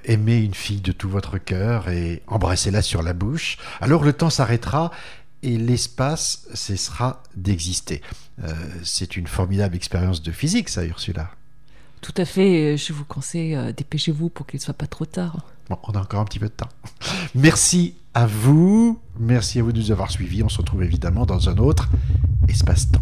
aimez 0.06 0.38
une 0.38 0.54
fille 0.54 0.80
de 0.80 0.94
tout 0.94 1.10
votre 1.10 1.38
cœur 1.38 1.90
et 1.90 2.24
embrassez-la 2.28 2.82
sur 2.82 3.04
la 3.04 3.12
bouche. 3.12 3.58
Alors 3.82 4.06
le 4.06 4.14
temps 4.14 4.30
s'arrêtera 4.30 4.92
et 5.44 5.58
l'espace 5.58 6.48
cessera 6.54 7.22
d'exister. 7.36 8.02
C'est 8.82 9.18
une 9.18 9.28
formidable 9.28 9.76
expérience 9.76 10.22
de 10.22 10.32
physique, 10.32 10.70
ça, 10.70 10.86
Ursula. 10.86 11.30
Tout 12.00 12.14
à 12.16 12.24
fait. 12.24 12.78
Je 12.78 12.94
vous 12.94 13.04
conseille, 13.04 13.58
dépêchez-vous 13.74 14.30
pour 14.30 14.48
qu'il 14.48 14.60
ne 14.60 14.64
soit 14.64 14.74
pas 14.74 14.88
trop 14.88 15.06
tard. 15.06 15.46
Bon, 15.70 15.78
on 15.84 15.92
a 15.92 16.00
encore 16.00 16.20
un 16.20 16.26
petit 16.26 16.40
peu 16.40 16.48
de 16.48 16.54
temps. 16.54 16.70
Merci 17.36 17.96
à 18.14 18.26
vous. 18.26 19.00
Merci 19.20 19.60
à 19.60 19.64
vous 19.64 19.72
de 19.72 19.80
nous 19.80 19.92
avoir 19.92 20.10
suivis. 20.10 20.42
On 20.44 20.50
se 20.50 20.58
retrouve 20.58 20.84
évidemment 20.84 21.26
dans 21.26 21.50
un 21.50 21.58
autre 21.58 21.90
espace-temps. 22.48 23.02